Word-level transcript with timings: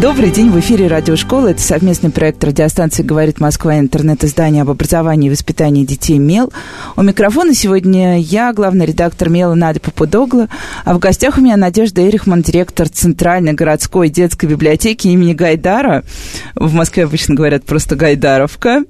Добрый 0.00 0.30
день, 0.30 0.48
в 0.48 0.58
эфире 0.58 0.86
радиошкола. 0.86 1.48
Это 1.48 1.60
совместный 1.60 2.08
проект 2.08 2.42
радиостанции 2.42 3.02
«Говорит 3.02 3.38
Москва» 3.38 3.78
интернет-издание 3.78 4.62
об 4.62 4.70
образовании 4.70 5.26
и 5.26 5.30
воспитании 5.30 5.84
детей 5.84 6.16
«МЕЛ». 6.16 6.50
У 6.96 7.02
микрофона 7.02 7.52
сегодня 7.52 8.18
я, 8.18 8.54
главный 8.54 8.86
редактор 8.86 9.28
«МЕЛа» 9.28 9.52
Надя 9.52 9.80
Попудогла, 9.80 10.48
а 10.86 10.94
в 10.94 10.98
гостях 10.98 11.36
у 11.36 11.42
меня 11.42 11.58
Надежда 11.58 12.08
Эрихман, 12.08 12.40
директор 12.40 12.88
Центральной 12.88 13.52
городской 13.52 14.08
детской 14.08 14.46
библиотеки 14.46 15.08
имени 15.08 15.34
Гайдара. 15.34 16.02
В 16.54 16.72
Москве 16.72 17.04
обычно 17.04 17.34
говорят 17.34 17.64
просто 17.64 17.94
«Гайдаровка». 17.94 18.84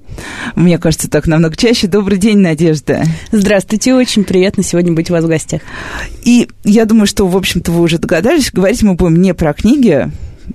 Мне 0.55 0.77
кажется, 0.77 1.09
так 1.09 1.27
намного 1.27 1.57
чаще. 1.57 1.87
Добрый 1.87 2.19
день, 2.19 2.37
Надежда. 2.37 3.03
Здравствуйте, 3.33 3.95
очень 3.95 4.23
приятно 4.23 4.63
сегодня 4.63 4.93
быть 4.93 5.09
у 5.09 5.13
вас 5.13 5.25
в 5.25 5.27
гостях. 5.27 5.59
И 6.23 6.47
я 6.63 6.85
думаю, 6.85 7.05
что, 7.05 7.27
в 7.27 7.35
общем-то, 7.35 7.69
вы 7.73 7.81
уже 7.81 7.97
догадались, 7.97 8.49
говорить 8.49 8.81
мы 8.81 8.93
будем 8.93 9.21
не 9.21 9.33
про 9.33 9.51
книги, 9.51 10.09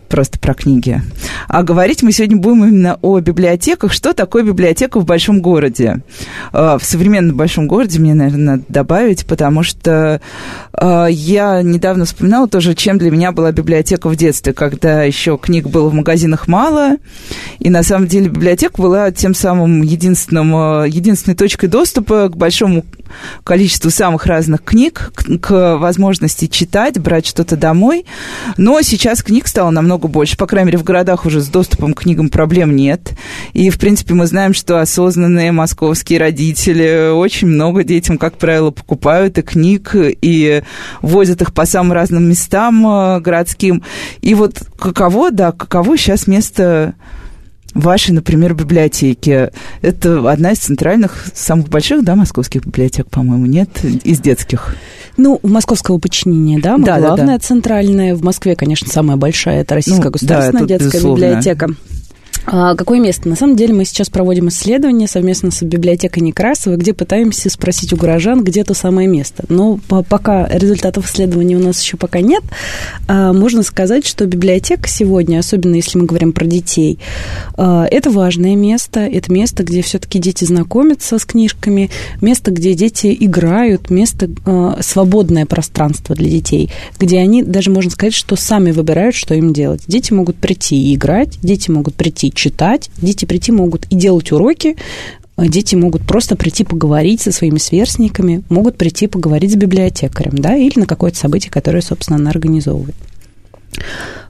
просто 0.08 0.38
про 0.38 0.54
книги. 0.54 1.02
А 1.48 1.62
говорить 1.62 2.02
мы 2.02 2.12
сегодня 2.12 2.36
будем 2.36 2.64
именно 2.64 2.98
о 3.02 3.20
библиотеках. 3.20 3.92
Что 3.92 4.12
такое 4.12 4.42
библиотека 4.42 5.00
в 5.00 5.04
большом 5.04 5.40
городе? 5.40 6.02
А, 6.52 6.78
в 6.78 6.84
современном 6.84 7.36
большом 7.36 7.66
городе 7.66 7.98
мне, 7.98 8.14
наверное, 8.14 8.56
надо 8.56 8.64
добавить, 8.68 9.26
потому 9.26 9.62
что 9.62 10.20
а, 10.72 11.06
я 11.06 11.62
недавно 11.62 12.04
вспоминала 12.04 12.48
тоже, 12.48 12.74
чем 12.74 12.98
для 12.98 13.10
меня 13.10 13.32
была 13.32 13.52
библиотека 13.52 14.08
в 14.08 14.16
детстве, 14.16 14.52
когда 14.52 15.02
еще 15.02 15.38
книг 15.38 15.68
было 15.68 15.88
в 15.88 15.94
магазинах 15.94 16.48
мало, 16.48 16.96
и 17.58 17.70
на 17.70 17.82
самом 17.82 18.06
деле 18.06 18.28
библиотека 18.28 18.80
была 18.80 19.10
тем 19.10 19.34
самым 19.34 19.82
единственным, 19.82 20.54
а, 20.54 20.84
единственной 20.84 21.34
точкой 21.34 21.68
доступа 21.68 22.28
к 22.28 22.36
большому 22.36 22.84
количеству 23.44 23.90
самых 23.90 24.26
разных 24.26 24.62
книг, 24.62 25.12
к, 25.14 25.38
к 25.38 25.76
возможности 25.76 26.46
читать, 26.46 26.98
брать 26.98 27.26
что-то 27.26 27.56
домой. 27.56 28.04
Но 28.56 28.80
сейчас 28.82 29.22
книг 29.22 29.46
стало 29.48 29.70
намного 29.70 29.85
больше. 29.86 30.36
По 30.36 30.46
крайней 30.46 30.66
мере, 30.66 30.78
в 30.78 30.84
городах 30.84 31.26
уже 31.26 31.40
с 31.40 31.48
доступом 31.48 31.94
к 31.94 32.02
книгам 32.02 32.28
проблем 32.28 32.74
нет. 32.74 33.12
И, 33.52 33.70
в 33.70 33.78
принципе, 33.78 34.14
мы 34.14 34.26
знаем, 34.26 34.54
что 34.54 34.80
осознанные 34.80 35.52
московские 35.52 36.18
родители 36.18 37.10
очень 37.12 37.48
много 37.48 37.84
детям, 37.84 38.18
как 38.18 38.38
правило, 38.38 38.70
покупают 38.70 39.38
и 39.38 39.42
книг, 39.42 39.94
и 39.94 40.62
возят 41.02 41.42
их 41.42 41.54
по 41.54 41.64
самым 41.66 41.92
разным 41.92 42.28
местам 42.28 42.86
э, 42.86 43.20
городским. 43.20 43.82
И 44.20 44.34
вот 44.34 44.62
каково, 44.78 45.30
да, 45.30 45.52
каково 45.52 45.96
сейчас 45.96 46.26
место 46.26 46.94
вашей, 47.76 48.12
например, 48.12 48.54
библиотеки. 48.54 49.50
Это 49.82 50.30
одна 50.30 50.52
из 50.52 50.58
центральных, 50.58 51.26
самых 51.34 51.68
больших, 51.68 52.04
да, 52.04 52.16
московских 52.16 52.64
библиотек, 52.64 53.08
по-моему, 53.08 53.46
нет, 53.46 53.68
из 53.84 54.20
детских. 54.20 54.74
Ну, 55.16 55.40
московского 55.42 55.98
подчинения, 55.98 56.58
да, 56.60 56.76
да 56.76 56.98
главная 56.98 57.26
да, 57.26 57.32
да. 57.34 57.38
центральная. 57.38 58.14
В 58.14 58.22
Москве, 58.22 58.56
конечно, 58.56 58.88
самая 58.88 59.16
большая, 59.16 59.62
это 59.62 59.74
Российская 59.74 60.04
ну, 60.04 60.10
государственная 60.10 60.62
да, 60.62 60.68
детская 60.68 60.90
безусловно. 60.90 61.24
библиотека. 61.24 61.68
А 62.48 62.76
какое 62.76 63.00
место? 63.00 63.28
На 63.28 63.34
самом 63.34 63.56
деле 63.56 63.74
мы 63.74 63.84
сейчас 63.84 64.08
проводим 64.08 64.48
исследование 64.48 65.08
совместно 65.08 65.50
с 65.50 65.62
библиотекой 65.62 66.22
Некрасова, 66.22 66.76
где 66.76 66.94
пытаемся 66.94 67.50
спросить 67.50 67.92
у 67.92 67.96
горожан, 67.96 68.44
где 68.44 68.62
то 68.62 68.72
самое 68.72 69.08
место. 69.08 69.44
Но 69.48 69.80
пока 70.08 70.46
результатов 70.46 71.10
исследования 71.10 71.56
у 71.56 71.60
нас 71.60 71.82
еще 71.82 71.96
пока 71.96 72.20
нет, 72.20 72.44
а, 73.08 73.32
можно 73.32 73.64
сказать, 73.64 74.06
что 74.06 74.26
библиотека 74.26 74.88
сегодня, 74.88 75.40
особенно 75.40 75.74
если 75.74 75.98
мы 75.98 76.06
говорим 76.06 76.32
про 76.32 76.44
детей, 76.44 77.00
а, 77.56 77.84
это 77.90 78.10
важное 78.10 78.54
место, 78.54 79.00
это 79.00 79.32
место, 79.32 79.64
где 79.64 79.82
все-таки 79.82 80.20
дети 80.20 80.44
знакомятся 80.44 81.18
с 81.18 81.24
книжками, 81.24 81.90
место, 82.20 82.52
где 82.52 82.74
дети 82.74 83.16
играют, 83.18 83.90
место, 83.90 84.30
свободное 84.80 85.46
пространство 85.46 86.14
для 86.14 86.30
детей, 86.30 86.70
где 87.00 87.18
они 87.18 87.42
даже, 87.42 87.70
можно 87.70 87.90
сказать, 87.90 88.14
что 88.14 88.36
сами 88.36 88.70
выбирают, 88.70 89.16
что 89.16 89.34
им 89.34 89.52
делать. 89.52 89.82
Дети 89.88 90.12
могут 90.12 90.36
прийти 90.36 90.76
и 90.76 90.94
играть, 90.94 91.38
дети 91.42 91.70
могут 91.70 91.96
прийти 91.96 92.30
читать, 92.36 92.90
дети 92.98 93.24
прийти 93.24 93.50
могут 93.50 93.86
и 93.86 93.96
делать 93.96 94.30
уроки, 94.32 94.76
дети 95.36 95.74
могут 95.74 96.02
просто 96.02 96.36
прийти 96.36 96.64
поговорить 96.64 97.20
со 97.20 97.32
своими 97.32 97.58
сверстниками, 97.58 98.42
могут 98.48 98.78
прийти 98.78 99.06
поговорить 99.06 99.52
с 99.52 99.56
библиотекарем, 99.56 100.38
да, 100.38 100.56
или 100.56 100.78
на 100.78 100.86
какое-то 100.86 101.18
событие, 101.18 101.50
которое, 101.50 101.82
собственно, 101.82 102.18
она 102.18 102.30
организовывает. 102.30 102.94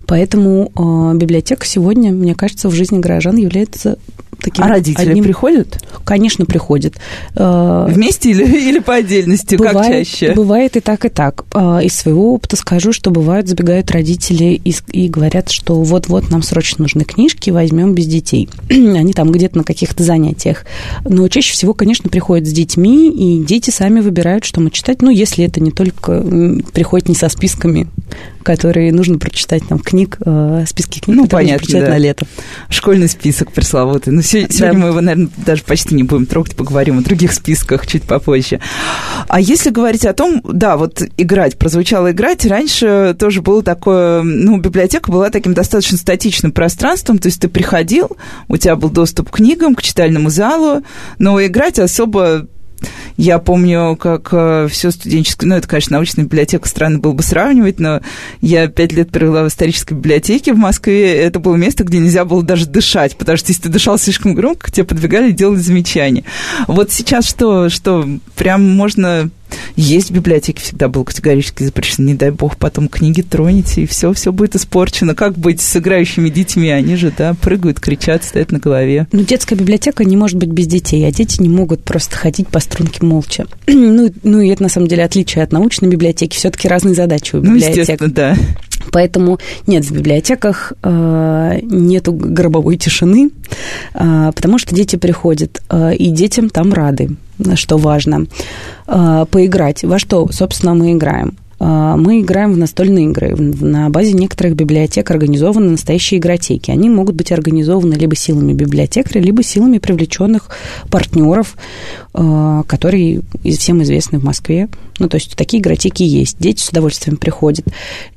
Поэтому 0.06 0.72
э, 0.74 1.16
библиотека 1.16 1.66
сегодня, 1.66 2.12
мне 2.12 2.34
кажется, 2.34 2.68
в 2.68 2.74
жизни 2.74 2.98
горожан 2.98 3.36
является 3.36 3.98
таким... 4.46 4.64
А 4.64 4.68
родители 4.68 5.10
одним... 5.10 5.24
приходят? 5.24 5.82
Конечно, 6.04 6.46
приходят. 6.46 6.94
Э, 7.34 7.86
Вместе 7.88 8.30
или, 8.30 8.44
или 8.44 8.78
по 8.78 8.94
отдельности, 8.94 9.56
бывает, 9.56 9.76
как 9.76 9.86
чаще? 9.86 10.32
Бывает 10.34 10.76
и 10.76 10.80
так, 10.80 11.04
и 11.04 11.08
так. 11.08 11.44
Э, 11.52 11.80
из 11.82 11.94
своего 11.94 12.32
опыта 12.32 12.54
скажу, 12.54 12.92
что 12.92 13.10
бывают, 13.10 13.48
забегают 13.48 13.90
родители 13.90 14.60
и, 14.64 14.74
и 14.92 15.08
говорят, 15.08 15.50
что 15.50 15.82
вот-вот 15.82 16.30
нам 16.30 16.42
срочно 16.42 16.82
нужны 16.82 17.04
книжки, 17.04 17.50
возьмем 17.50 17.92
без 17.92 18.06
детей. 18.06 18.48
Они 18.70 19.12
там 19.12 19.32
где-то 19.32 19.58
на 19.58 19.64
каких-то 19.64 20.04
занятиях. 20.04 20.64
Но 21.04 21.26
чаще 21.26 21.52
всего, 21.52 21.74
конечно, 21.74 22.08
приходят 22.08 22.46
с 22.46 22.52
детьми, 22.52 23.10
и 23.10 23.44
дети 23.44 23.70
сами 23.70 24.00
выбирают, 24.00 24.44
что 24.44 24.60
мы 24.60 24.70
читать. 24.70 25.02
Ну, 25.02 25.10
если 25.10 25.44
это 25.44 25.60
не 25.60 25.72
только 25.72 26.22
приходит 26.72 27.08
не 27.08 27.16
со 27.16 27.28
списками, 27.28 27.88
которые 28.46 28.92
нужно 28.92 29.18
прочитать, 29.18 29.66
там, 29.68 29.80
книг, 29.80 30.18
э, 30.24 30.64
списки 30.68 31.00
книг, 31.00 31.16
ну, 31.16 31.24
которые 31.24 31.46
понятно, 31.46 31.58
прочитать 31.58 31.84
да. 31.84 31.90
на 31.90 31.98
лето. 31.98 32.26
Школьный 32.68 33.08
список 33.08 33.50
пресловутый. 33.50 34.12
Ну, 34.12 34.22
сегодня 34.50 34.72
да. 34.72 34.78
мы 34.78 34.88
его, 34.88 35.00
наверное, 35.00 35.30
даже 35.36 35.62
почти 35.62 35.94
не 35.94 36.02
будем 36.02 36.26
трогать, 36.26 36.56
поговорим 36.56 36.98
о 36.98 37.02
других 37.02 37.32
списках 37.32 37.86
чуть 37.86 38.02
попозже. 38.02 38.60
А 39.28 39.40
если 39.40 39.70
говорить 39.70 40.04
о 40.06 40.12
том, 40.12 40.40
да, 40.44 40.76
вот 40.76 41.02
играть, 41.16 41.58
прозвучало 41.58 42.12
играть, 42.12 42.44
раньше 42.46 43.16
тоже 43.18 43.42
было 43.42 43.62
такое, 43.62 44.22
ну, 44.22 44.58
библиотека 44.58 45.10
была 45.10 45.30
таким 45.30 45.54
достаточно 45.54 45.98
статичным 45.98 46.52
пространством, 46.52 47.18
то 47.18 47.26
есть 47.28 47.40
ты 47.40 47.48
приходил, 47.48 48.16
у 48.48 48.56
тебя 48.56 48.76
был 48.76 48.90
доступ 48.90 49.30
к 49.30 49.36
книгам, 49.36 49.74
к 49.74 49.82
читальному 49.82 50.30
залу, 50.30 50.82
но 51.18 51.44
играть 51.44 51.78
особо 51.78 52.46
я 53.16 53.38
помню, 53.38 53.96
как 53.96 54.28
э, 54.32 54.68
все 54.70 54.90
студенческое... 54.90 55.48
Ну, 55.48 55.56
это, 55.56 55.66
конечно, 55.66 55.96
научная 55.96 56.24
библиотека, 56.24 56.68
странно 56.68 56.98
было 56.98 57.12
бы 57.12 57.22
сравнивать, 57.22 57.80
но 57.80 58.00
я 58.40 58.66
пять 58.68 58.92
лет 58.92 59.10
провела 59.10 59.44
в 59.44 59.48
исторической 59.48 59.94
библиотеке 59.94 60.52
в 60.52 60.58
Москве. 60.58 61.16
Это 61.16 61.38
было 61.38 61.56
место, 61.56 61.84
где 61.84 61.98
нельзя 61.98 62.24
было 62.24 62.42
даже 62.42 62.66
дышать, 62.66 63.16
потому 63.16 63.38
что 63.38 63.48
если 63.48 63.62
ты 63.62 63.68
дышал 63.70 63.98
слишком 63.98 64.34
громко, 64.34 64.70
тебе 64.70 64.84
подвигали 64.84 65.30
и 65.30 65.32
делали 65.32 65.58
замечания. 65.58 66.24
Вот 66.66 66.92
сейчас 66.92 67.26
что, 67.26 67.68
что 67.68 68.06
прям 68.36 68.62
можно 68.62 69.30
есть 69.76 70.10
в 70.10 70.14
библиотеке 70.14 70.62
всегда 70.62 70.88
было 70.88 71.04
категорически 71.04 71.62
запрещено. 71.64 72.08
Не 72.08 72.14
дай 72.14 72.30
бог, 72.30 72.56
потом 72.56 72.88
книги 72.88 73.22
тронете, 73.22 73.82
и 73.82 73.86
все, 73.86 74.12
все 74.12 74.32
будет 74.32 74.56
испорчено. 74.56 75.14
Как 75.14 75.36
быть 75.36 75.60
с 75.60 75.76
играющими 75.76 76.28
детьми? 76.28 76.70
Они 76.70 76.96
же, 76.96 77.12
да, 77.16 77.34
прыгают, 77.34 77.80
кричат, 77.80 78.24
стоят 78.24 78.52
на 78.52 78.58
голове. 78.58 79.06
Ну, 79.12 79.22
детская 79.22 79.54
библиотека 79.54 80.04
не 80.04 80.16
может 80.16 80.38
быть 80.38 80.48
без 80.48 80.66
детей, 80.66 81.06
а 81.06 81.12
дети 81.12 81.40
не 81.40 81.48
могут 81.48 81.84
просто 81.84 82.16
ходить 82.16 82.48
по 82.48 82.60
струнке 82.60 83.04
молча. 83.04 83.46
ну, 83.66 84.12
ну, 84.22 84.40
и 84.40 84.48
это, 84.48 84.62
на 84.62 84.68
самом 84.68 84.88
деле, 84.88 85.04
отличие 85.04 85.44
от 85.44 85.52
научной 85.52 85.88
библиотеки. 85.88 86.36
Все-таки 86.36 86.68
разные 86.68 86.94
задачи 86.94 87.36
у 87.36 87.38
ну, 87.38 87.54
библиотек. 87.54 87.74
Ну, 87.74 87.80
естественно, 87.80 88.12
да. 88.12 88.36
Поэтому 88.92 89.38
нет, 89.66 89.84
в 89.84 89.92
библиотеках 89.92 90.72
э, 90.82 91.58
нету 91.62 92.12
гробовой 92.12 92.76
тишины, 92.76 93.30
э, 93.94 94.32
потому 94.34 94.58
что 94.58 94.74
дети 94.74 94.96
приходят, 94.96 95.62
э, 95.68 95.94
и 95.96 96.10
детям 96.10 96.50
там 96.50 96.72
рады, 96.72 97.10
что 97.54 97.76
важно. 97.76 98.26
Э, 98.86 99.26
поиграть. 99.30 99.84
Во 99.84 99.98
что, 99.98 100.28
собственно, 100.32 100.74
мы 100.74 100.92
играем? 100.92 101.36
А, 101.58 101.96
мы 101.96 102.20
играем 102.20 102.52
в 102.52 102.58
настольные 102.58 103.06
игры. 103.06 103.34
На 103.36 103.88
базе 103.88 104.12
некоторых 104.12 104.54
библиотек 104.54 105.10
организованы 105.10 105.70
настоящие 105.70 106.18
игротеки. 106.20 106.70
Они 106.70 106.90
могут 106.90 107.14
быть 107.14 107.32
организованы 107.32 107.94
либо 107.94 108.14
силами 108.14 108.52
библиотекаря, 108.52 109.20
либо 109.20 109.42
силами 109.42 109.78
привлеченных 109.78 110.50
партнеров, 110.90 111.56
а, 112.12 112.62
которые 112.64 113.22
всем 113.44 113.82
известны 113.82 114.18
в 114.18 114.24
Москве. 114.24 114.68
Ну, 114.98 115.08
то 115.08 115.16
есть 115.16 115.34
такие 115.36 115.62
игротеки 115.62 116.02
есть. 116.02 116.36
Дети 116.38 116.60
с 116.60 116.68
удовольствием 116.68 117.16
приходят. 117.16 117.66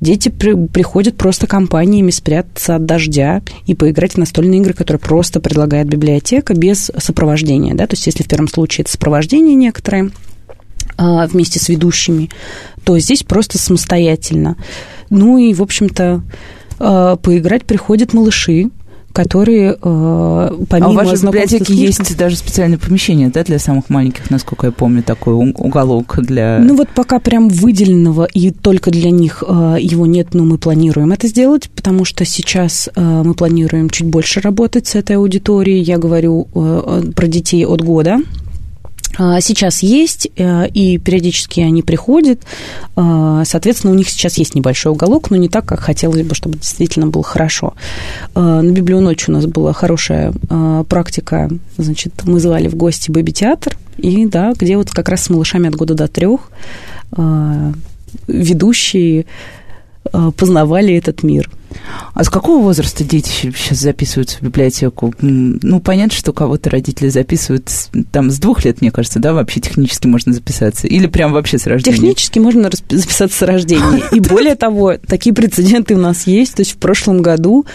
Дети 0.02 0.30
при, 0.30 0.68
приходят 0.68 1.16
просто 1.16 1.48
компаниями 1.48 2.12
спрятаться 2.12 2.76
от 2.76 2.86
дождя 2.86 3.42
и 3.66 3.74
поиграть 3.74 4.14
в 4.14 4.18
настольные 4.18 4.60
игры, 4.60 4.74
которые 4.74 5.00
просто 5.00 5.40
предлагает 5.40 5.88
библиотека 5.88 6.54
без 6.54 6.92
сопровождения. 6.98 7.74
Да? 7.74 7.88
То 7.88 7.94
есть 7.94 8.06
если 8.06 8.24
в 8.24 8.28
первом 8.28 8.50
случае 8.50 8.84
это 8.84 8.92
сопровождение 8.92 9.56
некоторое, 9.56 10.12
а, 11.02 11.28
вместе 11.28 11.60
с 11.60 11.70
ведущими, 11.70 12.30
то 12.90 12.98
здесь 12.98 13.22
просто 13.22 13.60
самостоятельно. 13.60 14.58
Ну 15.12 15.38
и, 15.38 15.54
в 15.54 15.62
общем-то, 15.62 16.24
а, 16.80 17.18
поиграть 17.18 17.64
приходят 17.64 18.14
малыши, 18.14 18.72
которые 19.14 19.78
э, 19.80 20.52
помимо... 20.70 20.88
А 20.88 20.90
у 20.90 20.94
вашей 20.94 21.22
библиотеки 21.22 21.72
есть 21.72 22.18
даже 22.18 22.36
специальное 22.36 22.80
помещение, 22.80 23.30
да, 23.30 23.44
для 23.44 23.60
самых 23.60 23.90
маленьких, 23.90 24.32
насколько 24.32 24.68
я 24.68 24.72
помню, 24.72 25.04
такой 25.04 25.34
уголок 25.34 26.18
для... 26.20 26.58
Ну 26.60 26.76
вот 26.76 26.90
пока 26.90 27.20
прям 27.20 27.50
выделенного 27.50 28.26
и 28.26 28.50
только 28.50 28.90
для 28.90 29.12
них 29.12 29.44
э, 29.48 29.78
его 29.80 30.08
нет, 30.08 30.30
но 30.34 30.44
мы 30.44 30.58
планируем 30.58 31.12
это 31.12 31.28
сделать, 31.28 31.70
потому 31.70 32.06
что 32.06 32.26
сейчас 32.26 32.90
э, 32.96 33.22
мы 33.24 33.36
планируем 33.36 33.92
чуть 33.92 34.08
больше 34.08 34.42
работать 34.42 34.88
с 34.88 34.96
этой 34.96 35.18
аудиторией. 35.18 35.82
Я 35.82 36.00
говорю 36.00 36.48
э, 36.56 37.04
про 37.16 37.28
детей 37.28 37.66
от 37.68 37.84
года, 37.84 38.18
сейчас 39.18 39.84
есть, 39.84 40.30
э, 40.36 40.68
и 40.70 40.98
периодически 40.98 41.62
они 41.62 41.82
приходят. 41.82 42.42
А, 42.96 43.44
соответственно, 43.46 43.94
у 43.94 43.96
них 43.96 44.10
сейчас 44.10 44.38
есть 44.38 44.56
небольшой 44.56 44.92
уголок, 44.92 45.30
но 45.30 45.38
не 45.38 45.50
так, 45.50 45.66
как 45.66 45.80
хотелось 45.80 46.26
бы, 46.26 46.36
чтобы 46.36 46.58
действительно 46.58 47.08
было 47.08 47.24
хорошо. 47.24 47.74
А, 48.36 48.62
на 48.62 48.72
Библионочь 48.72 49.28
у 49.28 49.32
нас 49.32 49.46
была 49.46 49.74
хорошая 49.74 50.34
практика. 50.88 51.50
Значит, 51.78 52.14
мы 52.24 52.40
звали 52.40 52.68
в 52.68 52.76
гости 52.76 53.12
бэби-театр, 53.12 53.78
и 53.98 54.26
да, 54.26 54.54
где 54.58 54.78
вот 54.78 54.92
как 54.92 55.10
раз 55.10 55.24
с 55.24 55.30
малышами 55.30 55.68
от 55.68 55.76
года 55.76 55.94
до 55.94 56.08
трех 56.08 56.52
ведущие 58.28 59.26
познавали 60.38 60.96
этот 60.96 61.24
мир. 61.24 61.50
А 62.14 62.24
с 62.24 62.30
какого 62.30 62.62
возраста 62.62 63.04
дети 63.04 63.30
сейчас 63.56 63.80
записываются 63.80 64.38
в 64.38 64.42
библиотеку? 64.42 65.14
Ну, 65.22 65.80
понятно, 65.80 66.16
что 66.16 66.34
кого-то 66.34 66.70
родители 66.70 67.10
записывают 67.10 67.70
там 68.12 68.32
с 68.32 68.40
двух 68.40 68.66
лет, 68.66 68.82
мне 68.82 68.92
кажется, 68.92 69.20
да, 69.20 69.34
вообще 69.34 69.60
технически 69.60 70.08
можно 70.08 70.34
записаться? 70.34 70.88
Или 70.88 71.08
прям 71.08 71.34
вообще 71.34 71.58
с 71.58 71.68
рождения? 71.68 71.98
Технически 71.98 72.40
можно 72.40 72.70
записаться 72.90 73.38
с 73.38 73.42
рождения. 73.42 74.04
И 74.12 74.20
более 74.20 74.56
того, 74.56 74.96
такие 74.98 75.34
прецеденты 75.34 75.96
у 75.96 76.00
нас 76.00 76.28
есть. 76.28 76.56
То 76.56 76.62
есть 76.62 76.72
в 76.74 76.78
прошлом 76.78 77.22
году 77.22 77.66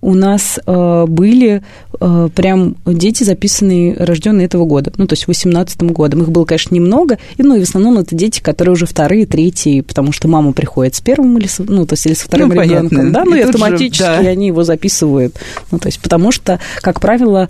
у 0.00 0.14
нас 0.14 0.58
э, 0.64 1.04
были 1.06 1.62
э, 2.00 2.28
прям 2.34 2.76
дети, 2.86 3.24
записанные, 3.24 3.94
рожденные 3.96 4.46
этого 4.46 4.64
года. 4.64 4.92
Ну, 4.96 5.06
то 5.06 5.12
есть 5.14 5.24
в 5.24 5.26
2018 5.26 5.82
годом. 5.82 6.22
Их 6.22 6.30
было, 6.30 6.44
конечно, 6.44 6.74
немного. 6.74 7.18
И, 7.36 7.42
ну, 7.42 7.56
и 7.56 7.60
в 7.60 7.68
основном 7.68 7.98
это 7.98 8.14
дети, 8.14 8.40
которые 8.40 8.74
уже 8.74 8.86
вторые, 8.86 9.26
третьи, 9.26 9.80
потому 9.80 10.12
что 10.12 10.28
мама 10.28 10.52
приходит 10.52 10.94
с 10.94 11.00
первым 11.00 11.38
или, 11.38 11.48
ну, 11.58 11.86
то 11.86 11.94
есть 11.94 12.06
или 12.06 12.14
со 12.14 12.24
вторым 12.24 12.48
ну, 12.48 12.62
ребенком. 12.62 13.12
Да, 13.12 13.24
ну, 13.24 13.34
и 13.40 13.44
автоматически 13.44 14.02
же, 14.02 14.22
да. 14.22 14.30
они 14.30 14.48
его 14.48 14.62
записывают. 14.62 15.36
Ну, 15.70 15.78
то 15.78 15.88
есть, 15.88 16.00
потому 16.00 16.32
что, 16.32 16.60
как 16.80 17.00
правило, 17.00 17.48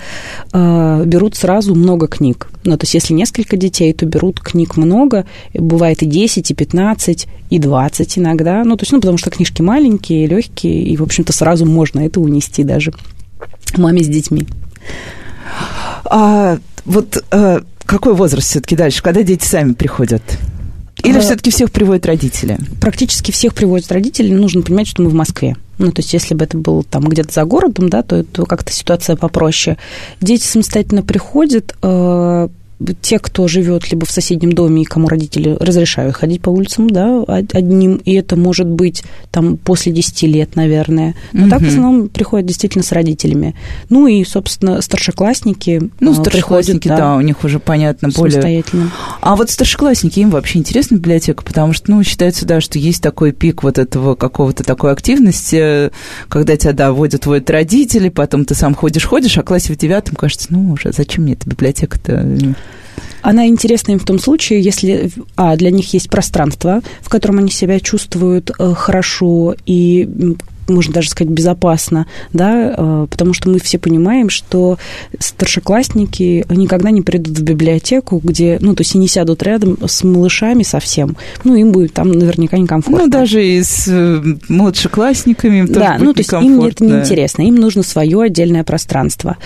э, 0.52 1.02
берут 1.06 1.37
сразу 1.37 1.75
много 1.75 2.06
книг. 2.06 2.48
Ну, 2.64 2.76
то 2.76 2.84
есть, 2.84 2.94
если 2.94 3.14
несколько 3.14 3.56
детей, 3.56 3.92
то 3.92 4.06
берут 4.06 4.40
книг 4.40 4.76
много, 4.76 5.26
бывает 5.54 6.02
и 6.02 6.06
10, 6.06 6.50
и 6.50 6.54
15, 6.54 7.28
и 7.50 7.58
20 7.58 8.19
иногда. 8.19 8.64
Ну, 8.64 8.76
то 8.76 8.82
есть, 8.82 8.92
ну, 8.92 9.00
потому 9.00 9.19
что 9.19 9.31
книжки 9.31 9.62
маленькие, 9.62 10.26
легкие, 10.26 10.82
и, 10.82 10.96
в 10.96 11.02
общем-то, 11.02 11.32
сразу 11.32 11.66
можно 11.66 12.00
это 12.00 12.20
унести 12.20 12.64
даже 12.64 12.92
маме 13.76 14.02
с 14.02 14.08
детьми. 14.08 14.46
А 16.04 16.58
вот 16.84 17.25
а, 17.31 17.62
какой 17.87 18.14
возраст 18.14 18.48
все-таки 18.48 18.76
дальше, 18.76 19.02
когда 19.02 19.22
дети 19.22 19.44
сами 19.44 19.72
приходят? 19.72 20.22
Или 21.02 21.19
а, 21.19 21.20
все-таки 21.20 21.50
всех 21.50 21.70
приводят 21.70 22.06
родители? 22.06 22.58
Практически 22.81 23.31
всех 23.31 23.55
приводят 23.55 23.91
родители. 23.91 24.32
Нужно 24.32 24.62
понимать, 24.62 24.87
что 24.87 25.02
мы 25.02 25.11
в 25.11 25.14
Москве. 25.14 25.56
Ну, 25.79 25.93
то 25.93 26.00
есть, 26.00 26.12
если 26.12 26.35
бы 26.35 26.44
это 26.44 26.58
было 26.58 26.82
там 26.85 27.05
где-то 27.08 27.32
за 27.32 27.44
городом, 27.44 27.88
да, 27.88 28.02
то, 28.02 28.23
то 28.23 28.44
как-то 28.44 28.70
ситуация 28.73 29.17
попроще. 29.17 29.79
Дети 30.20 30.44
самостоятельно 30.44 31.02
приходят, 31.02 31.75
э, 31.82 32.49
те, 33.00 33.19
кто 33.19 33.47
живет 33.49 33.91
либо 33.91 34.06
в 34.06 34.11
соседнем 34.11 34.53
доме, 34.53 34.82
и 34.82 34.85
кому 34.85 35.09
родители 35.09 35.56
разрешают 35.61 36.17
ходить 36.17 36.41
по 36.41 36.50
улицам, 36.50 36.88
да, 36.88 37.23
одним, 37.27 37.97
и 37.97 38.15
это 38.15 38.37
может 38.37 38.67
быть 38.67 39.03
там 39.31 39.56
после 39.56 39.93
10 39.93 40.23
лет, 40.23 40.56
наверное. 40.56 41.15
Но 41.32 41.43
угу. 41.43 41.50
так 41.50 41.62
в 41.62 41.67
основном 41.67 42.09
приходят 42.09 42.47
действительно 42.47 42.82
с 42.82 42.93
родителями. 42.93 43.55
Ну 43.88 44.06
и, 44.06 44.25
собственно, 44.25 44.81
старшеклассники. 44.81 45.91
Ну, 46.00 46.12
а, 46.12 46.15
старшеклассники, 46.15 46.88
приходят, 46.88 46.99
да, 46.99 47.15
да, 47.15 47.17
у 47.17 47.21
них 47.21 47.44
уже 47.44 47.59
понятно 47.59 48.09
более. 48.09 48.65
А 49.21 49.37
вот 49.37 49.50
старшеклассники, 49.50 50.21
им 50.21 50.31
вообще 50.31 50.59
интересна 50.59 50.97
библиотека, 50.97 51.44
потому 51.44 51.73
что, 51.73 51.91
ну, 51.91 52.03
считается, 52.03 52.47
да, 52.47 52.61
что 52.61 52.79
есть 52.79 53.03
такой 53.03 53.33
пик 53.33 53.62
вот 53.62 53.79
этого 53.79 54.15
какого-то 54.15 54.65
такой 54.65 54.93
активности, 54.93 55.91
когда 56.29 56.56
тебя, 56.56 56.73
да, 56.73 56.93
водят, 56.93 57.26
водят 57.26 57.50
родители, 57.50 58.09
потом 58.09 58.44
ты 58.44 58.55
сам 58.55 58.75
ходишь-ходишь, 58.75 59.37
а 59.38 59.43
в 59.43 59.44
классе 59.44 59.73
в 59.73 59.76
девятом 59.76 60.17
кажется, 60.17 60.49
ну, 60.50 60.73
уже 60.73 60.93
зачем 60.93 61.25
мне 61.25 61.35
эта 61.35 61.49
библиотека-то? 61.49 62.55
Она 63.22 63.46
интересна 63.46 63.93
им 63.93 63.99
в 63.99 64.05
том 64.05 64.19
случае, 64.19 64.61
если 64.61 65.11
а, 65.37 65.56
для 65.56 65.70
них 65.70 65.93
есть 65.93 66.08
пространство, 66.08 66.82
в 67.00 67.08
котором 67.08 67.38
они 67.38 67.50
себя 67.50 67.81
чувствуют 67.81 68.50
э, 68.58 68.75
хорошо 68.75 69.55
и 69.67 70.37
можно 70.70 70.94
даже 70.94 71.11
сказать, 71.11 71.32
безопасно, 71.32 72.06
да, 72.32 72.75
э, 72.76 73.06
потому 73.11 73.32
что 73.32 73.49
мы 73.49 73.58
все 73.58 73.78
понимаем, 73.78 74.31
что 74.31 74.78
старшеклассники 75.19 76.44
никогда 76.50 76.90
не 76.90 77.02
придут 77.02 77.38
в 77.38 77.43
библиотеку, 77.43 78.20
где, 78.22 78.58
ну, 78.61 78.75
то 78.75 78.82
есть 78.82 78.94
и 78.94 78.99
не 78.99 79.08
сядут 79.08 79.43
рядом 79.43 79.78
с 79.87 80.02
малышами 80.02 80.62
совсем, 80.62 81.17
ну, 81.44 81.55
им 81.55 81.72
будет 81.72 81.93
там 81.93 82.11
наверняка 82.11 82.58
некомфортно. 82.58 83.05
Ну, 83.05 83.11
даже 83.11 83.44
и 83.44 83.62
с 83.62 83.87
э, 83.88 84.22
младшеклассниками 84.49 85.58
им 85.58 85.67
Да, 85.67 85.96
ну, 85.99 86.12
то 86.12 86.20
есть 86.20 86.32
им 86.32 86.62
это 86.62 86.84
неинтересно, 86.84 87.43
им 87.43 87.56
нужно 87.56 87.82
свое 87.82 88.23
отдельное 88.23 88.64
пространство. 88.64 89.37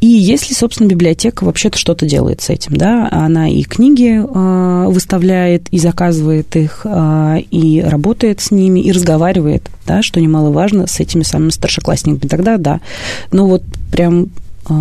И 0.00 0.06
если, 0.06 0.54
собственно, 0.54 0.88
библиотека 0.88 1.44
вообще-то 1.44 1.78
что-то 1.78 2.06
делает 2.06 2.42
с 2.42 2.50
этим, 2.50 2.76
да, 2.76 3.08
она 3.10 3.48
и 3.48 3.62
книги 3.62 4.20
э, 4.22 4.86
выставляет, 4.88 5.68
и 5.70 5.78
заказывает 5.78 6.56
их, 6.56 6.86
и 7.50 7.84
работает 7.86 8.40
с 8.40 8.50
ними, 8.50 8.80
и 8.80 8.92
разговаривает, 8.92 9.68
да, 9.86 10.02
что 10.02 10.20
немаловажно, 10.20 10.86
с 10.86 11.00
этими 11.00 11.22
самыми 11.22 11.50
старшеклассниками. 11.50 12.28
Тогда 12.28 12.56
да. 12.56 12.80
Но 13.30 13.46
вот 13.46 13.62
прям 13.90 14.28
а, 14.64 14.72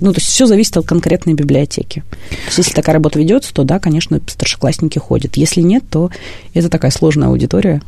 ну, 0.00 0.12
то 0.12 0.18
есть 0.18 0.28
все 0.28 0.46
зависит 0.46 0.76
от 0.76 0.86
конкретной 0.86 1.34
библиотеки. 1.34 2.02
То 2.30 2.36
есть, 2.46 2.58
если 2.58 2.72
такая 2.72 2.94
работа 2.94 3.18
ведется, 3.18 3.52
то 3.52 3.64
да, 3.64 3.78
конечно, 3.78 4.20
старшеклассники 4.26 4.98
ходят. 4.98 5.36
Если 5.36 5.60
нет, 5.60 5.84
то 5.90 6.10
это 6.54 6.70
такая 6.70 6.90
сложная 6.90 7.28
аудитория, 7.28 7.82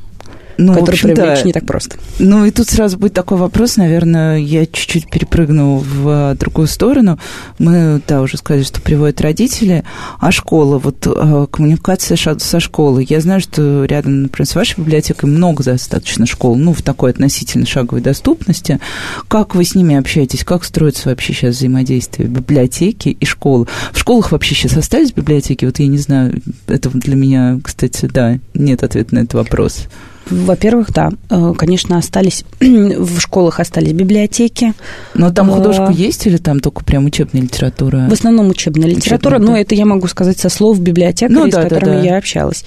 ну, 0.61 0.75
который 0.75 1.01
привлечь 1.01 1.45
не 1.45 1.53
так 1.53 1.65
просто. 1.65 1.97
Ну, 2.19 2.45
и 2.45 2.51
тут 2.51 2.69
сразу 2.69 2.99
будет 2.99 3.15
такой 3.15 3.39
вопрос, 3.39 3.77
наверное, 3.77 4.39
я 4.39 4.67
чуть-чуть 4.67 5.11
перепрыгну 5.11 5.79
в 5.79 6.09
а, 6.09 6.35
другую 6.35 6.69
сторону. 6.69 7.19
Мы, 7.59 8.01
да, 8.07 8.21
уже 8.21 8.37
сказали, 8.37 8.63
что 8.63 8.81
приводят 8.81 9.21
родители, 9.21 9.85
а 10.19 10.31
школа, 10.31 10.79
вот 10.79 11.07
а, 11.07 11.47
коммуникация 11.47 12.17
со 12.17 12.61
школой. 12.61 13.07
Я 13.09 13.21
знаю, 13.21 13.41
что 13.41 13.85
рядом, 13.85 14.23
например, 14.23 14.47
с 14.47 14.55
вашей 14.55 14.79
библиотекой 14.79 15.31
много 15.31 15.65
достаточно 15.65 16.27
школ, 16.27 16.57
ну, 16.57 16.75
в 16.75 16.83
такой 16.83 17.11
относительно 17.11 17.67
шаговой 17.67 18.03
доступности. 18.03 18.81
Как 19.29 19.55
вы 19.55 19.65
с 19.65 19.75
ними 19.75 19.97
общаетесь? 19.97 20.45
Как 20.45 20.65
строится 20.65 21.09
вообще 21.09 21.33
сейчас 21.33 21.57
взаимодействие 21.57 22.29
библиотеки 22.29 23.09
и 23.09 23.25
школы? 23.25 23.67
В 23.93 23.99
школах 23.99 24.33
вообще 24.33 24.55
сейчас 24.55 24.77
остались 24.77 25.13
библиотеки? 25.13 25.65
Вот 25.65 25.79
я 25.79 25.87
не 25.87 25.99
знаю, 25.99 26.43
это 26.67 26.91
для 26.91 27.17
меня, 27.17 27.59
кстати, 27.65 28.07
да, 28.13 28.39
нет 28.53 28.83
ответа 28.83 29.15
на 29.15 29.21
этот 29.21 29.35
вопрос. 29.35 29.87
Во-первых, 30.31 30.93
да, 30.93 31.11
э, 31.29 31.55
конечно, 31.57 31.99
остались 31.99 32.45
в 32.61 33.21
школах 33.21 33.61
остались 33.61 33.93
библиотеки. 33.93 34.75
Но 35.15 35.31
там 35.31 35.51
э, 35.51 35.55
художка 35.55 35.91
есть 35.91 36.27
или 36.27 36.37
там 36.37 36.61
только 36.61 36.85
прям 36.85 37.07
учебная 37.07 37.43
литература? 37.43 38.07
В 38.09 38.13
основном 38.13 38.49
учебная 38.49 38.89
литература, 38.89 39.37
учебная, 39.37 39.51
но 39.51 39.57
да. 39.57 39.61
это 39.61 39.75
я 39.75 39.87
могу 39.87 40.07
сказать 40.07 40.39
со 40.39 40.49
слов 40.49 40.81
библиотекарей, 40.81 41.35
ну, 41.35 41.51
да, 41.51 41.61
с 41.61 41.65
которыми 41.65 41.97
да, 41.97 42.01
да. 42.01 42.07
я 42.07 42.17
общалась. 42.19 42.65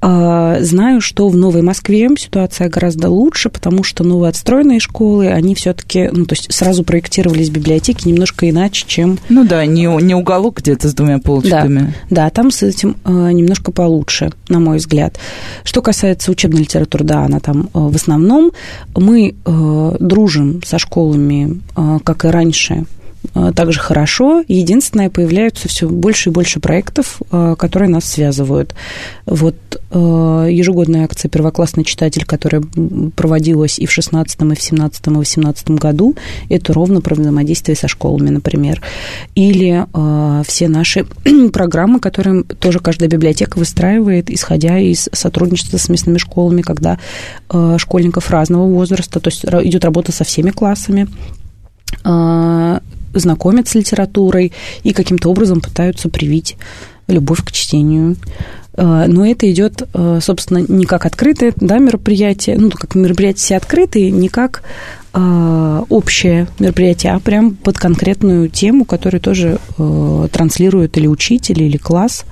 А, 0.00 0.58
знаю, 0.60 1.00
что 1.00 1.28
в 1.28 1.36
Новой 1.36 1.62
Москве 1.62 2.08
ситуация 2.18 2.68
гораздо 2.68 3.10
лучше, 3.10 3.48
потому 3.48 3.82
что 3.82 4.04
новые 4.04 4.30
отстроенные 4.30 4.80
школы, 4.80 5.28
они 5.28 5.54
все-таки, 5.54 6.10
ну, 6.12 6.26
то 6.26 6.34
есть 6.34 6.52
сразу 6.52 6.84
проектировались 6.84 7.50
библиотеки 7.50 8.08
немножко 8.08 8.48
иначе, 8.48 8.84
чем... 8.86 9.18
Ну 9.28 9.44
да, 9.44 9.64
не, 9.66 9.86
не 10.02 10.14
уголок 10.14 10.58
где-то 10.58 10.88
с 10.88 10.94
двумя 10.94 11.18
полочками. 11.18 11.94
Да, 12.10 12.24
да, 12.24 12.30
там 12.30 12.50
с 12.50 12.62
этим 12.62 12.96
э, 13.04 13.10
немножко 13.10 13.72
получше, 13.72 14.32
на 14.48 14.60
мой 14.60 14.78
взгляд. 14.78 15.18
Что 15.62 15.82
касается 15.82 16.30
учебной 16.30 16.62
литературы, 16.62 17.03
да, 17.04 17.24
она 17.24 17.40
там 17.40 17.62
э, 17.62 17.68
в 17.74 17.94
основном. 17.94 18.50
Мы 18.94 19.34
э, 19.44 19.96
дружим 20.00 20.62
со 20.64 20.78
школами, 20.78 21.60
э, 21.76 21.98
как 22.02 22.24
и 22.24 22.28
раньше, 22.28 22.84
также 23.54 23.80
хорошо. 23.80 24.44
Единственное, 24.48 25.10
появляются 25.10 25.68
все 25.68 25.88
больше 25.88 26.30
и 26.30 26.32
больше 26.32 26.60
проектов, 26.60 27.20
э, 27.30 27.56
которые 27.58 27.88
нас 27.88 28.04
связывают. 28.04 28.74
Вот 29.26 29.56
э, 29.90 30.48
ежегодная 30.50 31.04
акция 31.04 31.28
«Первоклассный 31.28 31.84
читатель», 31.84 32.24
которая 32.24 32.62
проводилась 33.16 33.78
и 33.78 33.86
в 33.86 33.92
16 33.92 34.40
и 34.40 34.54
в 34.54 34.62
17 34.62 35.06
и 35.06 35.10
18 35.10 35.70
году, 35.70 36.14
это 36.48 36.72
ровно 36.72 37.00
про 37.00 37.14
взаимодействие 37.14 37.76
со 37.76 37.88
школами, 37.88 38.30
например. 38.30 38.82
Или 39.34 39.86
все 40.44 40.68
наши 40.68 41.06
программы, 41.52 42.00
которые 42.00 42.42
тоже 42.42 42.78
каждая 42.80 43.08
библиотека 43.08 43.58
выстраивает, 43.58 44.30
исходя 44.30 44.78
из 44.78 45.08
сотрудничества 45.12 45.78
с 45.78 45.88
местными 45.88 46.18
школами, 46.18 46.62
когда 46.62 46.98
школьников 47.78 48.30
разного 48.30 48.66
возраста, 48.66 49.20
то 49.20 49.28
есть 49.28 49.44
идет 49.44 49.84
работа 49.84 50.12
со 50.12 50.24
всеми 50.24 50.50
классами, 50.50 51.08
знакомят 53.14 53.68
с 53.68 53.74
литературой 53.74 54.52
и 54.82 54.92
каким-то 54.92 55.30
образом 55.30 55.60
пытаются 55.60 56.08
привить 56.08 56.56
любовь 57.08 57.44
к 57.44 57.52
чтению. 57.52 58.16
Э, 58.76 59.06
но 59.06 59.26
это 59.26 59.50
идет, 59.50 59.82
э, 59.92 60.18
собственно, 60.22 60.58
не 60.58 60.84
как 60.84 61.06
открытое 61.06 61.52
да, 61.56 61.78
мероприятие, 61.78 62.58
ну, 62.58 62.70
как 62.70 62.94
мероприятие 62.94 63.42
все 63.42 63.56
открытые, 63.56 64.10
не 64.10 64.28
как 64.28 64.62
э, 65.12 65.82
общее 65.88 66.48
мероприятие, 66.58 67.12
а 67.12 67.20
прям 67.20 67.54
под 67.54 67.78
конкретную 67.78 68.48
тему, 68.48 68.84
которую 68.84 69.20
тоже 69.20 69.58
транслирует 69.76 70.96
или 70.96 71.06
учитель, 71.06 71.62
или 71.62 71.76
класс. 71.76 72.24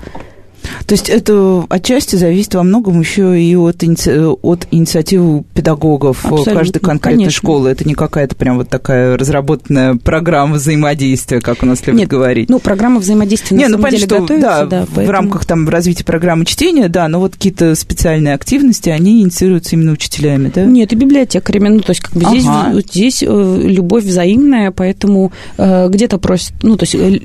То 0.86 0.92
есть 0.92 1.08
это 1.08 1.64
отчасти 1.68 2.16
зависит 2.16 2.54
во 2.54 2.62
многом 2.62 3.00
еще 3.00 3.40
и 3.40 3.54
от, 3.56 3.82
иници... 3.84 4.26
от 4.26 4.66
инициативы 4.70 5.44
педагогов 5.54 6.24
Абсолютно. 6.24 6.54
каждой 6.54 6.78
конкретной 6.80 7.24
Конечно. 7.24 7.38
школы. 7.38 7.70
Это 7.70 7.86
не 7.86 7.94
какая-то 7.94 8.36
прям 8.36 8.58
вот 8.58 8.68
такая 8.68 9.16
разработанная 9.16 9.96
программа 9.96 10.54
взаимодействия, 10.54 11.40
как 11.40 11.62
у 11.62 11.66
нас 11.66 11.86
любят 11.86 12.00
Нет, 12.00 12.08
говорить. 12.08 12.48
Ну, 12.48 12.58
программа 12.58 13.00
взаимодействия 13.00 13.56
не, 13.56 13.64
на 13.64 13.70
ну, 13.70 13.76
самом 13.78 13.90
деле 13.90 14.06
что, 14.06 14.20
готовится, 14.20 14.48
да, 14.48 14.66
да 14.66 14.78
поэтому... 14.86 15.06
в 15.06 15.10
рамках 15.10 15.44
там 15.44 15.68
развития 15.68 16.04
программы 16.04 16.44
чтения, 16.44 16.88
да, 16.88 17.08
но 17.08 17.20
вот 17.20 17.34
какие-то 17.34 17.74
специальные 17.74 18.34
активности, 18.34 18.90
они 18.90 19.22
инициируются 19.22 19.76
именно 19.76 19.92
учителями, 19.92 20.50
да? 20.54 20.64
Нет, 20.64 20.92
и 20.92 20.96
библиотекарями. 20.96 21.68
Ну, 21.68 21.80
то 21.80 21.90
есть 21.90 22.00
как 22.00 22.14
бы 22.14 22.24
здесь, 22.24 22.44
ага. 22.46 22.80
здесь 22.80 23.22
э, 23.22 23.60
любовь 23.62 24.04
взаимная, 24.04 24.70
поэтому 24.70 25.32
э, 25.58 25.88
где-то 25.88 26.18
просит, 26.18 26.52
ну, 26.62 26.76
то 26.76 26.84
есть 26.84 26.94
э, 26.94 27.20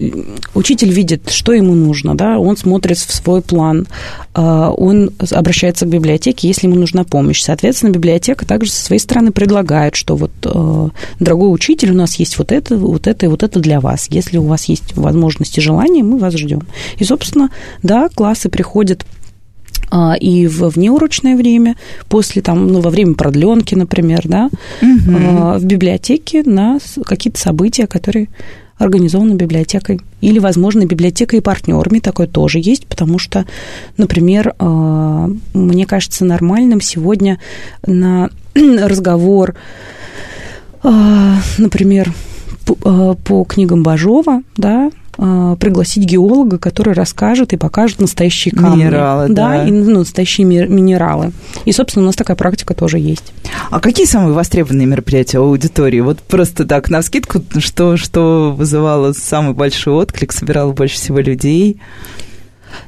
учитель 0.53 0.91
видит, 0.91 1.29
что 1.29 1.53
ему 1.53 1.75
нужно, 1.75 2.15
да, 2.15 2.39
он 2.39 2.57
смотрит 2.57 2.97
в 2.97 3.21
свой 3.27 3.41
план, 3.41 3.87
а, 4.33 4.71
он 4.71 5.11
обращается 5.31 5.85
к 5.85 5.89
библиотеке, 5.89 6.47
если 6.47 6.67
ему 6.67 6.77
нужна 6.77 7.03
помощь. 7.03 7.41
Соответственно, 7.41 7.91
библиотека 7.91 8.45
также 8.45 8.71
со 8.71 8.85
своей 8.85 9.01
стороны 9.01 9.31
предлагает, 9.31 9.95
что 9.95 10.15
вот, 10.15 10.31
а, 10.45 10.89
дорогой 11.19 11.53
учитель, 11.53 11.91
у 11.91 11.95
нас 11.95 12.15
есть 12.15 12.37
вот 12.37 12.53
это, 12.53 12.77
вот 12.77 13.05
это 13.05 13.25
и 13.25 13.29
вот 13.29 13.43
это 13.43 13.59
для 13.59 13.81
вас. 13.81 14.07
Если 14.09 14.37
у 14.37 14.43
вас 14.43 14.65
есть 14.65 14.95
возможности, 14.95 15.59
желания, 15.59 16.03
мы 16.03 16.19
вас 16.19 16.35
ждем. 16.35 16.61
И, 16.99 17.03
собственно, 17.03 17.49
да, 17.83 18.07
классы 18.15 18.47
приходят 18.47 19.05
а, 19.91 20.15
и 20.15 20.47
в 20.47 20.69
внеурочное 20.69 21.35
время, 21.35 21.75
после 22.07 22.41
там, 22.41 22.67
ну, 22.67 22.79
во 22.79 22.89
время 22.89 23.13
продленки, 23.13 23.75
например, 23.75 24.21
да, 24.23 24.49
угу. 24.81 25.59
в 25.59 25.65
библиотеке 25.65 26.43
на 26.45 26.79
какие-то 27.05 27.39
события, 27.39 27.87
которые 27.87 28.29
организована 28.77 29.33
библиотекой. 29.33 30.01
Или, 30.21 30.39
возможно, 30.39 30.85
библиотекой 30.85 31.39
и 31.39 31.41
партнерами 31.41 31.99
такое 31.99 32.27
тоже 32.27 32.59
есть, 32.59 32.87
потому 32.87 33.19
что, 33.19 33.45
например, 33.97 34.53
э, 34.57 35.27
мне 35.53 35.85
кажется 35.85 36.25
нормальным 36.25 36.81
сегодня 36.81 37.39
на 37.85 38.29
разговор, 38.55 39.55
э, 40.83 41.33
например, 41.57 42.13
э, 42.67 43.15
по 43.23 43.43
книгам 43.45 43.83
Бажова, 43.83 44.41
да, 44.55 44.91
пригласить 45.17 46.03
геолога, 46.03 46.59
который 46.59 46.93
расскажет 46.93 47.53
и 47.53 47.57
покажет 47.57 47.99
настоящие 47.99 48.53
камни. 48.53 48.83
Минералы, 48.83 49.27
да. 49.29 49.49
да. 49.49 49.67
И 49.67 49.71
ну, 49.71 49.99
настоящие 49.99 50.45
минералы. 50.45 51.31
И, 51.65 51.71
собственно, 51.71 52.03
у 52.03 52.07
нас 52.07 52.15
такая 52.15 52.37
практика 52.37 52.73
тоже 52.73 52.99
есть. 52.99 53.33
А 53.71 53.79
какие 53.79 54.05
самые 54.05 54.33
востребованные 54.33 54.87
мероприятия 54.87 55.39
у 55.39 55.45
аудитории? 55.45 55.99
Вот 56.01 56.19
просто 56.19 56.65
так, 56.65 56.89
на 56.89 57.01
скидку, 57.01 57.41
что, 57.57 57.97
что 57.97 58.53
вызывало 58.55 59.13
самый 59.13 59.53
большой 59.53 59.93
отклик, 59.93 60.31
собирало 60.31 60.71
больше 60.71 60.95
всего 60.95 61.19
людей? 61.19 61.79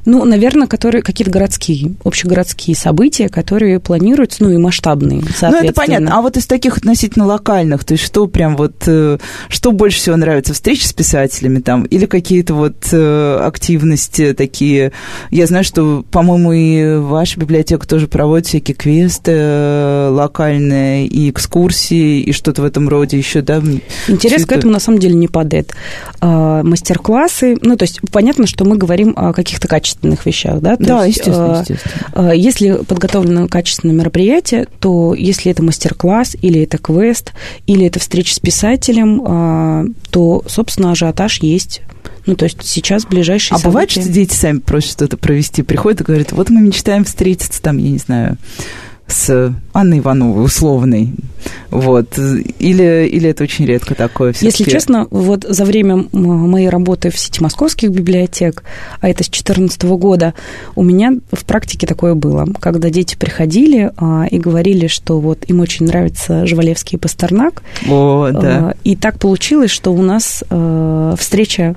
Ну, 0.04 0.24
наверное, 0.24 0.66
которые 0.66 1.02
какие-то 1.02 1.30
городские, 1.30 1.94
общегородские 2.04 2.76
события, 2.76 3.28
которые 3.28 3.80
планируются, 3.80 4.42
ну 4.42 4.50
и 4.50 4.56
масштабные, 4.56 5.22
Ну, 5.42 5.56
это 5.56 5.72
понятно. 5.72 6.16
А 6.18 6.22
вот 6.22 6.36
из 6.36 6.46
таких 6.46 6.78
относительно 6.78 7.26
локальных, 7.26 7.84
то 7.84 7.94
есть 7.94 8.04
что 8.04 8.26
прям 8.26 8.56
вот, 8.56 8.74
э, 8.86 9.18
что 9.48 9.72
больше 9.72 9.98
всего 9.98 10.16
нравится? 10.16 10.54
Встречи 10.54 10.86
с 10.86 10.92
писателями 10.92 11.60
там 11.60 11.84
или 11.84 12.06
какие-то 12.06 12.54
вот 12.54 12.88
э, 12.92 13.40
активности 13.44 14.32
такие? 14.32 14.92
Я 15.30 15.46
знаю, 15.46 15.64
что, 15.64 16.04
по-моему, 16.10 16.52
и 16.52 16.96
ваша 16.96 17.38
библиотека 17.38 17.86
тоже 17.86 18.06
проводит 18.06 18.46
всякие 18.46 18.74
квесты 18.74 19.32
э, 19.34 20.08
локальные 20.10 21.06
и 21.06 21.30
экскурсии, 21.30 22.20
и 22.20 22.32
что-то 22.32 22.62
в 22.62 22.64
этом 22.64 22.88
роде 22.88 23.18
еще, 23.18 23.42
да? 23.42 23.62
Интерес 24.08 24.46
к 24.46 24.52
этому 24.52 24.72
на 24.72 24.80
самом 24.80 24.98
деле 24.98 25.14
не 25.14 25.28
падает. 25.28 25.74
А, 26.20 26.62
мастер-классы, 26.62 27.56
ну, 27.62 27.76
то 27.76 27.84
есть 27.84 28.00
понятно, 28.12 28.46
что 28.46 28.64
мы 28.64 28.76
говорим 28.76 29.14
о 29.16 29.32
каких-то 29.32 29.68
качественных 29.70 30.26
вещах, 30.26 30.60
да? 30.60 30.76
То 30.76 30.84
да, 30.84 31.04
есть, 31.04 31.18
естественно, 31.18 31.54
э, 31.54 31.60
естественно. 31.60 32.30
Э, 32.32 32.36
если 32.36 32.72
подготовлено 32.84 33.46
качественное 33.46 33.94
мероприятие, 33.94 34.66
то 34.80 35.14
если 35.14 35.52
это 35.52 35.62
мастер-класс, 35.62 36.36
или 36.42 36.62
это 36.62 36.78
квест, 36.78 37.32
или 37.68 37.86
это 37.86 38.00
встреча 38.00 38.34
с 38.34 38.40
писателем, 38.40 39.22
э, 39.24 39.84
то, 40.10 40.42
собственно, 40.48 40.90
ажиотаж 40.90 41.40
есть. 41.42 41.82
Ну, 42.26 42.34
то 42.34 42.46
есть 42.46 42.58
сейчас 42.64 43.06
ближайшие 43.06 43.54
А 43.54 43.58
события... 43.58 43.68
бывает, 43.68 43.90
что 43.92 44.08
дети 44.08 44.34
сами 44.34 44.58
просят 44.58 44.90
что-то 44.90 45.16
провести, 45.16 45.62
приходят 45.62 46.00
и 46.00 46.04
говорят, 46.04 46.32
вот 46.32 46.50
мы 46.50 46.60
мечтаем 46.60 47.04
встретиться 47.04 47.62
там, 47.62 47.78
я 47.78 47.90
не 47.90 47.98
знаю, 47.98 48.38
с 49.06 49.54
Анной 49.72 49.98
Ивановой 49.98 50.44
условной. 50.44 51.14
Вот. 51.70 52.18
Или, 52.18 53.06
или 53.06 53.30
это 53.30 53.44
очень 53.44 53.64
редко 53.64 53.94
такое 53.94 54.32
все 54.32 54.46
Если 54.46 54.64
честно, 54.64 55.06
вот 55.10 55.44
за 55.48 55.64
время 55.64 56.06
моей 56.12 56.68
работы 56.68 57.10
в 57.10 57.18
сети 57.18 57.40
московских 57.40 57.90
библиотек, 57.90 58.64
а 59.00 59.08
это 59.08 59.22
с 59.22 59.28
2014 59.28 59.82
года, 59.84 60.34
у 60.74 60.82
меня 60.82 61.12
в 61.32 61.44
практике 61.44 61.86
такое 61.86 62.14
было, 62.14 62.46
когда 62.60 62.90
дети 62.90 63.16
приходили 63.16 63.92
а, 63.96 64.26
и 64.30 64.38
говорили, 64.38 64.86
что 64.88 65.20
вот 65.20 65.44
им 65.46 65.60
очень 65.60 65.86
нравится 65.86 66.46
Жвалевский 66.46 66.96
и 66.96 67.00
Пастернак. 67.00 67.62
О, 67.88 68.30
да. 68.32 68.40
А, 68.40 68.74
и 68.84 68.96
так 68.96 69.18
получилось, 69.18 69.70
что 69.70 69.92
у 69.92 70.02
нас 70.02 70.42
а, 70.50 71.14
встреча, 71.18 71.76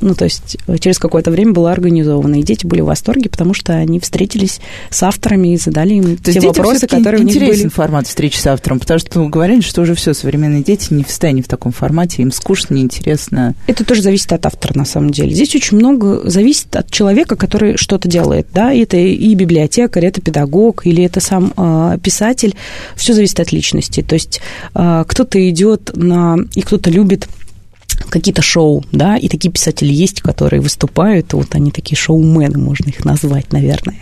ну, 0.00 0.14
то 0.14 0.24
есть 0.24 0.56
через 0.80 0.98
какое-то 0.98 1.30
время 1.30 1.52
была 1.52 1.72
организована, 1.72 2.40
и 2.40 2.42
дети 2.42 2.66
были 2.66 2.80
в 2.80 2.86
восторге, 2.86 3.28
потому 3.28 3.54
что 3.54 3.74
они 3.74 4.00
встретились 4.00 4.60
с 4.90 5.02
авторами 5.02 5.54
и 5.54 5.56
задали 5.56 5.94
им 5.94 6.16
то 6.16 6.32
те 6.32 6.40
вопросы, 6.40 6.86
которые 6.86 7.22
у 7.22 7.26
них 7.26 7.33
были. 7.38 7.50
интересен 7.50 7.70
формат 7.70 8.06
встречи 8.06 8.38
с 8.38 8.46
автором, 8.46 8.80
потому 8.80 8.98
что 8.98 9.28
говорили, 9.28 9.60
что 9.60 9.82
уже 9.82 9.94
все, 9.94 10.14
современные 10.14 10.62
дети 10.62 10.92
не 10.92 11.04
в 11.04 11.08
состоянии 11.08 11.42
в 11.42 11.48
таком 11.48 11.72
формате, 11.72 12.22
им 12.22 12.32
скучно, 12.32 12.74
неинтересно. 12.74 13.54
Это 13.66 13.84
тоже 13.84 14.02
зависит 14.02 14.32
от 14.32 14.46
автора, 14.46 14.78
на 14.78 14.84
самом 14.84 15.10
деле. 15.10 15.34
Здесь 15.34 15.54
очень 15.54 15.76
много 15.76 16.28
зависит 16.28 16.74
от 16.76 16.90
человека, 16.90 17.36
который 17.36 17.76
что-то 17.76 18.08
делает, 18.08 18.48
да, 18.52 18.72
это 18.72 18.96
и 18.96 19.34
библиотекарь, 19.34 20.06
это 20.06 20.20
педагог, 20.20 20.86
или 20.86 21.02
это 21.04 21.20
сам 21.20 21.52
э, 21.56 21.98
писатель, 22.02 22.54
все 22.96 23.12
зависит 23.12 23.40
от 23.40 23.52
личности. 23.52 24.02
То 24.02 24.14
есть 24.14 24.40
э, 24.74 25.04
кто-то 25.06 25.48
идет 25.48 25.92
на, 25.94 26.36
и 26.54 26.62
кто-то 26.62 26.90
любит 26.90 27.28
какие-то 28.08 28.42
шоу, 28.42 28.84
да, 28.92 29.16
и 29.16 29.28
такие 29.28 29.50
писатели 29.50 29.92
есть, 29.92 30.20
которые 30.20 30.60
выступают, 30.60 31.32
вот 31.32 31.54
они 31.54 31.70
такие 31.70 31.96
шоумены, 31.96 32.58
можно 32.58 32.88
их 32.88 33.04
назвать, 33.04 33.52
наверное. 33.52 33.98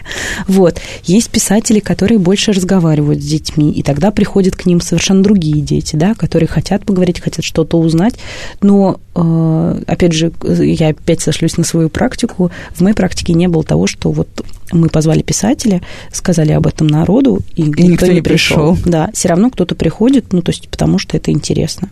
Вот. 0.46 0.80
Есть 1.04 1.30
писатели, 1.30 1.80
которые 1.80 2.18
больше 2.18 2.52
разговаривают 2.52 3.22
с 3.22 3.26
детьми, 3.26 3.70
и 3.70 3.82
тогда 3.82 4.10
приходят 4.10 4.56
к 4.56 4.66
ним 4.66 4.80
совершенно 4.80 5.22
другие 5.22 5.60
дети, 5.60 5.96
да, 5.96 6.14
которые 6.14 6.48
хотят 6.48 6.84
поговорить, 6.84 7.20
хотят 7.20 7.44
что-то 7.44 7.78
узнать, 7.78 8.14
но, 8.60 9.00
э, 9.14 9.82
опять 9.86 10.12
же, 10.12 10.32
я 10.42 10.88
опять 10.88 11.20
сошлюсь 11.20 11.56
на 11.56 11.64
свою 11.64 11.88
практику, 11.88 12.50
в 12.74 12.80
моей 12.80 12.94
практике 12.94 13.34
не 13.34 13.48
было 13.48 13.62
того, 13.62 13.86
что 13.86 14.10
вот 14.10 14.28
мы 14.72 14.88
позвали 14.88 15.22
писателя, 15.22 15.82
сказали 16.12 16.52
об 16.52 16.66
этом 16.66 16.86
народу, 16.86 17.40
и, 17.54 17.62
и 17.62 17.64
никто, 17.64 17.82
никто 17.82 18.06
не 18.06 18.22
пришел. 18.22 18.74
пришел. 18.74 18.90
Да, 18.90 19.10
все 19.12 19.28
равно 19.28 19.50
кто-то 19.50 19.74
приходит, 19.74 20.32
ну, 20.32 20.42
то 20.42 20.50
есть 20.50 20.68
потому 20.68 20.98
что 20.98 21.16
это 21.16 21.30
интересно. 21.30 21.88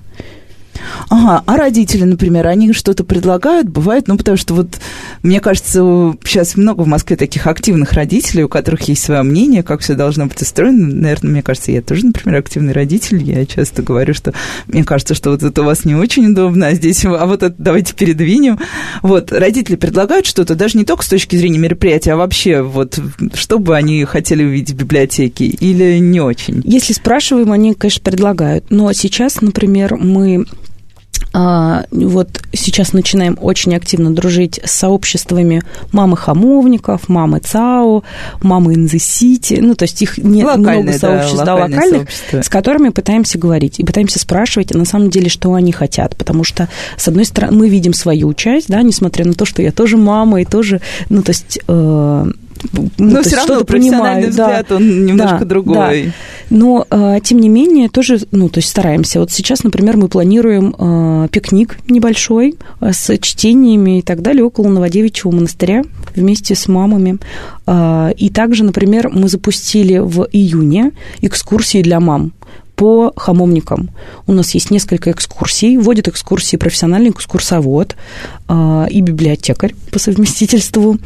Ага, 1.08 1.42
а 1.46 1.56
родители, 1.56 2.04
например, 2.04 2.46
они 2.46 2.72
что-то 2.72 3.04
предлагают, 3.04 3.68
бывает, 3.68 4.08
ну, 4.08 4.16
потому 4.16 4.36
что 4.36 4.54
вот, 4.54 4.80
мне 5.22 5.40
кажется, 5.40 5.80
сейчас 6.24 6.56
много 6.56 6.82
в 6.82 6.86
Москве 6.86 7.16
таких 7.16 7.46
активных 7.46 7.92
родителей, 7.92 8.44
у 8.44 8.48
которых 8.48 8.82
есть 8.82 9.02
свое 9.02 9.22
мнение, 9.22 9.62
как 9.62 9.80
все 9.80 9.94
должно 9.94 10.26
быть 10.26 10.40
устроено. 10.40 10.86
Наверное, 10.86 11.32
мне 11.32 11.42
кажется, 11.42 11.72
я 11.72 11.82
тоже, 11.82 12.06
например, 12.06 12.40
активный 12.40 12.72
родитель, 12.72 13.22
я 13.22 13.44
часто 13.46 13.82
говорю, 13.82 14.14
что 14.14 14.32
мне 14.66 14.84
кажется, 14.84 15.14
что 15.14 15.30
вот 15.30 15.42
это 15.42 15.62
у 15.62 15.64
вас 15.64 15.84
не 15.84 15.94
очень 15.94 16.30
удобно, 16.30 16.68
а 16.68 16.74
здесь, 16.74 17.04
а 17.04 17.26
вот 17.26 17.42
это 17.42 17.54
давайте 17.58 17.94
передвинем. 17.94 18.58
Вот, 19.02 19.32
родители 19.32 19.76
предлагают 19.76 20.26
что-то, 20.26 20.54
даже 20.54 20.78
не 20.78 20.84
только 20.84 21.04
с 21.04 21.08
точки 21.08 21.36
зрения 21.36 21.58
мероприятия, 21.58 22.12
а 22.12 22.16
вообще, 22.16 22.62
вот, 22.62 22.98
что 23.34 23.58
бы 23.58 23.76
они 23.76 24.04
хотели 24.04 24.44
увидеть 24.44 24.74
в 24.74 24.78
библиотеке 24.78 25.46
или 25.46 25.98
не 25.98 26.20
очень? 26.20 26.62
Если 26.64 26.92
спрашиваем, 26.92 27.52
они, 27.52 27.74
конечно, 27.74 28.02
предлагают. 28.02 28.64
Но 28.70 28.92
сейчас, 28.92 29.40
например, 29.40 29.96
мы 29.96 30.46
вот 31.32 32.42
сейчас 32.52 32.92
начинаем 32.92 33.38
очень 33.40 33.74
активно 33.74 34.12
дружить 34.12 34.60
с 34.64 34.72
сообществами 34.72 35.62
мамы 35.92 36.16
хамовников, 36.16 37.08
мамы 37.08 37.38
ЦАО, 37.38 38.02
мамы 38.42 38.74
in 38.74 38.86
the 38.86 38.98
city, 38.98 39.60
ну, 39.60 39.74
то 39.74 39.84
есть 39.84 40.02
их 40.02 40.18
не, 40.18 40.44
локальные, 40.44 40.82
много 40.82 40.98
сообществ, 40.98 41.38
да, 41.38 41.44
да, 41.44 41.54
локальных, 41.54 42.10
сообщества. 42.10 42.42
с 42.42 42.48
которыми 42.48 42.88
пытаемся 42.88 43.38
говорить 43.38 43.78
и 43.78 43.84
пытаемся 43.84 44.18
спрашивать, 44.18 44.74
на 44.74 44.84
самом 44.84 45.10
деле, 45.10 45.28
что 45.28 45.54
они 45.54 45.72
хотят, 45.72 46.16
потому 46.16 46.42
что, 46.42 46.68
с 46.96 47.06
одной 47.06 47.24
стороны, 47.24 47.56
мы 47.56 47.68
видим 47.68 47.94
свою 47.94 48.34
часть, 48.34 48.68
да, 48.68 48.82
несмотря 48.82 49.24
на 49.24 49.34
то, 49.34 49.44
что 49.44 49.62
я 49.62 49.70
тоже 49.70 49.96
мама 49.96 50.42
и 50.42 50.44
тоже, 50.44 50.80
ну, 51.08 51.22
то 51.22 51.30
есть... 51.30 51.60
Э, 51.68 52.30
Но 52.98 53.22
все 53.22 53.36
равно 53.36 53.64
профессиональный 53.64 54.28
понимаю. 54.28 54.30
взгляд, 54.30 54.66
да, 54.68 54.76
он 54.76 55.06
немножко 55.06 55.38
да, 55.40 55.44
другой. 55.44 56.04
Да. 56.04 56.12
Но, 56.50 56.84
э, 56.90 57.18
тем 57.22 57.38
не 57.38 57.48
менее, 57.48 57.88
тоже, 57.88 58.20
ну, 58.32 58.48
то 58.48 58.58
есть 58.58 58.68
стараемся. 58.68 59.20
Вот 59.20 59.30
сейчас, 59.30 59.62
например, 59.62 59.96
мы 59.96 60.08
планируем 60.08 60.74
э, 60.76 61.28
пикник 61.30 61.78
небольшой 61.88 62.56
э, 62.80 62.92
с 62.92 63.16
чтениями 63.18 64.00
и 64.00 64.02
так 64.02 64.20
далее 64.20 64.44
около 64.44 64.68
Новодевичьего 64.68 65.30
монастыря 65.30 65.84
вместе 66.14 66.54
с 66.54 66.68
мамами. 66.68 67.18
И 68.16 68.30
также, 68.34 68.64
например, 68.64 69.10
мы 69.10 69.28
запустили 69.28 69.98
в 69.98 70.26
июне 70.32 70.90
экскурсии 71.20 71.82
для 71.82 72.00
мам 72.00 72.32
по 72.80 73.12
хамовникам. 73.14 73.90
У 74.26 74.32
нас 74.32 74.54
есть 74.54 74.70
несколько 74.70 75.10
экскурсий. 75.10 75.76
Вводит 75.76 76.08
экскурсии 76.08 76.56
профессиональный 76.56 77.10
экскурсовод 77.10 77.94
э, 78.48 78.86
и 78.88 79.02
библиотекарь 79.02 79.74
по 79.92 79.98
совместительству. 79.98 80.96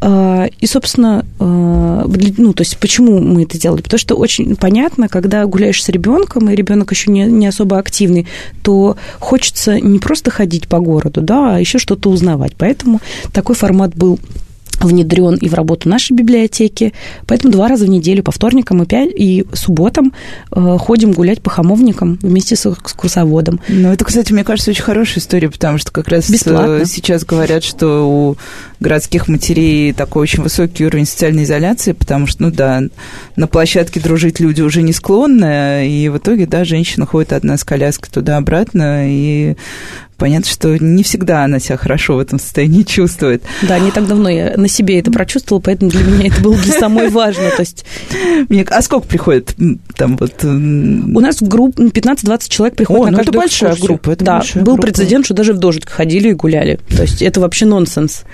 Э, 0.00 0.46
и, 0.60 0.66
собственно, 0.68 1.26
э, 1.40 2.04
ну, 2.36 2.52
то 2.52 2.60
есть 2.60 2.78
почему 2.78 3.18
мы 3.18 3.42
это 3.42 3.58
делали? 3.58 3.82
Потому 3.82 3.98
что 3.98 4.14
очень 4.14 4.54
понятно, 4.54 5.08
когда 5.08 5.44
гуляешь 5.46 5.82
с 5.82 5.88
ребенком, 5.88 6.50
и 6.50 6.54
ребенок 6.54 6.92
еще 6.92 7.10
не, 7.10 7.24
не 7.24 7.48
особо 7.48 7.78
активный, 7.78 8.28
то 8.62 8.96
хочется 9.18 9.80
не 9.80 9.98
просто 9.98 10.30
ходить 10.30 10.68
по 10.68 10.78
городу, 10.78 11.20
да, 11.20 11.56
а 11.56 11.58
еще 11.58 11.80
что-то 11.80 12.10
узнавать. 12.10 12.52
Поэтому 12.56 13.00
такой 13.32 13.56
формат 13.56 13.96
был 13.96 14.20
внедрен 14.80 15.34
и 15.34 15.48
в 15.48 15.54
работу 15.54 15.88
нашей 15.88 16.12
библиотеки. 16.12 16.92
Поэтому 17.26 17.52
два 17.52 17.68
раза 17.68 17.86
в 17.86 17.88
неделю, 17.88 18.22
по 18.22 18.32
вторникам 18.32 18.82
и, 18.82 18.86
пять, 18.86 19.10
и 19.14 19.44
субботам 19.52 20.12
э, 20.50 20.76
ходим 20.78 21.12
гулять 21.12 21.42
по 21.42 21.50
хамовникам 21.50 22.18
вместе 22.22 22.56
с 22.56 22.66
экскурсоводом. 22.66 23.60
Ну, 23.68 23.92
это, 23.92 24.04
кстати, 24.04 24.32
мне 24.32 24.44
кажется, 24.44 24.70
очень 24.70 24.82
хорошая 24.82 25.18
история, 25.18 25.50
потому 25.50 25.78
что 25.78 25.90
как 25.92 26.08
раз 26.08 26.30
Бесплатно. 26.30 26.84
сейчас 26.84 27.24
говорят, 27.24 27.64
что 27.64 28.08
у 28.08 28.36
городских 28.80 29.28
матерей 29.28 29.92
такой 29.92 30.22
очень 30.22 30.42
высокий 30.42 30.86
уровень 30.86 31.06
социальной 31.06 31.44
изоляции, 31.44 31.92
потому 31.92 32.26
что, 32.26 32.44
ну 32.44 32.50
да, 32.50 32.82
на 33.36 33.46
площадке 33.46 34.00
дружить 34.00 34.40
люди 34.40 34.62
уже 34.62 34.82
не 34.82 34.92
склонны, 34.92 35.88
и 35.88 36.08
в 36.08 36.18
итоге, 36.18 36.46
да, 36.46 36.64
женщина 36.64 37.06
ходит 37.06 37.32
одна 37.32 37.56
с 37.56 37.64
коляской 37.64 38.10
туда-обратно, 38.12 39.08
и 39.08 39.56
понятно, 40.18 40.50
что 40.50 40.76
не 40.76 41.02
всегда 41.02 41.44
она 41.44 41.60
себя 41.60 41.76
хорошо 41.76 42.16
в 42.16 42.18
этом 42.18 42.38
состоянии 42.38 42.82
чувствует. 42.82 43.42
Да, 43.62 43.78
не 43.78 43.90
так 43.90 44.06
давно 44.06 44.28
я 44.28 44.54
на 44.56 44.68
себе 44.68 44.98
это 44.98 45.10
прочувствовала, 45.10 45.62
поэтому 45.62 45.90
для 45.90 46.02
меня 46.04 46.26
это 46.26 46.42
было 46.42 46.56
для 46.56 46.72
самой 46.72 47.08
важно. 47.08 47.50
То 47.50 47.62
есть... 47.62 47.86
Мне... 48.48 48.64
А 48.68 48.82
сколько 48.82 49.06
приходит 49.06 49.54
там 49.96 50.16
вот? 50.16 50.44
У 50.44 51.20
нас 51.20 51.40
в 51.40 51.48
группе 51.48 51.84
15-20 51.84 52.48
человек 52.48 52.76
приходит 52.76 53.02
О, 53.02 53.04
на 53.06 53.10
ну 53.12 53.16
каждую 53.18 53.32
это 53.32 53.38
большая 53.38 53.70
экскурсию. 53.70 53.86
группа. 53.88 54.10
Это 54.10 54.24
да, 54.24 54.38
большая 54.38 54.64
был 54.64 54.72
группа. 54.74 54.86
прецедент, 54.88 55.24
что 55.24 55.34
даже 55.34 55.52
в 55.52 55.58
дождь 55.58 55.86
ходили 55.86 56.30
и 56.30 56.34
гуляли. 56.34 56.80
То 56.88 57.02
есть 57.02 57.22
это 57.22 57.40
вообще 57.40 57.66
нонсенс. 57.66 58.24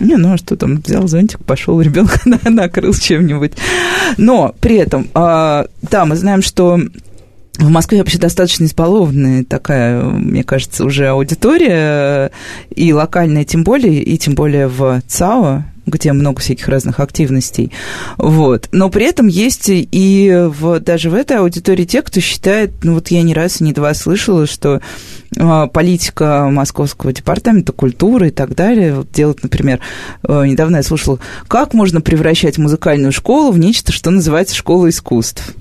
Не, 0.00 0.16
ну 0.16 0.34
а 0.34 0.36
что 0.36 0.56
там, 0.56 0.80
взял 0.84 1.06
зонтик, 1.08 1.44
пошел, 1.44 1.80
ребенка 1.80 2.20
накрыл 2.48 2.94
чем-нибудь. 2.94 3.52
Но 4.16 4.54
при 4.60 4.76
этом, 4.76 5.08
а, 5.14 5.66
да, 5.82 6.04
мы 6.04 6.16
знаем, 6.16 6.42
что 6.42 6.80
в 7.58 7.70
Москве 7.70 7.98
вообще 7.98 8.18
достаточно 8.18 8.64
избалованная 8.64 9.44
такая, 9.44 10.02
мне 10.02 10.44
кажется, 10.44 10.84
уже 10.84 11.08
аудитория, 11.08 12.30
и 12.70 12.92
локальная 12.92 13.44
тем 13.44 13.64
более, 13.64 14.00
и 14.02 14.16
тем 14.16 14.34
более 14.34 14.68
в 14.68 15.02
ЦАО, 15.06 15.64
где 15.86 16.12
много 16.12 16.40
всяких 16.40 16.68
разных 16.68 17.00
активностей. 17.00 17.72
Вот. 18.16 18.68
Но 18.70 18.90
при 18.90 19.06
этом 19.06 19.26
есть 19.26 19.64
и 19.68 20.46
в, 20.46 20.78
даже 20.80 21.10
в 21.10 21.14
этой 21.14 21.38
аудитории 21.38 21.84
те, 21.84 22.02
кто 22.02 22.20
считает, 22.20 22.84
ну 22.84 22.94
вот 22.94 23.08
я 23.08 23.22
не 23.22 23.34
раз 23.34 23.60
и 23.60 23.64
не 23.64 23.72
два 23.72 23.92
слышала, 23.94 24.46
что 24.46 24.80
а, 25.36 25.66
политика 25.66 26.48
Московского 26.50 27.12
департамента 27.12 27.72
культуры 27.72 28.28
и 28.28 28.30
так 28.30 28.54
далее 28.54 28.94
вот 28.94 29.10
делать, 29.10 29.42
например, 29.42 29.80
а, 30.22 30.44
недавно 30.44 30.76
я 30.76 30.82
слушала, 30.82 31.18
как 31.48 31.74
можно 31.74 32.00
превращать 32.00 32.58
музыкальную 32.58 33.10
школу 33.12 33.50
в 33.50 33.58
нечто, 33.58 33.90
что 33.90 34.10
называется 34.10 34.54
школа 34.54 34.88
искусств. 34.88 35.54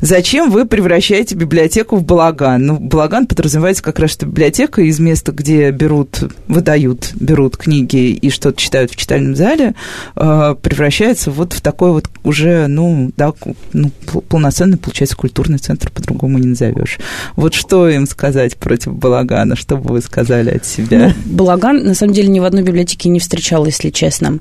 Зачем 0.00 0.50
вы 0.50 0.66
превращаете 0.66 1.34
библиотеку 1.34 1.96
в 1.96 2.04
балаган? 2.04 2.64
Ну, 2.64 2.78
балаган 2.78 3.26
подразумевается 3.26 3.82
как 3.82 3.98
раз, 3.98 4.10
что 4.10 4.26
библиотека 4.26 4.82
из 4.82 4.98
места, 4.98 5.32
где 5.32 5.70
берут, 5.70 6.22
выдают, 6.48 7.12
берут 7.14 7.56
книги 7.56 8.10
и 8.12 8.30
что-то 8.30 8.60
читают 8.60 8.90
в 8.90 8.96
читальном 8.96 9.34
зале, 9.34 9.74
э, 10.16 10.54
превращается 10.60 11.30
вот 11.30 11.52
в 11.52 11.60
такой 11.60 11.92
вот 11.92 12.08
уже, 12.24 12.66
ну, 12.66 13.10
да, 13.16 13.32
ну, 13.72 13.90
полноценный, 14.28 14.76
получается, 14.76 15.16
культурный 15.16 15.58
центр, 15.58 15.90
по-другому 15.90 16.38
не 16.38 16.48
назовешь. 16.48 16.98
Вот 17.36 17.54
что 17.54 17.88
им 17.88 18.06
сказать 18.06 18.56
против 18.56 18.94
балагана? 18.94 19.56
Что 19.56 19.76
бы 19.76 19.94
вы 19.94 20.00
сказали 20.00 20.50
от 20.50 20.64
себя? 20.64 21.14
Ну, 21.24 21.36
балаган, 21.36 21.84
на 21.84 21.94
самом 21.94 22.12
деле, 22.12 22.28
ни 22.28 22.40
в 22.40 22.44
одной 22.44 22.62
библиотеке 22.62 23.08
не 23.08 23.20
встречал, 23.20 23.64
если 23.66 23.90
честно. 23.90 24.38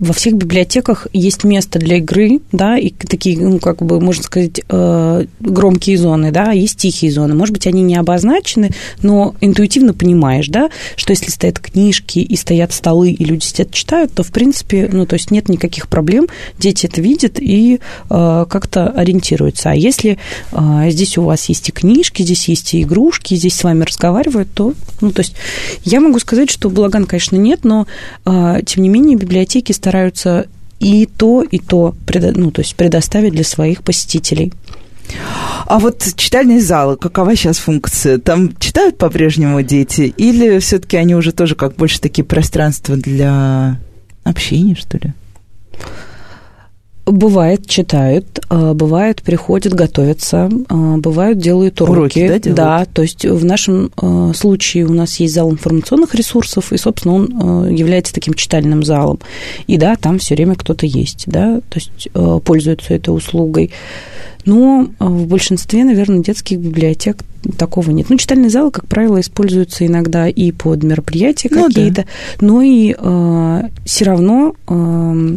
А, 0.00 0.04
во 0.04 0.12
всех 0.12 0.34
библиотеках 0.34 1.06
есть 1.12 1.44
место 1.44 1.78
для 1.78 1.98
игры, 1.98 2.40
да, 2.52 2.78
и 2.78 2.90
такие, 2.90 3.38
ну, 3.38 3.58
как 3.58 3.82
бы, 3.82 4.00
можно 4.00 4.22
сказать, 4.22 4.60
э, 4.68 5.26
громкие 5.40 5.98
зоны, 5.98 6.30
да, 6.30 6.52
есть 6.52 6.78
тихие 6.78 7.12
зоны. 7.12 7.34
Может 7.34 7.52
быть, 7.52 7.66
они 7.66 7.82
не 7.82 7.96
обозначены, 7.96 8.70
но 9.02 9.34
интуитивно 9.40 9.92
понимаешь, 9.94 10.48
да, 10.48 10.70
что 10.96 11.12
если 11.12 11.30
стоят 11.30 11.58
книжки 11.58 12.18
и 12.18 12.36
стоят 12.36 12.72
столы, 12.72 13.10
и 13.10 13.24
люди 13.24 13.44
сидят 13.44 13.72
читают, 13.72 14.12
то, 14.12 14.22
в 14.22 14.32
принципе, 14.32 14.88
ну, 14.90 15.06
то 15.06 15.14
есть 15.14 15.30
нет 15.30 15.48
никаких 15.48 15.88
проблем, 15.88 16.28
дети 16.58 16.86
это 16.86 17.00
видят 17.00 17.38
и 17.38 17.80
э, 18.10 18.46
как-то 18.48 18.88
ориентируются. 18.88 19.70
А 19.70 19.74
если 19.74 20.18
э, 20.52 20.90
здесь 20.90 21.18
у 21.18 21.22
вас 21.22 21.48
есть 21.48 21.68
и 21.68 21.72
книжки, 21.72 22.22
здесь 22.22 22.48
есть 22.48 22.74
и 22.74 22.82
игрушки, 22.82 23.34
здесь 23.34 23.54
с 23.54 23.64
вами 23.64 23.84
разговаривают, 23.84 24.48
то, 24.52 24.74
ну, 25.00 25.12
то 25.12 25.20
есть 25.20 25.34
я 25.84 26.00
могу 26.00 26.18
сказать, 26.18 26.50
что 26.50 26.70
благан, 26.70 27.06
конечно, 27.06 27.36
нет, 27.36 27.60
но, 27.64 27.86
тем 28.24 28.82
не 28.82 28.88
менее, 28.88 29.16
библиотеки 29.16 29.72
стараются 29.72 29.89
стараются 29.90 30.46
и 30.78 31.04
то, 31.04 31.42
и 31.42 31.58
то 31.58 31.94
ну, 32.34 32.50
то 32.52 32.62
есть 32.62 32.76
предоставить 32.76 33.32
для 33.32 33.42
своих 33.42 33.82
посетителей. 33.82 34.52
А 35.66 35.80
вот 35.80 36.04
читальные 36.14 36.60
залы, 36.60 36.96
какова 36.96 37.34
сейчас 37.34 37.58
функция? 37.58 38.18
Там 38.18 38.56
читают 38.58 38.96
по-прежнему 38.96 39.60
дети? 39.62 40.02
Или 40.16 40.60
все-таки 40.60 40.96
они 40.96 41.16
уже 41.16 41.32
тоже 41.32 41.56
как 41.56 41.74
больше 41.74 42.00
такие 42.00 42.24
пространства 42.24 42.96
для 42.96 43.80
общения, 44.22 44.76
что 44.76 44.98
ли? 44.98 45.12
Бывает, 47.10 47.66
читают, 47.66 48.40
а, 48.48 48.72
бывает, 48.72 49.22
приходят, 49.22 49.74
готовятся, 49.74 50.48
а, 50.68 50.96
бывают, 50.96 51.38
делают 51.38 51.80
уроки. 51.80 51.98
уроки 51.98 52.28
да, 52.28 52.38
делают? 52.38 52.56
да, 52.56 52.84
то 52.84 53.02
есть 53.02 53.24
в 53.24 53.44
нашем 53.44 53.90
а, 53.96 54.32
случае 54.32 54.86
у 54.86 54.92
нас 54.92 55.16
есть 55.16 55.34
зал 55.34 55.50
информационных 55.50 56.14
ресурсов, 56.14 56.72
и, 56.72 56.76
собственно, 56.76 57.14
он 57.14 57.68
является 57.68 58.14
таким 58.14 58.34
читальным 58.34 58.84
залом. 58.84 59.18
И 59.66 59.76
да, 59.76 59.96
там 59.96 60.18
все 60.18 60.34
время 60.34 60.54
кто-то 60.54 60.86
есть, 60.86 61.24
да, 61.26 61.60
то 61.68 61.78
есть 61.78 62.08
пользуются 62.44 62.94
этой 62.94 63.10
услугой. 63.10 63.70
Но 64.46 64.88
в 64.98 65.26
большинстве, 65.26 65.84
наверное, 65.84 66.20
детских 66.20 66.58
библиотек 66.58 67.24
такого 67.58 67.90
нет. 67.90 68.06
Ну, 68.08 68.16
читальные 68.16 68.50
залы, 68.50 68.70
как 68.70 68.86
правило, 68.86 69.20
используются 69.20 69.86
иногда 69.86 70.28
и 70.28 70.52
под 70.52 70.82
мероприятия 70.82 71.48
ну, 71.50 71.66
какие-то, 71.66 72.02
да. 72.02 72.06
но 72.40 72.62
и 72.62 72.94
э, 72.96 73.62
все 73.84 74.04
равно 74.04 74.54
э, 74.68 75.36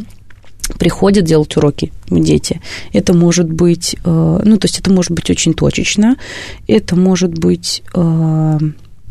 приходят 0.78 1.26
делать 1.26 1.56
уроки 1.58 1.92
дети. 2.10 2.62
Это 2.94 3.14
может 3.14 3.52
быть, 3.52 3.96
э, 4.04 4.42
ну, 4.44 4.58
то 4.58 4.66
есть 4.66 4.80
это 4.80 4.92
может 4.92 5.12
быть 5.12 5.30
очень 5.30 5.54
точечно, 5.54 6.18
это 6.68 6.96
может 6.96 7.38
быть 7.38 7.84
э, 7.94 8.60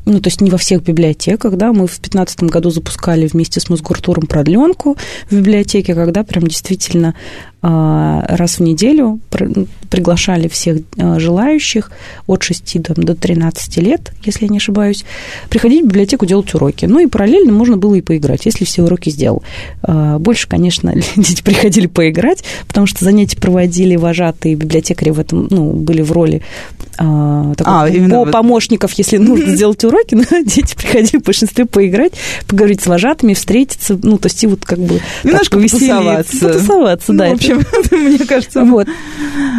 ну, 0.04 0.20
то 0.20 0.28
есть 0.28 0.40
не 0.40 0.50
во 0.50 0.58
всех 0.58 0.82
библиотеках, 0.82 1.56
да, 1.56 1.68
мы 1.68 1.86
в 1.86 2.00
2015 2.00 2.44
году 2.44 2.70
запускали 2.70 3.28
вместе 3.28 3.60
с 3.60 3.68
Мосгортуром 3.68 4.26
продленку 4.26 4.96
в 5.30 5.34
библиотеке, 5.36 5.94
когда 5.94 6.24
прям 6.24 6.46
действительно 6.46 7.14
раз 7.62 8.58
в 8.58 8.60
неделю 8.60 9.20
приглашали 9.92 10.48
всех 10.48 10.78
а, 10.96 11.20
желающих 11.20 11.92
от 12.26 12.42
6 12.42 12.82
до 12.82 13.14
13 13.14 13.76
лет, 13.76 14.12
если 14.24 14.46
я 14.46 14.48
не 14.48 14.56
ошибаюсь, 14.56 15.04
приходить 15.50 15.84
в 15.84 15.88
библиотеку 15.88 16.24
делать 16.24 16.52
уроки. 16.54 16.86
Ну 16.86 16.98
и 16.98 17.06
параллельно 17.06 17.52
можно 17.52 17.76
было 17.76 17.94
и 17.94 18.00
поиграть, 18.00 18.46
если 18.46 18.64
все 18.64 18.82
уроки 18.82 19.10
сделал. 19.10 19.42
А, 19.82 20.18
больше, 20.18 20.48
конечно, 20.48 20.94
дети 21.16 21.42
приходили 21.42 21.86
поиграть, 21.86 22.42
потому 22.66 22.86
что 22.86 23.04
занятия 23.04 23.36
проводили 23.36 23.96
вожатые 23.96 24.54
библиотекари 24.54 25.10
в 25.10 25.20
этом, 25.20 25.46
ну, 25.50 25.72
были 25.72 26.00
в 26.00 26.10
роли 26.10 26.42
такой, 26.96 27.54
а, 27.64 28.24
по 28.24 28.30
помощников, 28.30 28.92
если 28.92 29.16
нужно 29.16 29.46
сделать 29.56 29.82
уроки, 29.84 30.14
но 30.14 30.24
дети 30.44 30.74
приходили 30.74 31.20
в 31.20 31.24
большинстве 31.24 31.64
поиграть, 31.64 32.12
поговорить 32.46 32.82
с 32.82 32.86
вожатыми, 32.86 33.34
встретиться, 33.34 33.98
ну, 34.02 34.18
то 34.18 34.26
есть 34.26 34.42
и 34.44 34.46
вот 34.46 34.64
как 34.64 34.78
бы... 34.78 35.00
Немножко 35.24 35.58
потусоваться. 35.58 36.48
Потусоваться, 36.48 37.12
да. 37.12 37.28
Ну, 37.28 37.38
общем, 37.56 37.98
мне 37.98 38.18
кажется, 38.18 38.64
вот. 38.64 38.88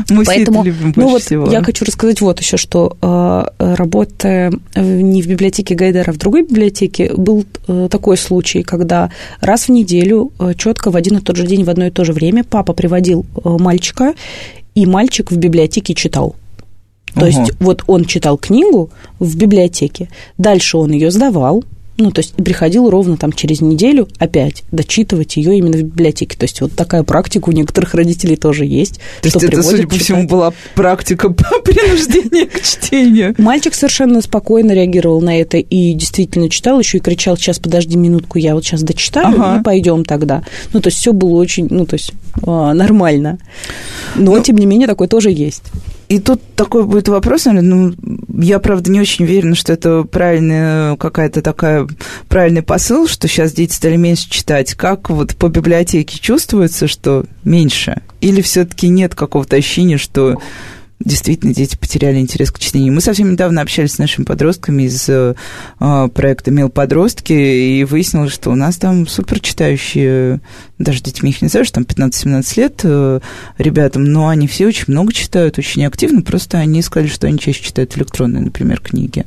мы 0.10 0.23
Поэтому, 0.25 0.62
все 0.62 0.71
это 0.71 0.79
любим 0.79 0.91
больше 0.91 0.99
ну, 0.99 1.10
вот 1.10 1.21
всего. 1.21 1.51
Я 1.51 1.63
хочу 1.63 1.86
рассказать 1.86 2.21
вот 2.21 2.39
еще, 2.39 2.58
что 2.58 2.97
э, 3.01 3.75
работая 3.75 4.51
не 4.75 5.21
в 5.21 5.27
библиотеке 5.27 5.75
Гайдера, 5.75 6.12
а 6.12 6.13
в 6.13 6.17
другой 6.17 6.43
библиотеке, 6.43 7.13
был 7.15 7.45
э, 7.67 7.88
такой 7.89 8.17
случай, 8.17 8.63
когда 8.63 9.12
раз 9.41 9.65
в 9.65 9.69
неделю 9.69 10.32
э, 10.39 10.53
четко 10.56 10.91
в 10.91 10.95
один 10.95 11.17
и 11.17 11.21
тот 11.21 11.36
же 11.36 11.45
день, 11.45 11.63
в 11.63 11.69
одно 11.69 11.88
и 11.88 11.91
то 11.91 12.03
же 12.03 12.13
время 12.13 12.43
папа 12.43 12.73
приводил 12.73 13.25
мальчика, 13.43 14.13
и 14.75 14.86
мальчик 14.86 15.32
в 15.32 15.38
библиотеке 15.38 15.93
читал. 15.93 16.36
То 17.13 17.21
угу. 17.21 17.27
есть 17.27 17.51
вот 17.60 17.84
он 17.88 18.06
читал 18.06 18.38
книгу 18.38 18.89
в 19.19 19.38
библиотеке, 19.38 20.10
дальше 20.38 20.77
он 20.77 20.91
ее 20.91 21.12
сдавал, 21.12 21.63
ну, 21.97 22.12
то 22.12 22.19
есть 22.19 22.34
приходил 22.34 22.89
ровно 22.89 23.17
там 23.17 23.32
через 23.32 23.62
неделю 23.62 24.08
опять 24.17 24.63
дочитывать 24.71 25.38
ее 25.38 25.58
именно 25.58 25.77
в 25.77 25.84
библиотеке. 25.84 26.38
То 26.38 26.45
есть 26.45 26.62
вот 26.62 26.73
такая 26.73 27.03
практика 27.03 27.49
у 27.49 27.51
некоторых 27.51 27.93
родителей 27.93 28.36
тоже 28.36 28.65
есть. 28.65 28.99
То 29.21 29.29
что 29.29 29.39
есть 29.39 29.53
это, 29.53 29.63
судя 29.63 29.88
по 29.88 29.95
всему, 29.95 30.27
была 30.27 30.53
практика 30.75 31.29
по 31.29 31.60
принуждению 31.63 32.49
к 32.49 32.62
чтению. 32.62 33.36
Мальчик 33.38 33.75
совершенно 33.75 34.21
спокойно 34.21 34.71
реагировал 34.71 35.21
на 35.21 35.39
это 35.39 35.58
и 35.58 35.93
действительно 35.93 36.49
читал, 36.49 36.79
еще 36.79 36.97
и 36.97 37.01
кричал, 37.01 37.38
сейчас 37.38 37.60
подожди 37.60 37.97
минутку, 37.97 38.39
я 38.39 38.56
вот 38.56 38.65
сейчас 38.65 38.82
дочитаю, 38.82 39.27
ага. 39.27 39.60
и 39.60 39.63
пойдем 39.63 40.03
тогда. 40.03 40.43
Ну, 40.73 40.82
то 40.82 40.88
есть 40.88 40.97
все 40.97 41.13
было 41.13 41.36
очень, 41.36 41.67
ну, 41.69 41.86
то 41.86 41.95
есть 41.95 42.13
нормально. 42.41 43.37
Но, 44.15 44.35
ну, 44.35 44.39
тем 44.41 44.57
не 44.57 44.65
менее, 44.65 44.87
такое 44.87 45.07
тоже 45.07 45.31
есть. 45.31 45.63
и 46.09 46.19
тут 46.19 46.41
такой 46.55 46.83
будет 46.83 47.07
вопрос, 47.07 47.45
наверное, 47.45 47.75
ну, 47.75 47.93
я, 48.41 48.59
правда, 48.59 48.91
не 48.91 48.99
очень 48.99 49.25
уверена, 49.25 49.55
что 49.55 49.73
это 49.73 50.03
правильная 50.03 50.95
какая-то 50.97 51.41
такая 51.41 51.87
правильный 52.27 52.61
посыл, 52.61 53.07
что 53.07 53.27
сейчас 53.27 53.53
дети 53.53 53.73
стали 53.73 53.95
меньше 53.95 54.29
читать. 54.29 54.73
Как 54.75 55.09
вот 55.09 55.35
по 55.35 55.47
библиотеке 55.47 56.19
чувствуется, 56.19 56.87
что 56.87 57.25
меньше? 57.43 58.01
Или 58.21 58.41
все-таки 58.41 58.89
нет 58.89 59.15
какого-то 59.15 59.55
ощущения, 59.55 59.97
что 59.97 60.39
действительно 61.03 61.53
дети 61.53 61.75
потеряли 61.75 62.19
интерес 62.19 62.51
к 62.51 62.59
чтению. 62.59 62.93
Мы 62.93 63.01
совсем 63.01 63.31
недавно 63.31 63.61
общались 63.61 63.93
с 63.93 63.97
нашими 63.97 64.25
подростками 64.25 64.83
из 64.83 65.07
э, 65.09 65.35
проекта 65.79 66.51
«Мил 66.51 66.69
подростки», 66.69 67.33
и 67.33 67.83
выяснилось, 67.83 68.31
что 68.31 68.51
у 68.51 68.55
нас 68.55 68.77
там 68.77 69.07
супер 69.07 69.39
читающие, 69.39 70.39
даже 70.77 71.01
детьми 71.01 71.31
их 71.31 71.41
не 71.41 71.49
что 71.49 71.73
там 71.73 71.83
15-17 71.83 72.59
лет 72.59 72.81
э, 72.83 73.19
ребятам, 73.57 74.05
но 74.05 74.29
они 74.29 74.47
все 74.47 74.67
очень 74.67 74.85
много 74.87 75.13
читают, 75.13 75.57
очень 75.57 75.85
активно, 75.85 76.21
просто 76.21 76.57
они 76.57 76.81
сказали, 76.81 77.09
что 77.09 77.27
они 77.27 77.39
чаще 77.39 77.63
читают 77.63 77.97
электронные, 77.97 78.43
например, 78.43 78.79
книги. 78.79 79.25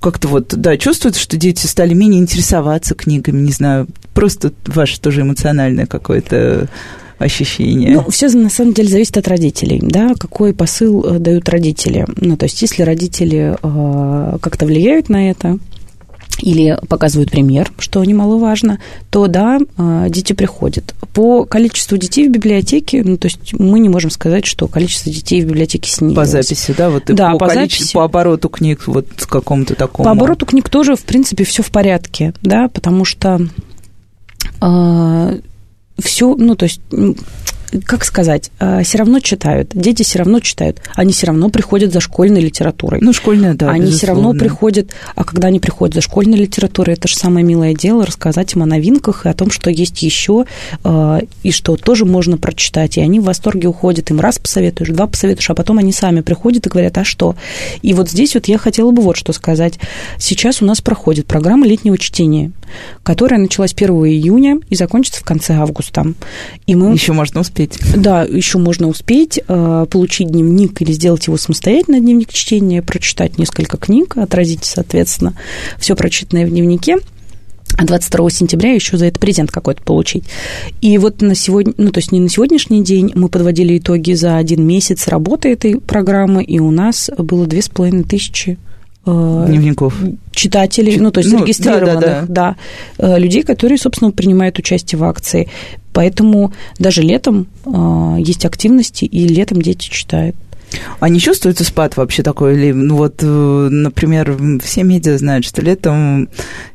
Как-то 0.00 0.28
вот, 0.28 0.54
да, 0.54 0.76
чувствуется, 0.76 1.20
что 1.20 1.36
дети 1.36 1.66
стали 1.66 1.94
менее 1.94 2.20
интересоваться 2.20 2.94
книгами, 2.94 3.40
не 3.40 3.52
знаю, 3.52 3.88
просто 4.14 4.52
ваше 4.66 5.00
тоже 5.00 5.22
эмоциональное 5.22 5.86
какое-то 5.86 6.68
ощущение? 7.18 7.92
Ну, 7.92 8.10
все 8.10 8.28
на 8.28 8.50
самом 8.50 8.72
деле 8.72 8.88
зависит 8.88 9.16
от 9.16 9.28
родителей, 9.28 9.80
да, 9.82 10.14
какой 10.18 10.54
посыл 10.54 11.04
э, 11.04 11.18
дают 11.18 11.48
родители. 11.48 12.06
Ну, 12.16 12.36
то 12.36 12.44
есть, 12.44 12.62
если 12.62 12.82
родители 12.82 13.56
э, 13.60 14.38
как-то 14.40 14.66
влияют 14.66 15.08
на 15.08 15.30
это, 15.30 15.58
или 16.40 16.78
показывают 16.88 17.30
пример, 17.30 17.72
что 17.78 18.04
немаловажно, 18.04 18.78
то 19.10 19.26
да, 19.26 19.58
э, 19.76 20.06
дети 20.08 20.32
приходят. 20.32 20.94
По 21.12 21.44
количеству 21.44 21.96
детей 21.96 22.28
в 22.28 22.30
библиотеке, 22.32 23.02
ну, 23.04 23.16
то 23.16 23.26
есть 23.26 23.52
мы 23.54 23.80
не 23.80 23.88
можем 23.88 24.10
сказать, 24.10 24.46
что 24.46 24.68
количество 24.68 25.10
детей 25.10 25.42
в 25.42 25.46
библиотеке 25.46 25.90
снизилось. 25.90 26.16
По 26.16 26.30
записи, 26.30 26.74
да? 26.76 26.90
Вот 26.90 27.04
да, 27.06 27.32
по, 27.32 27.38
по 27.38 27.48
записи. 27.52 27.92
По 27.92 28.04
обороту 28.04 28.48
книг 28.48 28.86
вот 28.86 29.08
какому-то 29.28 29.74
такому. 29.74 30.04
По 30.04 30.12
обороту 30.12 30.46
книг 30.46 30.68
тоже, 30.68 30.94
в 30.94 31.02
принципе, 31.02 31.44
все 31.44 31.62
в 31.62 31.70
порядке, 31.70 32.32
да, 32.42 32.68
потому 32.68 33.04
что 33.04 33.40
все, 35.98 36.34
ну, 36.36 36.56
то 36.56 36.64
есть 36.64 36.80
как 37.84 38.04
сказать, 38.04 38.50
а, 38.58 38.82
все 38.82 38.98
равно 38.98 39.20
читают, 39.20 39.70
дети 39.74 40.02
все 40.02 40.18
равно 40.18 40.40
читают, 40.40 40.80
они 40.94 41.12
все 41.12 41.26
равно 41.26 41.48
приходят 41.50 41.92
за 41.92 42.00
школьной 42.00 42.40
литературой. 42.40 43.00
Ну, 43.02 43.12
школьная, 43.12 43.54
да, 43.54 43.70
Они 43.70 43.90
все 43.90 44.06
равно 44.06 44.32
приходят, 44.32 44.90
а 45.14 45.24
когда 45.24 45.48
они 45.48 45.60
приходят 45.60 45.94
за 45.94 46.00
школьной 46.00 46.38
литературой, 46.38 46.94
это 46.94 47.08
же 47.08 47.16
самое 47.16 47.44
милое 47.44 47.74
дело, 47.74 48.06
рассказать 48.06 48.54
им 48.54 48.62
о 48.62 48.66
новинках 48.66 49.26
и 49.26 49.28
о 49.28 49.34
том, 49.34 49.50
что 49.50 49.70
есть 49.70 50.02
еще, 50.02 50.46
а, 50.84 51.20
и 51.42 51.50
что 51.50 51.76
тоже 51.76 52.04
можно 52.04 52.38
прочитать, 52.38 52.96
и 52.96 53.00
они 53.00 53.20
в 53.20 53.24
восторге 53.24 53.68
уходят, 53.68 54.10
им 54.10 54.20
раз 54.20 54.38
посоветуешь, 54.38 54.90
два 54.90 55.06
посоветуешь, 55.06 55.50
а 55.50 55.54
потом 55.54 55.78
они 55.78 55.92
сами 55.92 56.20
приходят 56.20 56.66
и 56.66 56.70
говорят, 56.70 56.96
а 56.98 57.04
что? 57.04 57.36
И 57.82 57.94
вот 57.94 58.10
здесь 58.10 58.34
вот 58.34 58.46
я 58.48 58.58
хотела 58.58 58.90
бы 58.90 59.02
вот 59.02 59.16
что 59.16 59.32
сказать. 59.32 59.78
Сейчас 60.18 60.62
у 60.62 60.64
нас 60.64 60.80
проходит 60.80 61.26
программа 61.26 61.66
летнего 61.66 61.98
чтения, 61.98 62.52
которая 63.02 63.40
началась 63.40 63.74
1 63.74 63.90
июня 63.90 64.60
и 64.68 64.74
закончится 64.74 65.20
в 65.20 65.24
конце 65.24 65.54
августа. 65.54 66.06
И 66.66 66.74
мы... 66.74 66.92
Еще 66.92 67.12
можно 67.12 67.40
успеть 67.40 67.57
успеть. 67.58 67.78
Да, 67.96 68.22
еще 68.22 68.58
можно 68.58 68.88
успеть 68.88 69.40
э, 69.46 69.86
получить 69.90 70.30
дневник 70.30 70.80
или 70.82 70.92
сделать 70.92 71.26
его 71.26 71.36
самостоятельно, 71.36 72.00
дневник 72.00 72.32
чтения, 72.32 72.82
прочитать 72.82 73.38
несколько 73.38 73.76
книг, 73.76 74.16
отразить, 74.16 74.64
соответственно, 74.64 75.34
все 75.78 75.96
прочитанное 75.96 76.46
в 76.46 76.50
дневнике 76.50 76.98
а 77.76 77.84
22 77.84 78.30
сентября 78.30 78.72
еще 78.72 78.96
за 78.96 79.06
это 79.06 79.20
презент 79.20 79.52
какой-то 79.52 79.82
получить. 79.82 80.24
И 80.80 80.98
вот 80.98 81.20
на 81.20 81.36
сегодня, 81.36 81.74
ну, 81.76 81.92
то 81.92 81.98
есть 81.98 82.10
не 82.10 82.18
на 82.18 82.28
сегодняшний 82.28 82.82
день, 82.82 83.12
мы 83.14 83.28
подводили 83.28 83.78
итоги 83.78 84.14
за 84.14 84.36
один 84.36 84.66
месяц 84.66 85.06
работы 85.06 85.52
этой 85.52 85.78
программы, 85.78 86.42
и 86.42 86.58
у 86.58 86.72
нас 86.72 87.10
было 87.18 87.46
2500 87.46 88.58
дневников 89.46 89.94
читателей, 90.32 90.98
ну 90.98 91.10
то 91.10 91.20
есть 91.20 91.32
ну, 91.32 91.38
зарегистрированных, 91.38 92.00
да, 92.00 92.00
да, 92.00 92.26
да. 92.26 92.56
да, 92.98 93.14
э, 93.14 93.18
людей, 93.18 93.42
которые, 93.42 93.78
собственно, 93.78 94.10
принимают 94.10 94.58
участие 94.58 94.98
в 94.98 95.04
акции. 95.04 95.48
Поэтому 95.92 96.52
даже 96.78 97.02
летом 97.02 97.48
э, 97.64 98.16
есть 98.20 98.44
активности, 98.44 99.04
и 99.04 99.26
летом 99.26 99.62
дети 99.62 99.88
читают. 99.88 100.36
А 101.00 101.08
не 101.08 101.18
чувствуется 101.18 101.64
спад 101.64 101.96
вообще 101.96 102.22
такой? 102.22 102.54
Или, 102.54 102.72
ну 102.72 102.96
вот, 102.96 103.16
э, 103.22 103.26
например, 103.26 104.36
все 104.62 104.82
медиа 104.82 105.18
знают, 105.18 105.44
что 105.44 105.62
летом 105.62 106.28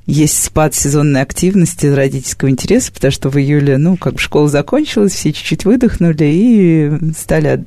есть 0.05 0.43
спад 0.43 0.75
сезонной 0.75 1.21
активности, 1.21 1.85
родительского 1.85 2.49
интереса, 2.49 2.91
потому 2.91 3.11
что 3.11 3.29
в 3.29 3.37
июле, 3.37 3.77
ну, 3.77 3.97
как 3.97 4.13
бы 4.13 4.19
школа 4.19 4.47
закончилась, 4.47 5.13
все 5.13 5.31
чуть-чуть 5.31 5.65
выдохнули 5.65 6.25
и 6.25 6.91
стали 7.17 7.63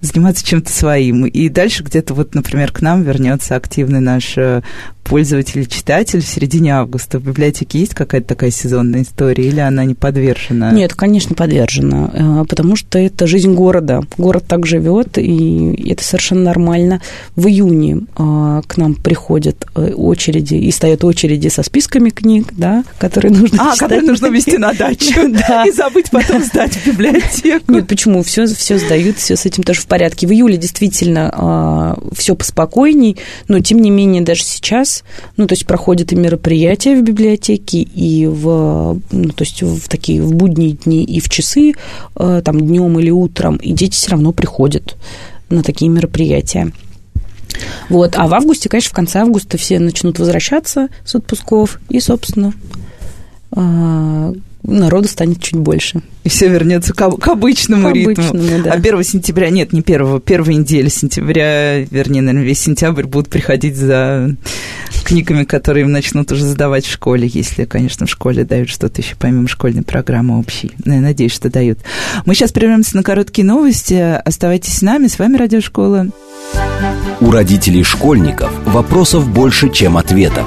заниматься 0.00 0.46
чем-то 0.46 0.70
своим. 0.70 1.26
И 1.26 1.48
дальше 1.48 1.82
где-то 1.82 2.14
вот, 2.14 2.34
например, 2.34 2.72
к 2.72 2.80
нам 2.82 3.02
вернется 3.02 3.56
активный 3.56 4.00
наш 4.00 4.36
э, 4.36 4.62
пользователь, 5.08 5.66
читатель 5.66 6.20
в 6.20 6.26
середине 6.26 6.74
августа. 6.76 7.18
В 7.18 7.24
библиотеке 7.24 7.80
есть 7.80 7.94
какая-то 7.94 8.28
такая 8.28 8.50
сезонная 8.50 9.02
история 9.02 9.46
или 9.48 9.60
она 9.60 9.84
не 9.84 9.94
подвержена? 9.94 10.70
Нет, 10.72 10.94
конечно, 10.94 11.34
подвержена, 11.34 12.10
э, 12.12 12.44
потому 12.48 12.76
что 12.76 12.98
это 12.98 13.26
жизнь 13.26 13.54
города. 13.54 14.02
Город 14.18 14.44
так 14.46 14.66
живет, 14.66 15.18
и 15.18 15.90
это 15.90 16.04
совершенно 16.04 16.42
нормально. 16.42 17.00
В 17.36 17.46
июне 17.48 18.00
э, 18.18 18.62
к 18.66 18.76
нам 18.76 18.94
приходят 18.94 19.66
очереди 19.74 20.54
и 20.54 20.70
стоят 20.70 21.04
очереди 21.04 21.48
со 21.48 21.62
списками 21.62 22.10
книг, 22.10 22.48
да, 22.52 22.84
которые 22.98 23.32
нужно 23.32 23.58
А, 23.58 23.74
читать. 23.74 23.78
которые 23.78 24.06
нужно 24.06 24.26
вести 24.26 24.58
на 24.58 24.72
дачу 24.74 25.20
и 25.66 25.70
забыть 25.72 26.10
потом 26.10 26.42
сдать 26.44 26.74
в 26.74 26.86
библиотеку. 26.86 27.72
Нет, 27.72 27.86
почему? 27.86 28.22
Все, 28.22 28.46
все 28.46 28.78
сдают, 28.78 29.16
все 29.18 29.36
с 29.36 29.46
этим 29.46 29.62
тоже 29.62 29.80
в 29.80 29.86
порядке. 29.86 30.26
В 30.26 30.32
июле 30.32 30.56
действительно 30.56 31.96
все 32.14 32.34
поспокойней, 32.34 33.16
но 33.48 33.60
тем 33.60 33.80
не 33.80 33.90
менее 33.90 34.22
даже 34.22 34.42
сейчас, 34.42 34.97
ну, 35.36 35.46
то 35.46 35.54
есть 35.54 35.66
проходят 35.66 36.12
и 36.12 36.16
мероприятия 36.16 36.96
в 36.96 37.02
библиотеке, 37.02 37.78
и 37.80 38.26
в, 38.26 39.00
ну, 39.10 39.28
то 39.30 39.44
есть 39.44 39.62
в 39.62 39.88
такие 39.88 40.22
в 40.22 40.34
будние 40.34 40.72
дни, 40.72 41.04
и 41.04 41.20
в 41.20 41.28
часы, 41.28 41.74
а, 42.14 42.42
там, 42.42 42.60
днем 42.60 42.98
или 42.98 43.10
утром, 43.10 43.56
и 43.56 43.72
дети 43.72 43.94
все 43.94 44.12
равно 44.12 44.32
приходят 44.32 44.96
на 45.50 45.62
такие 45.62 45.90
мероприятия. 45.90 46.72
Вот. 47.88 48.16
А 48.16 48.26
в 48.26 48.34
августе, 48.34 48.68
конечно, 48.68 48.90
в 48.90 48.94
конце 48.94 49.20
августа 49.20 49.56
все 49.58 49.78
начнут 49.78 50.18
возвращаться 50.18 50.88
с 51.04 51.14
отпусков, 51.14 51.80
и, 51.88 52.00
собственно, 52.00 52.52
а, 53.52 54.32
народу 54.62 55.08
станет 55.08 55.40
чуть 55.42 55.56
больше. 55.56 56.00
И 56.24 56.28
все 56.28 56.48
вернется 56.48 56.92
к, 56.92 57.10
к 57.16 57.28
обычному 57.28 57.90
к 57.90 57.94
ритму. 57.94 58.12
Обычному, 58.12 58.62
да. 58.64 58.72
А 58.72 58.74
1 58.74 59.02
сентября, 59.02 59.50
нет, 59.50 59.72
не 59.72 59.80
1, 59.80 60.20
первой 60.20 60.56
недели 60.56 60.88
сентября, 60.88 61.80
вернее, 61.80 62.22
наверное, 62.22 62.44
весь 62.46 62.60
сентябрь 62.60 63.04
будут 63.04 63.28
приходить 63.28 63.76
за 63.76 64.36
книгами, 65.04 65.44
которые 65.44 65.84
им 65.86 65.92
начнут 65.92 66.30
уже 66.32 66.44
задавать 66.44 66.84
в 66.84 66.90
школе, 66.90 67.26
если, 67.32 67.64
конечно, 67.64 68.06
в 68.06 68.10
школе 68.10 68.44
дают 68.44 68.68
что-то 68.68 69.00
еще 69.00 69.16
помимо 69.18 69.48
школьной 69.48 69.82
программы 69.82 70.38
общей. 70.38 70.72
Ну, 70.84 70.94
я 70.94 71.00
надеюсь, 71.00 71.32
что 71.32 71.48
дают. 71.50 71.78
Мы 72.26 72.34
сейчас 72.34 72.52
прервемся 72.52 72.94
на 72.96 73.02
короткие 73.02 73.46
новости. 73.46 73.94
Оставайтесь 73.94 74.76
с 74.76 74.82
нами. 74.82 75.06
С 75.06 75.18
вами 75.18 75.36
Радиошкола. 75.38 76.08
У 77.20 77.30
родителей 77.30 77.82
школьников 77.82 78.52
вопросов 78.66 79.28
больше, 79.28 79.70
чем 79.70 79.96
ответов. 79.96 80.46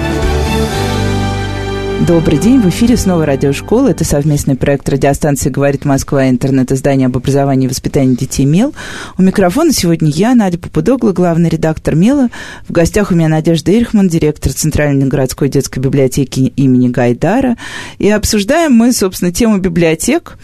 Добрый 2.07 2.39
день, 2.39 2.59
в 2.59 2.67
эфире 2.67 2.97
снова 2.97 3.27
радиошкола. 3.27 3.89
Это 3.89 4.03
совместный 4.03 4.55
проект 4.55 4.89
радиостанции 4.89 5.51
«Говорит 5.51 5.85
Москва», 5.85 6.27
интернет-издание 6.29 7.05
об 7.05 7.15
образовании 7.15 7.67
и 7.67 7.69
воспитании 7.69 8.15
детей 8.15 8.45
«Мел». 8.45 8.73
У 9.19 9.21
микрофона 9.21 9.71
сегодня 9.71 10.09
я, 10.09 10.33
Надя 10.33 10.57
Попудогла, 10.57 11.11
главный 11.11 11.47
редактор 11.47 11.93
«Мела». 11.93 12.29
В 12.67 12.71
гостях 12.71 13.11
у 13.11 13.15
меня 13.15 13.27
Надежда 13.27 13.71
Ирхман, 13.77 14.09
директор 14.09 14.51
Центральной 14.51 15.05
городской 15.05 15.47
детской 15.47 15.79
библиотеки 15.79 16.51
имени 16.55 16.87
Гайдара. 16.87 17.55
И 17.99 18.09
обсуждаем 18.09 18.73
мы, 18.73 18.93
собственно, 18.93 19.31
тему 19.31 19.59
библиотек. 19.59 20.39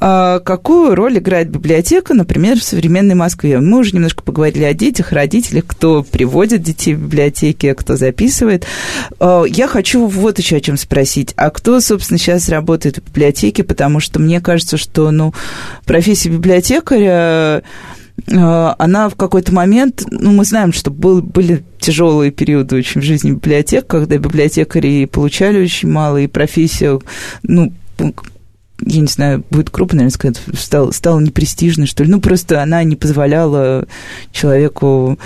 А, 0.00 0.38
какую 0.38 0.94
роль 0.94 1.18
играет 1.18 1.50
библиотека, 1.50 2.14
например, 2.14 2.60
в 2.60 2.62
современной 2.62 3.16
Москве? 3.16 3.58
Мы 3.58 3.78
уже 3.78 3.96
немножко 3.96 4.22
поговорили 4.22 4.62
о 4.62 4.74
детях, 4.74 5.10
родителях, 5.10 5.64
кто 5.66 6.04
приводит 6.04 6.62
детей 6.62 6.94
в 6.94 7.02
библиотеки, 7.02 7.72
кто 7.72 7.96
записывает. 7.96 8.64
А, 9.18 9.42
я 9.42 9.66
хочу 9.66 10.06
вот 10.06 10.38
еще 10.38 10.54
о 10.54 10.60
чем 10.60 10.76
спросить 10.76 10.99
спросить, 11.00 11.32
а 11.36 11.48
кто, 11.50 11.80
собственно, 11.80 12.18
сейчас 12.18 12.50
работает 12.50 12.98
в 12.98 13.04
библиотеке, 13.06 13.64
потому 13.64 14.00
что 14.00 14.20
мне 14.20 14.40
кажется, 14.40 14.76
что, 14.76 15.10
ну, 15.10 15.32
профессия 15.86 16.28
библиотекаря 16.28 17.62
э, 18.26 18.74
она 18.78 19.08
в 19.08 19.14
какой-то 19.14 19.54
момент, 19.54 20.02
ну, 20.10 20.32
мы 20.32 20.44
знаем, 20.44 20.74
что 20.74 20.90
был, 20.90 21.22
были 21.22 21.64
тяжелые 21.78 22.32
периоды 22.32 22.76
очень 22.76 23.00
в 23.00 23.04
жизни 23.04 23.30
библиотек, 23.30 23.86
когда 23.86 24.18
библиотекари 24.18 25.06
получали 25.06 25.62
очень 25.62 25.90
мало, 25.90 26.18
и 26.18 26.26
профессия, 26.26 26.98
ну, 27.44 27.72
я 28.84 29.00
не 29.00 29.06
знаю, 29.06 29.44
будет 29.50 29.70
крупно, 29.70 29.98
наверное, 29.98 30.14
сказать, 30.14 30.40
стала, 30.58 30.90
стала 30.90 31.20
непрестижной, 31.20 31.86
что 31.86 32.04
ли. 32.04 32.10
Ну, 32.10 32.20
просто 32.20 32.62
она 32.62 32.82
не 32.84 32.96
позволяла 32.96 33.86
человеку 34.32 35.18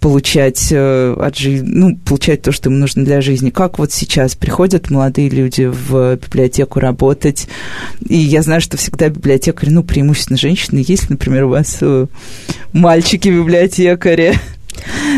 получать 0.00 0.68
э, 0.72 1.14
от 1.18 1.36
жизни, 1.36 1.68
ну, 1.68 1.96
получать 1.96 2.42
то, 2.42 2.50
что 2.50 2.68
ему 2.68 2.78
нужно 2.78 3.04
для 3.04 3.20
жизни. 3.20 3.50
Как 3.50 3.78
вот 3.78 3.92
сейчас 3.92 4.34
приходят 4.34 4.90
молодые 4.90 5.28
люди 5.28 5.70
в 5.70 6.16
библиотеку 6.16 6.80
работать, 6.80 7.46
и 8.06 8.16
я 8.16 8.42
знаю, 8.42 8.60
что 8.60 8.76
всегда 8.76 9.08
библиотекари, 9.08 9.70
ну, 9.70 9.84
преимущественно 9.84 10.38
женщины, 10.38 10.84
есть, 10.86 11.08
например, 11.08 11.44
у 11.44 11.50
вас 11.50 11.78
э, 11.80 12.06
мальчики-библиотекари, 12.72 14.34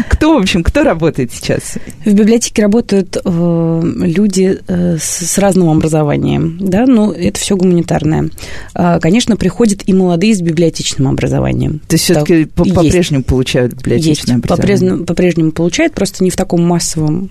кто, 0.08 0.34
в 0.34 0.38
общем, 0.42 0.62
кто 0.62 0.82
работает 0.82 1.32
сейчас? 1.32 1.74
В 2.04 2.12
библиотеке 2.12 2.62
работают 2.62 3.16
э, 3.22 3.82
люди 3.84 4.58
э, 4.66 4.96
с, 4.98 5.26
с 5.26 5.38
разным 5.38 5.70
образованием, 5.70 6.58
да, 6.60 6.86
но 6.86 7.12
это 7.12 7.38
все 7.38 7.56
гуманитарное. 7.56 8.30
Э, 8.74 8.98
конечно, 9.00 9.36
приходят 9.36 9.82
и 9.86 9.92
молодые 9.92 10.34
с 10.34 10.40
библиотечным 10.40 11.08
образованием. 11.08 11.80
То 11.88 11.94
есть 11.94 12.04
все-таки 12.04 12.44
по-прежнему 12.44 13.22
получают 13.22 13.74
библиотечное 13.74 14.36
есть, 14.36 14.44
образование? 14.44 15.04
По-прежнему 15.04 15.52
получают, 15.52 15.94
просто 15.94 16.24
не 16.24 16.30
в 16.30 16.36
таком 16.36 16.62
массовом 16.66 17.30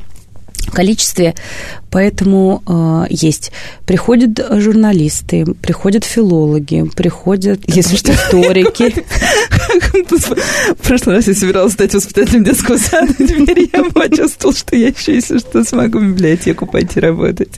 количестве, 0.72 1.36
поэтому 1.90 2.64
э, 2.68 3.06
есть. 3.10 3.52
Приходят 3.86 4.40
журналисты, 4.60 5.46
приходят 5.62 6.04
филологи, 6.04 6.90
приходят 6.96 7.62
Если 7.68 7.96
что. 7.96 8.14
историки. 8.14 8.94
В 10.78 10.88
прошлый 10.88 11.16
раз 11.18 11.28
я 11.28 11.34
собиралась 11.34 11.74
стать 11.74 11.94
воспитателем 11.94 12.44
детского 12.44 12.78
сада, 12.78 13.14
теперь 13.14 13.70
я 13.72 13.84
почувствовала, 13.84 14.56
что 14.58 14.76
я 14.76 14.88
еще, 14.88 15.16
если 15.16 15.38
что, 15.38 15.64
смогу 15.64 16.00
в 16.00 16.04
библиотеку 16.04 16.66
пойти 16.66 17.00
работать. 17.00 17.52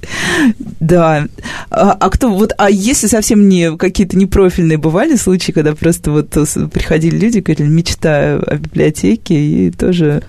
Да. 0.80 1.28
А, 1.70 1.92
а 1.92 2.10
кто 2.10 2.30
вот, 2.30 2.54
а 2.58 2.70
если 2.70 3.08
совсем 3.08 3.48
не 3.48 3.76
какие-то 3.78 4.18
непрофильные 4.18 4.78
бывали 4.78 5.16
случаи, 5.16 5.52
когда 5.52 5.74
просто 5.76 6.12
вот 6.12 6.30
приходили 6.72 7.18
люди, 7.18 7.40
говорили, 7.40 7.68
мечта 7.68 8.36
о 8.36 8.58
библиотеке, 8.58 9.36
и 9.36 9.72
тоже 9.72 10.24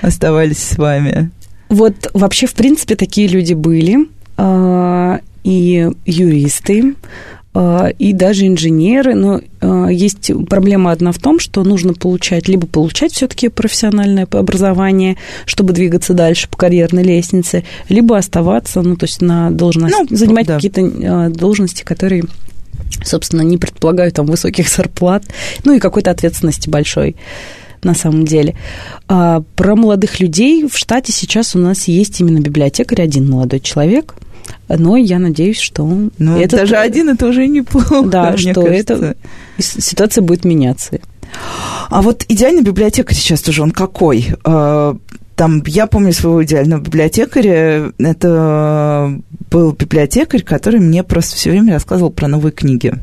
оставались 0.00 0.58
с 0.58 0.76
вами? 0.78 1.30
Вот 1.72 2.10
вообще, 2.12 2.46
в 2.46 2.52
принципе, 2.52 2.96
такие 2.96 3.28
люди 3.28 3.54
были, 3.54 4.06
а, 4.36 5.20
и 5.42 5.88
юристы, 6.04 6.96
а, 7.54 7.88
и 7.98 8.12
даже 8.12 8.46
инженеры, 8.46 9.14
но 9.14 9.40
а, 9.62 9.86
есть 9.88 10.30
проблема 10.50 10.92
одна 10.92 11.12
в 11.12 11.18
том, 11.18 11.40
что 11.40 11.64
нужно 11.64 11.94
получать, 11.94 12.46
либо 12.46 12.66
получать 12.66 13.12
все-таки 13.12 13.48
профессиональное 13.48 14.28
образование, 14.30 15.16
чтобы 15.46 15.72
двигаться 15.72 16.12
дальше 16.12 16.46
по 16.50 16.58
карьерной 16.58 17.04
лестнице, 17.04 17.64
либо 17.88 18.18
оставаться, 18.18 18.82
ну, 18.82 18.96
то 18.96 19.06
есть 19.06 19.22
на 19.22 19.50
должность, 19.50 19.96
ну, 19.98 20.14
занимать 20.14 20.48
да. 20.48 20.56
какие-то 20.56 21.30
должности, 21.30 21.84
которые 21.84 22.24
собственно, 23.02 23.40
не 23.40 23.56
предполагают 23.56 24.16
там 24.16 24.26
высоких 24.26 24.68
зарплат, 24.76 25.24
ну 25.64 25.72
и 25.72 25.78
какой-то 25.78 26.10
ответственности 26.10 26.68
большой 26.68 27.16
на 27.82 27.94
самом 27.94 28.24
деле. 28.24 28.56
А, 29.08 29.42
про 29.56 29.76
молодых 29.76 30.20
людей 30.20 30.66
в 30.68 30.76
штате 30.76 31.12
сейчас 31.12 31.54
у 31.56 31.58
нас 31.58 31.88
есть 31.88 32.20
именно 32.20 32.40
библиотекарь, 32.40 33.02
один 33.02 33.28
молодой 33.28 33.60
человек, 33.60 34.14
но 34.68 34.96
я 34.96 35.18
надеюсь, 35.18 35.58
что 35.58 35.84
ну, 36.18 36.36
этот... 36.38 36.60
даже 36.60 36.76
один 36.76 37.08
это 37.08 37.26
уже 37.26 37.46
неплохо. 37.46 38.02
Да, 38.02 38.36
что 38.36 38.62
это 38.62 39.16
ситуация 39.58 40.22
будет 40.22 40.44
меняться. 40.44 41.00
А 41.88 42.02
вот 42.02 42.24
идеальный 42.28 42.62
библиотекарь 42.62 43.16
сейчас 43.16 43.42
тоже 43.42 43.62
он 43.62 43.70
какой? 43.70 44.26
А, 45.32 45.36
там, 45.36 45.62
я 45.66 45.86
помню 45.86 46.12
своего 46.12 46.44
идеального 46.44 46.80
библиотекаря. 46.80 47.92
Это 47.98 49.20
был 49.50 49.72
библиотекарь, 49.72 50.42
который 50.42 50.80
мне 50.80 51.02
просто 51.02 51.36
все 51.36 51.50
время 51.50 51.74
рассказывал 51.74 52.10
про 52.10 52.28
новые 52.28 52.52
книги. 52.52 52.94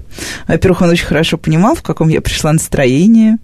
Во-первых, 0.47 0.81
он 0.81 0.89
очень 0.89 1.05
хорошо 1.05 1.37
понимал, 1.37 1.75
в 1.75 1.83
каком 1.83 2.09
я 2.09 2.21
пришла 2.21 2.51
настроении. 2.51 3.37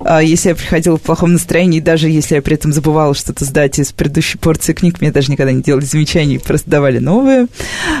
А 0.00 0.22
если 0.22 0.50
я 0.50 0.54
приходила 0.54 0.96
в 0.96 1.02
плохом 1.02 1.32
настроении, 1.32 1.80
даже 1.80 2.08
если 2.08 2.36
я 2.36 2.42
при 2.42 2.54
этом 2.54 2.72
забывала 2.72 3.14
что-то 3.14 3.44
сдать 3.44 3.78
из 3.78 3.92
предыдущей 3.92 4.38
порции 4.38 4.72
книг, 4.72 5.00
мне 5.00 5.10
даже 5.10 5.30
никогда 5.30 5.52
не 5.52 5.62
делали 5.62 5.84
замечаний, 5.84 6.38
просто 6.38 6.70
давали 6.70 6.98
новые. 6.98 7.46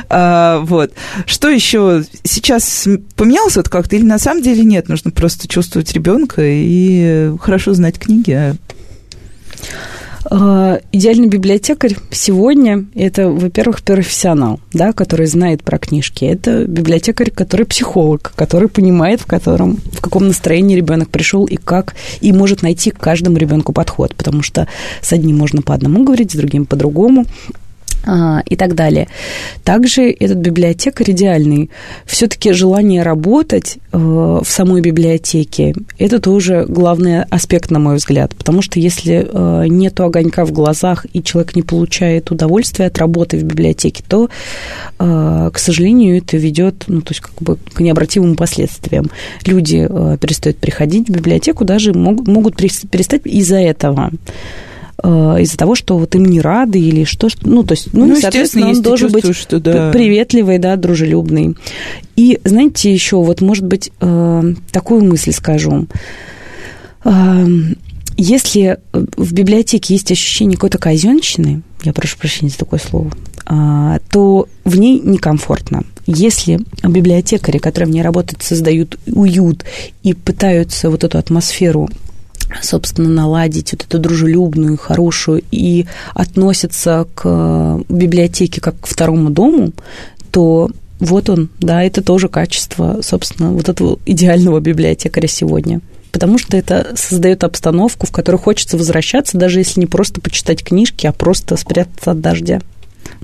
А, 0.08 0.60
вот. 0.60 0.92
Что 1.26 1.48
еще? 1.48 2.04
Сейчас 2.24 2.86
поменялось 3.16 3.56
вот 3.56 3.68
как-то 3.68 3.96
или 3.96 4.04
на 4.04 4.18
самом 4.18 4.42
деле 4.42 4.64
нет? 4.64 4.88
Нужно 4.88 5.10
просто 5.10 5.48
чувствовать 5.48 5.92
ребенка 5.92 6.42
и 6.44 7.32
хорошо 7.40 7.74
знать 7.74 7.98
книги. 7.98 8.56
А, 10.34 10.80
идеальный 10.92 11.28
библиотекарь 11.28 11.94
сегодня– 12.10 12.86
это, 12.94 13.28
во-первых, 13.28 13.82
профессионал, 13.82 14.60
да, 14.72 14.94
который 14.94 15.26
знает 15.26 15.62
про 15.62 15.76
книжки. 15.76 16.24
Это 16.24 16.64
библиотекарь, 16.64 17.30
который 17.30 17.66
психолог, 17.66 18.32
который 18.34 18.68
понимает, 18.68 19.20
в, 19.20 19.26
котором, 19.26 19.76
в 19.92 20.00
каком 20.00 20.26
настроении 20.26 20.74
ребенок 20.74 21.10
пришел 21.10 21.44
и 21.44 21.56
как, 21.56 21.94
и 22.22 22.32
может 22.32 22.62
найти 22.62 22.92
к 22.92 22.98
каждому 22.98 23.36
ребенку 23.36 23.74
подход, 23.74 24.14
потому 24.14 24.40
что 24.40 24.68
с 25.02 25.12
одним 25.12 25.36
можно 25.36 25.60
по 25.60 25.74
одному 25.74 26.02
говорить, 26.02 26.32
с 26.32 26.36
другим 26.36 26.64
по-другому 26.64 27.26
а, 27.26 27.58
и 28.04 28.56
так 28.56 28.74
далее. 28.74 29.08
Также 29.64 30.10
этот 30.10 30.38
библиотекарь 30.38 31.12
идеальный. 31.12 31.70
Все-таки 32.04 32.52
желание 32.52 33.02
работать 33.02 33.78
э, 33.92 33.98
в 33.98 34.44
самой 34.44 34.80
библиотеке– 34.80 35.74
это 35.98 36.18
тоже 36.18 36.66
главный 36.68 37.22
аспект, 37.24 37.70
на 37.70 37.78
мой 37.78 37.96
взгляд. 37.96 38.34
Потому 38.34 38.62
что 38.62 38.80
если 38.80 39.26
э, 39.28 39.66
нет 39.68 40.00
огонька 40.00 40.44
в 40.44 40.52
глазах, 40.52 41.06
и 41.12 41.22
человек 41.22 41.54
не 41.54 41.62
получает 41.62 42.30
удовольствия 42.30 42.86
от 42.86 42.98
работы 42.98 43.38
в 43.38 43.44
библиотеке, 43.44 44.02
то, 44.08 44.28
э, 44.98 45.50
к 45.52 45.58
сожалению, 45.58 46.18
это 46.18 46.36
ведет 46.36 46.84
ну, 46.88 47.02
то 47.02 47.12
есть 47.12 47.20
как 47.20 47.34
бы 47.40 47.56
к 47.72 47.80
необратимым 47.80 48.36
последствиям. 48.36 49.10
Люди 49.46 49.86
перестают 50.18 50.58
приходить 50.58 51.08
в 51.08 51.12
библиотеку, 51.12 51.64
даже 51.64 51.92
могут 51.94 52.56
перестать 52.56 53.22
из-за 53.24 53.58
этого. 53.58 54.10
Э, 55.04 55.38
из-за 55.40 55.56
того, 55.56 55.74
что 55.74 55.98
вот 55.98 56.14
им 56.14 56.24
не 56.24 56.40
рады 56.40 56.78
или 56.78 57.02
что, 57.04 57.28
ну, 57.42 57.64
то 57.64 57.72
есть, 57.72 57.92
ну, 57.92 58.06
ну 58.06 58.16
соответственно, 58.16 58.68
он 58.68 58.82
должен 58.82 59.10
быть 59.10 59.34
что, 59.34 59.58
да. 59.58 59.90
приветливый, 59.90 60.58
да, 60.58 60.76
дружелюбный. 60.76 61.56
И, 62.14 62.38
знаете, 62.44 62.92
еще 62.92 63.16
вот, 63.16 63.40
может 63.40 63.66
быть, 63.66 63.90
э, 64.00 64.54
такую 64.70 65.04
мысль 65.04 65.32
скажу. 65.32 65.86
Э, 67.04 67.46
если 68.16 68.78
в 68.92 69.32
библиотеке 69.32 69.94
есть 69.94 70.12
ощущение 70.12 70.56
какой-то 70.56 70.78
казенщины, 70.78 71.62
я 71.82 71.92
прошу 71.92 72.16
прощения 72.18 72.50
за 72.50 72.58
такое 72.58 72.78
слово, 72.78 73.10
то 74.10 74.46
в 74.64 74.78
ней 74.78 75.00
некомфортно. 75.00 75.82
Если 76.06 76.60
библиотекари, 76.86 77.58
которые 77.58 77.88
в 77.88 77.94
ней 77.94 78.02
работают, 78.02 78.42
создают 78.42 78.98
уют 79.06 79.64
и 80.04 80.14
пытаются 80.14 80.90
вот 80.90 81.02
эту 81.02 81.18
атмосферу 81.18 81.88
собственно, 82.60 83.08
наладить 83.08 83.72
вот 83.72 83.84
эту 83.84 83.98
дружелюбную, 83.98 84.76
хорошую 84.76 85.42
и 85.50 85.86
относятся 86.14 87.06
к 87.14 87.80
библиотеке 87.88 88.60
как 88.60 88.80
к 88.80 88.86
второму 88.86 89.30
дому, 89.30 89.72
то 90.30 90.70
вот 91.00 91.28
он, 91.28 91.48
да, 91.58 91.82
это 91.82 92.02
тоже 92.02 92.28
качество, 92.28 93.00
собственно, 93.02 93.50
вот 93.50 93.68
этого 93.68 93.98
идеального 94.06 94.60
библиотекаря 94.60 95.28
сегодня. 95.28 95.80
Потому 96.12 96.38
что 96.38 96.56
это 96.56 96.92
создает 96.94 97.42
обстановку, 97.42 98.06
в 98.06 98.12
которой 98.12 98.36
хочется 98.36 98.76
возвращаться, 98.76 99.38
даже 99.38 99.60
если 99.60 99.80
не 99.80 99.86
просто 99.86 100.20
почитать 100.20 100.62
книжки, 100.62 101.06
а 101.06 101.12
просто 101.12 101.56
спрятаться 101.56 102.10
от 102.12 102.20
дождя. 102.20 102.60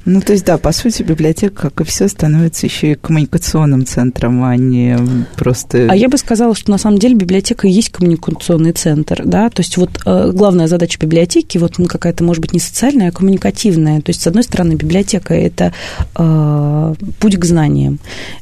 Ну, 0.05 0.21
то 0.21 0.33
есть, 0.33 0.45
да, 0.45 0.59
по 0.59 0.73
сути, 0.73 1.03
библиотека, 1.03 1.71
как 1.71 1.81
и 1.81 1.85
все, 1.85 2.09
становится 2.09 2.67
еще 2.67 2.93
и 2.93 2.95
коммуникационным 2.95 3.87
центром, 3.87 4.45
а 4.45 4.57
не 4.57 4.97
просто... 5.37 5.89
А 5.91 5.95
я 5.95 6.09
бы 6.09 6.19
сказала, 6.19 6.55
что 6.55 6.71
на 6.71 6.79
самом 6.79 6.99
деле 6.99 7.15
библиотека 7.15 7.67
и 7.67 7.71
есть 7.71 7.91
коммуникационный 7.91 8.73
центр, 8.73 9.23
да, 9.25 9.51
то 9.51 9.61
есть 9.61 9.77
вот 9.77 9.91
э, 10.05 10.31
главная 10.33 10.67
задача 10.67 10.99
библиотеки, 11.01 11.59
вот 11.59 11.79
ну, 11.79 11.87
какая-то, 11.87 12.25
может 12.25 12.41
быть, 12.41 12.53
не 12.53 12.61
социальная, 12.61 13.09
а 13.09 13.13
коммуникативная. 13.13 14.01
То 14.01 14.11
есть, 14.11 14.23
с 14.23 14.27
одной 14.27 14.43
стороны, 14.43 14.75
библиотека– 14.75 15.35
это 15.35 15.73
э, 16.17 16.95
путь 17.19 17.37
к 17.37 17.45
знаниям, 17.45 17.99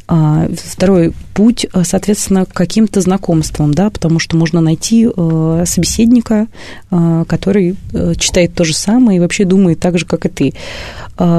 а 0.08 0.48
второй 0.56 1.12
путь, 1.34 1.66
э, 1.72 1.82
соответственно, 1.84 2.46
к 2.46 2.52
каким-то 2.52 3.00
знакомствам, 3.00 3.74
да, 3.74 3.90
потому 3.90 4.18
что 4.18 4.36
можно 4.36 4.60
найти 4.60 5.08
э, 5.08 5.64
собеседника, 5.66 6.46
э, 6.90 7.24
который 7.28 7.76
э, 7.92 8.14
читает 8.16 8.54
то 8.54 8.64
же 8.64 8.74
самое 8.74 9.18
и 9.18 9.20
вообще 9.20 9.44
думает 9.44 9.80
так 9.80 9.98
же, 9.98 10.06
как 10.06 10.26
и 10.26 10.28
ты. 10.28 10.54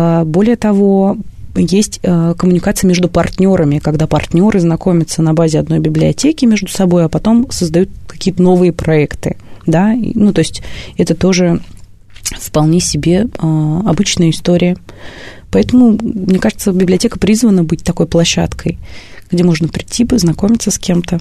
А, 0.07 0.23
более 0.23 0.55
того, 0.55 1.17
есть 1.55 1.99
э, 2.01 2.33
коммуникация 2.37 2.87
между 2.87 3.09
партнерами, 3.09 3.79
когда 3.79 4.07
партнеры 4.07 4.59
знакомятся 4.59 5.21
на 5.21 5.33
базе 5.33 5.59
одной 5.59 5.79
библиотеки 5.79 6.45
между 6.45 6.69
собой, 6.69 7.03
а 7.03 7.09
потом 7.09 7.49
создают 7.51 7.89
какие-то 8.07 8.41
новые 8.41 8.71
проекты. 8.71 9.35
Да? 9.65 9.93
Ну, 9.93 10.31
то 10.31 10.39
есть 10.39 10.61
это 10.97 11.13
тоже 11.13 11.59
вполне 12.39 12.79
себе 12.79 13.25
э, 13.25 13.81
обычная 13.85 14.29
история. 14.29 14.77
Поэтому, 15.51 15.97
мне 16.01 16.39
кажется, 16.39 16.71
библиотека 16.71 17.19
призвана 17.19 17.63
быть 17.63 17.83
такой 17.83 18.05
площадкой, 18.05 18.77
где 19.29 19.43
можно 19.43 19.67
прийти, 19.67 20.05
познакомиться 20.05 20.71
с 20.71 20.77
кем-то 20.77 21.19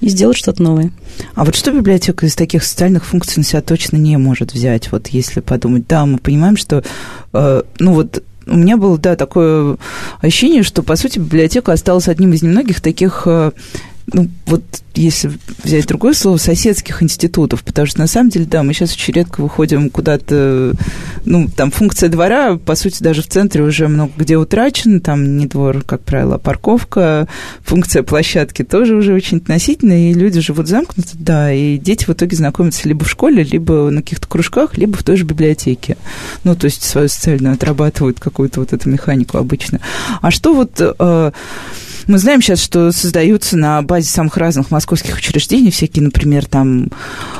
и 0.00 0.08
сделать 0.08 0.36
что-то 0.36 0.62
новое. 0.62 0.92
А 1.34 1.44
вот 1.44 1.54
что 1.54 1.72
библиотека 1.72 2.26
из 2.26 2.34
таких 2.34 2.64
социальных 2.64 3.04
функций 3.04 3.38
на 3.38 3.44
себя 3.44 3.62
точно 3.62 3.96
не 3.96 4.16
может 4.16 4.52
взять? 4.52 4.92
Вот 4.92 5.08
если 5.08 5.40
подумать, 5.40 5.86
да, 5.86 6.04
мы 6.06 6.18
понимаем, 6.18 6.56
что, 6.56 6.84
э, 7.32 7.62
ну 7.78 7.94
вот 7.94 8.22
у 8.46 8.56
меня 8.56 8.76
было, 8.76 8.96
да, 8.98 9.16
такое 9.16 9.76
ощущение, 10.20 10.62
что, 10.62 10.82
по 10.82 10.96
сути, 10.96 11.18
библиотека 11.18 11.72
осталась 11.72 12.08
одним 12.08 12.32
из 12.32 12.42
немногих 12.42 12.80
таких 12.80 13.22
э, 13.26 13.52
ну, 14.12 14.28
вот 14.46 14.62
если 14.94 15.32
взять 15.62 15.86
другое 15.86 16.14
слово, 16.14 16.36
соседских 16.36 17.02
институтов, 17.02 17.62
потому 17.64 17.86
что, 17.86 17.98
на 17.98 18.06
самом 18.06 18.30
деле, 18.30 18.46
да, 18.46 18.62
мы 18.62 18.72
сейчас 18.72 18.94
очень 18.94 19.14
редко 19.14 19.42
выходим 19.42 19.90
куда-то, 19.90 20.74
ну, 21.24 21.48
там 21.54 21.70
функция 21.70 22.08
двора, 22.08 22.56
по 22.56 22.76
сути, 22.76 23.02
даже 23.02 23.22
в 23.22 23.26
центре 23.26 23.62
уже 23.62 23.88
много 23.88 24.12
где 24.16 24.36
утрачена, 24.36 25.00
там 25.00 25.36
не 25.36 25.46
двор, 25.46 25.82
как 25.82 26.02
правило, 26.02 26.36
а 26.36 26.38
парковка, 26.38 27.28
функция 27.62 28.02
площадки 28.04 28.62
тоже 28.62 28.94
уже 28.94 29.12
очень 29.12 29.38
относительная, 29.38 30.10
и 30.10 30.14
люди 30.14 30.40
живут 30.40 30.68
замкнуты, 30.68 31.10
да, 31.14 31.52
и 31.52 31.76
дети 31.76 32.04
в 32.04 32.10
итоге 32.10 32.36
знакомятся 32.36 32.88
либо 32.88 33.04
в 33.04 33.10
школе, 33.10 33.42
либо 33.42 33.90
на 33.90 34.02
каких-то 34.02 34.28
кружках, 34.28 34.78
либо 34.78 34.96
в 34.96 35.02
той 35.02 35.16
же 35.16 35.24
библиотеке. 35.24 35.96
Ну, 36.44 36.54
то 36.54 36.66
есть 36.66 36.82
свою 36.82 37.08
социальную 37.08 37.54
отрабатывают 37.54 38.20
какую-то 38.20 38.60
вот 38.60 38.72
эту 38.72 38.88
механику 38.88 39.38
обычно. 39.38 39.80
А 40.22 40.30
что 40.30 40.54
вот... 40.54 40.80
Э, 40.80 41.32
мы 42.06 42.18
знаем 42.18 42.40
сейчас, 42.40 42.62
что 42.62 42.92
создаются 42.92 43.56
на 43.56 43.82
базе 43.82 44.08
самых 44.08 44.36
разных 44.36 44.70
московских 44.70 45.16
учреждений, 45.16 45.70
всякие, 45.70 46.04
например, 46.04 46.46
там 46.46 46.88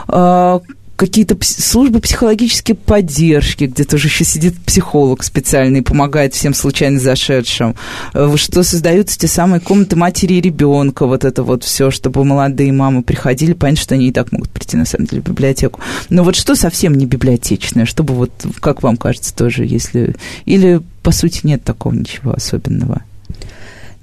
э, 0.08 0.60
какие-то 0.96 1.36
службы 1.40 2.00
психологической 2.00 2.74
поддержки, 2.74 3.64
где 3.64 3.84
тоже 3.84 4.08
еще 4.08 4.24
сидит 4.24 4.58
психолог 4.64 5.22
специальный, 5.22 5.82
помогает 5.82 6.34
всем 6.34 6.54
случайно 6.54 6.98
зашедшим, 6.98 7.76
э, 8.14 8.34
что 8.36 8.62
создаются 8.62 9.18
те 9.18 9.28
самые 9.28 9.60
комнаты 9.60 9.94
матери 9.94 10.34
и 10.34 10.40
ребенка, 10.40 11.06
вот 11.06 11.24
это 11.24 11.42
вот 11.42 11.62
все, 11.62 11.90
чтобы 11.90 12.24
молодые 12.24 12.72
мамы 12.72 13.02
приходили, 13.02 13.52
понятно, 13.52 13.82
что 13.82 13.94
они 13.94 14.08
и 14.08 14.12
так 14.12 14.32
могут 14.32 14.50
прийти, 14.50 14.76
на 14.76 14.86
самом 14.86 15.06
деле, 15.06 15.22
в 15.22 15.26
библиотеку. 15.26 15.80
Но 16.08 16.24
вот 16.24 16.34
что 16.34 16.54
совсем 16.56 16.94
не 16.94 17.06
библиотечное, 17.06 17.84
чтобы 17.84 18.14
вот, 18.14 18.30
как 18.60 18.82
вам 18.82 18.96
кажется, 18.96 19.34
тоже, 19.34 19.64
если... 19.64 20.16
Или, 20.46 20.80
по 21.02 21.12
сути, 21.12 21.40
нет 21.44 21.62
такого 21.62 21.94
ничего 21.94 22.32
особенного? 22.32 23.02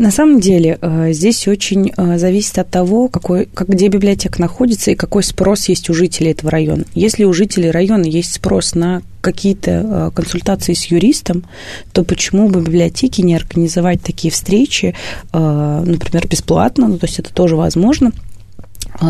На 0.04 0.12
самом 0.12 0.42
деле 0.42 0.78
э, 0.82 1.14
здесь 1.14 1.48
очень 1.48 1.94
э, 1.96 2.18
зависит 2.18 2.58
от 2.58 2.70
того, 2.70 3.08
какой, 3.08 3.46
как, 3.46 3.70
где 3.70 3.88
библиотека 3.88 4.42
находится 4.42 4.92
и 4.92 4.96
какой 4.96 5.24
спрос 5.24 5.70
есть 5.70 5.90
у 5.90 5.94
жителей 5.94 6.32
этого 6.32 6.52
района. 6.52 6.84
Если 6.94 7.24
у 7.24 7.32
жителей 7.32 7.72
района 7.72 8.04
есть 8.04 8.34
спрос 8.34 8.76
на 8.76 9.02
какие-то 9.22 9.72
э, 9.72 10.12
консультации 10.14 10.74
с 10.74 10.84
юристом, 10.88 11.46
то 11.94 12.04
почему 12.04 12.50
бы 12.50 12.60
библиотеке 12.60 13.24
не 13.24 13.34
организовать 13.34 14.02
такие 14.02 14.30
встречи, 14.30 14.94
например, 15.32 16.28
бесплатно, 16.28 16.90
ну, 16.90 16.98
то 16.98 17.06
есть 17.06 17.20
это 17.20 17.34
тоже 17.34 17.56
возможно, 17.56 18.12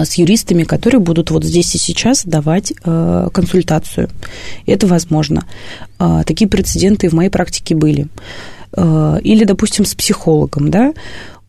с 0.03 0.15
юристами, 0.15 0.63
которые 0.63 0.99
будут 0.99 1.31
вот 1.31 1.43
здесь 1.43 1.75
и 1.75 1.77
сейчас 1.77 2.23
давать 2.25 2.73
э, 2.83 3.29
консультацию. 3.31 4.09
Это 4.65 4.87
возможно. 4.87 5.45
Э, 5.99 6.23
такие 6.25 6.49
прецеденты 6.49 7.09
в 7.09 7.13
моей 7.13 7.29
практике 7.29 7.75
были. 7.75 8.07
Э, 8.75 9.17
или, 9.21 9.43
допустим, 9.43 9.85
с 9.85 9.95
психологом, 9.95 10.71
да, 10.71 10.93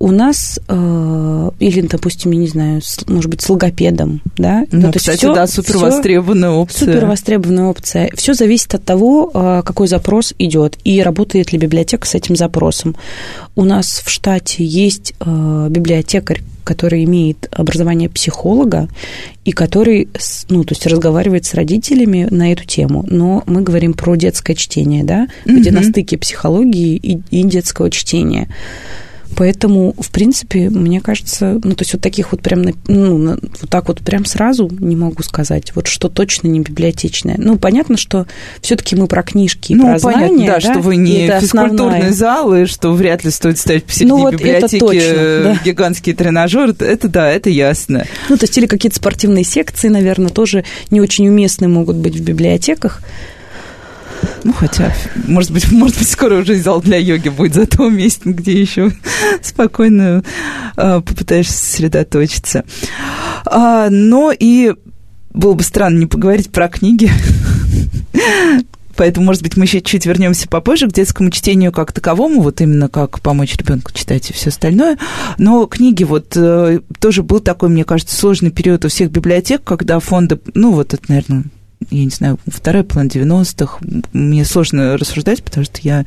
у 0.01 0.11
нас, 0.11 0.61
э, 0.69 1.51
или, 1.61 1.81
допустим, 1.83 2.33
я 2.33 2.39
не 2.39 2.49
знаю, 2.49 2.83
может 3.07 3.31
быть, 3.31 3.41
с 3.41 3.49
логопедом, 3.49 4.21
да? 4.37 4.67
Ну, 4.71 4.89
ну 4.89 4.93
кстати, 4.93 5.25
есть 5.25 5.35
да, 5.35 5.47
супер 5.47 5.79
востребованная 5.79 6.51
опция. 6.51 6.87
Супер 6.87 7.07
востребованная 7.07 7.65
опция. 7.65 8.11
Все 8.15 8.35
зависит 8.35 8.75
от 8.75 8.85
того, 8.85 9.63
какой 9.65 9.89
запрос 9.89 10.35
идет 10.39 10.79
и 10.85 11.01
работает 11.01 11.53
ли 11.53 11.59
библиотека 11.59 12.07
с 12.07 12.15
этим 12.15 12.37
запросом. 12.37 12.97
У 13.57 13.65
нас 13.65 14.03
в 14.05 14.11
штате 14.11 14.65
есть 14.65 15.15
библиотекарь, 15.21 16.43
который 16.65 17.05
имеет 17.05 17.49
образование 17.53 18.09
психолога 18.09 18.89
и 19.45 19.53
который, 19.53 20.09
ну, 20.49 20.65
то 20.65 20.73
есть 20.73 20.87
разговаривает 20.87 21.45
с 21.45 21.55
родителями 21.55 22.27
на 22.31 22.53
эту 22.53 22.65
тему. 22.65 23.05
Но 23.09 23.45
мы 23.47 23.61
говорим 23.63 23.93
про 23.93 24.17
детское 24.17 24.55
чтение, 24.55 25.05
да, 25.05 25.29
mm-hmm. 25.45 25.57
где 25.57 25.71
на 25.71 25.83
стыке 25.83 26.19
психологии 26.19 26.97
и, 26.97 27.21
и 27.31 27.43
детского 27.45 27.91
чтения. 27.91 28.49
Поэтому, 29.37 29.95
в 29.99 30.11
принципе, 30.11 30.71
мне 30.71 31.01
кажется, 31.01 31.61
ну, 31.63 31.75
то 31.75 31.83
есть 31.83 31.93
вот 31.95 32.03
таких 32.03 32.33
вот 32.33 32.41
прям, 32.41 32.63
ну, 32.87 33.37
вот 33.61 33.71
так 33.71 33.89
вот 33.89 34.01
прям 34.01 34.25
сразу 34.25 34.71
не 34.79 34.97
могу 34.97 35.23
сказать, 35.23 35.75
вот 35.75 35.87
что 35.87 36.09
точно 36.09 36.49
не 36.49 36.61
библиотечное. 36.61 37.37
Ну, 37.39 37.59
понятно, 37.59 37.97
что 37.97 38.27
все 38.61 38.77
таки 38.77 38.97
мы 38.97 39.07
про 39.07 39.23
книжки 39.23 39.73
и 39.73 39.75
ну, 39.75 39.85
про 39.85 39.99
понятно, 39.99 40.27
знания, 40.29 40.47
да, 40.47 40.55
да, 40.55 40.61
что 40.61 40.81
вы 40.81 40.97
не 40.97 41.27
физкультурный 41.41 42.11
основная. 42.11 42.13
зал, 42.13 42.55
и 42.55 42.65
что 42.67 42.93
вряд 42.93 43.25
ли 43.25 43.31
стоит 43.31 43.59
ставить 43.59 43.85
посередине 43.85 44.17
ну, 44.17 44.23
вот 44.23 44.35
библиотеки 44.35 44.79
точно, 44.79 45.15
да. 45.15 45.61
гигантский 45.65 46.13
тренажер, 46.15 46.75
это 46.79 47.09
да, 47.09 47.31
это 47.31 47.51
ясно. 47.51 48.05
Ну, 48.29 48.37
то 48.37 48.45
есть 48.45 48.57
или 48.57 48.67
какие-то 48.67 48.97
спортивные 48.97 49.45
секции, 49.45 49.89
наверное, 49.89 50.31
тоже 50.31 50.65
не 50.91 51.01
очень 51.01 51.29
уместны 51.29 51.69
могут 51.69 51.97
быть 51.97 52.17
в 52.17 52.23
библиотеках. 52.23 53.03
Ну, 54.45 54.53
хотя, 54.53 54.93
может 55.27 55.51
быть, 55.51 55.71
может 55.73 55.99
быть, 55.99 56.09
скоро 56.09 56.41
уже 56.41 56.57
зал 56.57 56.81
для 56.81 56.99
йоги 56.99 57.29
будет 57.29 57.55
за 57.55 57.67
то 57.67 57.89
месте, 57.89 58.31
где 58.31 58.61
еще 58.61 58.93
спокойно 59.43 60.23
э, 60.77 61.01
попытаешься 61.01 61.53
сосредоточиться. 61.53 62.65
А, 63.47 63.89
но 63.91 64.33
и 64.33 64.75
было 65.33 65.55
бы 65.55 65.63
странно 65.63 65.99
не 65.99 66.07
поговорить 66.07 66.51
про 66.51 66.69
книги. 66.69 67.11
Поэтому, 68.97 69.27
может 69.27 69.43
быть, 69.43 69.57
мы 69.57 69.65
еще 69.65 69.81
чуть 69.81 70.07
вернемся 70.07 70.49
попозже 70.49 70.89
к 70.89 70.93
детскому 70.93 71.31
чтению 71.31 71.73
как 71.73 71.93
таковому, 71.93 72.43
вот 72.43 72.61
именно 72.61 72.89
как 72.89 73.21
помочь 73.21 73.57
ребенку 73.57 73.93
читать 73.93 74.31
и 74.31 74.33
все 74.33 74.51
остальное. 74.51 74.99
Но 75.37 75.67
книги, 75.67 76.05
вот 76.05 76.37
э, 76.37 76.81
тоже 77.01 77.25
был 77.25 77.41
такой, 77.41 77.71
мне 77.71 77.85
кажется, 77.85 78.17
сложный 78.17 78.51
период 78.51 78.85
у 78.85 78.89
всех 78.89 79.11
библиотек, 79.11 79.65
когда 79.65 79.99
фонды, 79.99 80.39
ну, 80.55 80.73
вот 80.73 80.95
это, 80.95 81.03
наверное, 81.09 81.45
я 81.91 82.05
не 82.05 82.11
знаю, 82.11 82.39
второй 82.47 82.85
план 82.85 83.09
90-х. 83.09 83.79
Мне 84.13 84.45
сложно 84.45 84.97
рассуждать, 84.97 85.43
потому 85.43 85.65
что 85.65 85.81
я 85.83 86.05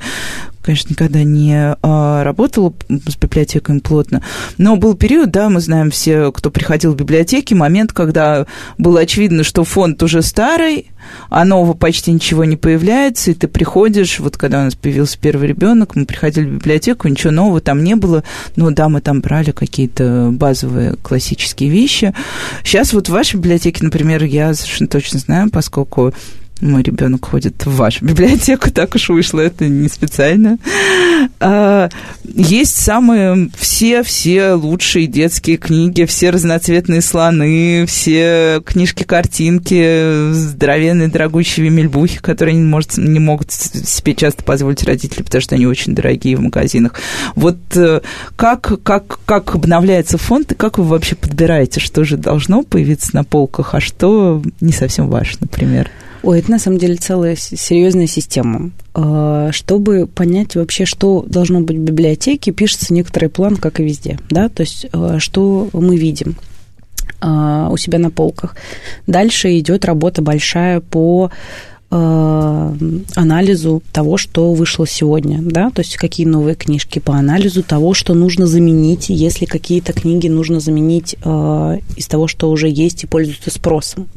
конечно, 0.67 0.89
никогда 0.89 1.23
не 1.23 1.77
а, 1.81 2.25
работала 2.25 2.73
с 2.89 3.15
библиотеками 3.15 3.79
плотно, 3.79 4.21
но 4.57 4.75
был 4.75 4.95
период, 4.95 5.31
да, 5.31 5.47
мы 5.47 5.61
знаем 5.61 5.91
все, 5.91 6.29
кто 6.33 6.51
приходил 6.51 6.91
в 6.91 6.97
библиотеки, 6.97 7.53
момент, 7.53 7.93
когда 7.93 8.45
было 8.77 8.99
очевидно, 8.99 9.45
что 9.45 9.63
фонд 9.63 10.03
уже 10.03 10.21
старый, 10.21 10.87
а 11.29 11.45
нового 11.45 11.73
почти 11.73 12.11
ничего 12.11 12.43
не 12.43 12.57
появляется, 12.57 13.31
и 13.31 13.33
ты 13.33 13.47
приходишь, 13.47 14.19
вот 14.19 14.35
когда 14.35 14.59
у 14.59 14.63
нас 14.65 14.75
появился 14.75 15.17
первый 15.17 15.47
ребенок, 15.47 15.95
мы 15.95 16.05
приходили 16.05 16.43
в 16.43 16.55
библиотеку, 16.55 17.07
ничего 17.07 17.31
нового 17.31 17.61
там 17.61 17.81
не 17.81 17.95
было, 17.95 18.25
но 18.57 18.69
да, 18.71 18.89
мы 18.89 18.99
там 18.99 19.21
брали 19.21 19.51
какие-то 19.51 20.31
базовые 20.33 20.97
классические 21.01 21.69
вещи. 21.69 22.13
Сейчас 22.65 22.91
вот 22.91 23.07
в 23.07 23.13
вашей 23.13 23.37
библиотеке, 23.37 23.85
например, 23.85 24.25
я 24.25 24.53
совершенно 24.53 24.89
точно 24.89 25.19
знаю, 25.19 25.49
поскольку 25.49 26.13
мой 26.61 26.83
ребенок 26.83 27.25
ходит 27.25 27.65
в 27.65 27.75
вашу 27.75 28.05
библиотеку, 28.05 28.71
так 28.71 28.95
уж 28.95 29.09
вышло, 29.09 29.39
это 29.39 29.67
не 29.67 29.89
специально. 29.89 30.57
А, 31.39 31.89
есть 32.23 32.75
самые 32.75 33.49
все-все 33.57 34.53
лучшие 34.53 35.07
детские 35.07 35.57
книги, 35.57 36.05
все 36.05 36.29
разноцветные 36.29 37.01
слоны, 37.01 37.85
все 37.87 38.61
книжки-картинки, 38.65 40.31
здоровенные 40.33 41.07
дорогущие 41.07 41.65
вимельбухи, 41.65 42.19
которые 42.19 42.55
не, 42.55 42.65
может, 42.65 42.97
не 42.97 43.19
могут 43.19 43.51
себе 43.51 44.15
часто 44.15 44.43
позволить 44.43 44.83
родители, 44.83 45.23
потому 45.23 45.41
что 45.41 45.55
они 45.55 45.65
очень 45.65 45.95
дорогие 45.95 46.37
в 46.37 46.41
магазинах. 46.41 46.93
Вот 47.35 47.57
э, 47.75 48.01
как, 48.35 48.81
как, 48.83 49.19
как 49.25 49.55
обновляется 49.55 50.17
фонд, 50.17 50.51
и 50.51 50.55
как 50.55 50.77
вы 50.77 50.85
вообще 50.85 51.15
подбираете, 51.15 51.79
что 51.79 52.03
же 52.03 52.17
должно 52.17 52.63
появиться 52.63 53.09
на 53.13 53.23
полках, 53.23 53.75
а 53.75 53.79
что 53.79 54.41
не 54.61 54.71
совсем 54.71 55.07
ваше, 55.07 55.37
например? 55.39 55.89
Ой, 56.23 56.39
это 56.39 56.51
на 56.51 56.59
самом 56.59 56.77
деле 56.77 56.95
целая 56.95 57.35
серьезная 57.35 58.07
система. 58.07 58.71
А, 58.93 59.51
чтобы 59.51 60.07
понять 60.07 60.55
вообще, 60.55 60.85
что 60.85 61.23
должно 61.27 61.61
быть 61.61 61.77
в 61.77 61.81
библиотеке, 61.81 62.51
пишется 62.51 62.93
некоторый 62.93 63.29
план, 63.29 63.55
как 63.55 63.79
и 63.79 63.83
везде, 63.83 64.19
да, 64.29 64.49
то 64.49 64.61
есть 64.61 64.87
а, 64.91 65.19
что 65.19 65.69
мы 65.71 65.97
видим 65.97 66.35
а, 67.21 67.69
у 67.71 67.77
себя 67.77 67.99
на 67.99 68.09
полках. 68.09 68.55
Дальше 69.05 69.57
идет 69.59 69.85
работа 69.85 70.21
большая 70.21 70.81
по 70.81 71.31
анализу 71.89 73.81
того, 73.93 74.17
что 74.17 74.51
вышло 74.53 74.85
сегодня, 74.85 75.39
да, 75.41 75.69
то 75.69 75.79
есть 75.79 75.95
какие 75.95 76.25
новые 76.25 76.55
книжки, 76.55 76.99
по 76.99 77.13
анализу 77.13 77.63
того, 77.63 77.93
что 77.93 78.13
нужно 78.13 78.45
заменить, 78.45 79.05
если 79.07 79.45
какие-то 79.45 79.93
книги 79.93 80.27
нужно 80.27 80.59
заменить 80.59 81.13
из 81.13 82.07
того, 82.07 82.27
что 82.27 82.51
уже 82.51 82.67
есть 82.67 83.05
и 83.05 83.07
пользуются 83.07 83.51
спросом. 83.51 84.09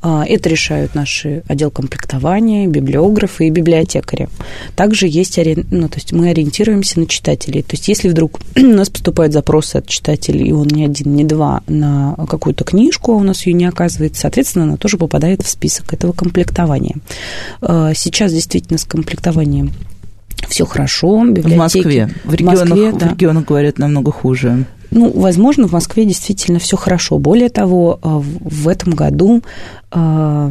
А, 0.00 0.24
это 0.24 0.48
решают 0.48 0.94
наши 0.94 1.42
отдел 1.48 1.70
комплектования, 1.70 2.66
библиографы 2.66 3.48
и 3.48 3.50
библиотекари. 3.50 4.28
Также 4.76 5.06
есть, 5.08 5.38
ну, 5.70 5.88
то 5.88 5.96
есть 5.96 6.12
мы 6.12 6.30
ориентируемся 6.30 7.00
на 7.00 7.06
читателей. 7.06 7.62
То 7.62 7.74
есть 7.74 7.88
если 7.88 8.08
вдруг 8.08 8.40
у 8.56 8.60
нас 8.60 8.90
поступают 8.90 9.32
запросы 9.32 9.76
от 9.76 9.88
читателей, 9.88 10.48
и 10.48 10.52
он 10.52 10.68
не 10.68 10.84
один, 10.84 11.14
не 11.14 11.24
два, 11.24 11.62
на 11.66 12.14
какую-то 12.28 12.64
книжку, 12.64 13.12
а 13.12 13.16
у 13.16 13.22
нас 13.22 13.46
ее 13.46 13.54
не 13.54 13.64
оказывается, 13.64 14.22
соответственно, 14.22 14.64
она 14.64 14.76
тоже 14.76 14.98
попадает 14.98 15.42
в 15.42 15.48
список 15.48 15.92
этого 15.92 16.12
комплектования. 16.12 16.96
А, 17.60 17.92
сейчас 17.94 18.32
действительно 18.32 18.78
с 18.78 18.84
комплектованием 18.84 19.72
все 20.48 20.64
хорошо. 20.64 21.24
Библиотеки. 21.24 21.54
В 21.54 21.58
Москве. 21.58 22.10
В 22.24 22.34
регионах, 22.34 22.66
в, 22.66 22.68
Москве, 22.68 22.92
да. 22.92 23.08
в 23.08 23.12
регионах 23.12 23.44
говорят 23.44 23.78
намного 23.78 24.12
хуже. 24.12 24.64
Ну, 24.90 25.10
возможно, 25.10 25.68
в 25.68 25.72
Москве 25.72 26.04
действительно 26.04 26.58
все 26.58 26.76
хорошо. 26.76 27.18
Более 27.18 27.50
того, 27.50 27.98
э, 28.02 28.08
в 28.08 28.68
этом 28.68 28.94
году 28.94 29.42
э, 29.92 30.50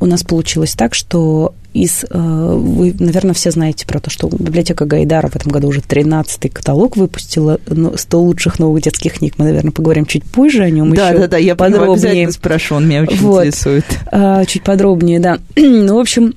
у 0.00 0.06
нас 0.06 0.22
получилось 0.22 0.74
так, 0.74 0.94
что 0.94 1.54
из... 1.72 2.04
Э, 2.08 2.54
вы, 2.56 2.94
наверное, 2.98 3.34
все 3.34 3.50
знаете 3.50 3.86
про 3.86 4.00
то, 4.00 4.10
что 4.10 4.28
библиотека 4.28 4.84
Гайдара 4.84 5.28
в 5.28 5.36
этом 5.36 5.50
году 5.50 5.68
уже 5.68 5.80
13-й 5.80 6.48
каталог 6.48 6.96
выпустила 6.96 7.58
100 7.96 8.20
лучших 8.20 8.58
новых 8.58 8.82
детских 8.82 9.14
книг. 9.14 9.34
Мы, 9.38 9.46
наверное, 9.46 9.72
поговорим 9.72 10.06
чуть 10.06 10.24
позже 10.24 10.62
о 10.62 10.70
нем 10.70 10.94
да, 10.94 11.10
еще 11.10 11.20
Да, 11.20 11.28
да, 11.28 11.36
я 11.38 11.56
подробнее. 11.56 11.92
обязательно 11.92 12.32
спрошу, 12.32 12.76
он 12.76 12.88
меня 12.88 13.02
очень 13.02 13.18
вот. 13.18 13.46
интересует. 13.46 13.84
А, 14.12 14.44
чуть 14.44 14.62
подробнее, 14.62 15.20
да. 15.20 15.38
ну, 15.56 15.96
в 15.96 15.98
общем, 15.98 16.34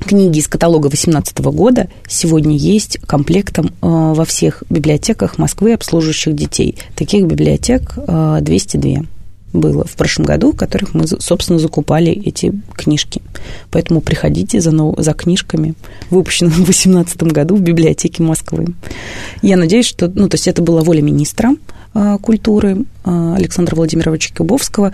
книги 0.00 0.38
из 0.38 0.48
каталога 0.48 0.88
2018 0.88 1.38
года 1.38 1.88
сегодня 2.08 2.56
есть 2.56 2.98
комплектом 3.06 3.66
э, 3.66 3.70
во 3.80 4.24
всех 4.24 4.62
библиотеках 4.70 5.38
Москвы, 5.38 5.74
обслуживающих 5.74 6.34
детей. 6.34 6.76
Таких 6.96 7.26
библиотек 7.26 7.94
202 7.96 8.90
э, 8.90 9.04
было 9.52 9.84
в 9.84 9.92
прошлом 9.92 10.26
году, 10.26 10.52
в 10.52 10.56
которых 10.56 10.94
мы, 10.94 11.06
собственно, 11.06 11.58
закупали 11.58 12.12
эти 12.12 12.52
книжки. 12.74 13.20
Поэтому 13.70 14.00
приходите 14.00 14.60
за, 14.60 14.70
нов... 14.70 14.94
за 14.98 15.12
книжками, 15.12 15.74
выпущенными 16.10 16.52
в 16.52 16.64
2018 16.64 17.22
году 17.24 17.56
в 17.56 17.60
библиотеке 17.60 18.22
Москвы. 18.22 18.66
Я 19.42 19.56
надеюсь, 19.56 19.86
что... 19.86 20.10
Ну, 20.14 20.28
то 20.28 20.36
есть 20.36 20.48
это 20.48 20.62
была 20.62 20.82
воля 20.82 21.02
министра 21.02 21.50
э, 21.94 22.18
культуры 22.22 22.84
Александра 23.04 23.74
Владимировича 23.74 24.34
Кюбовского, 24.34 24.92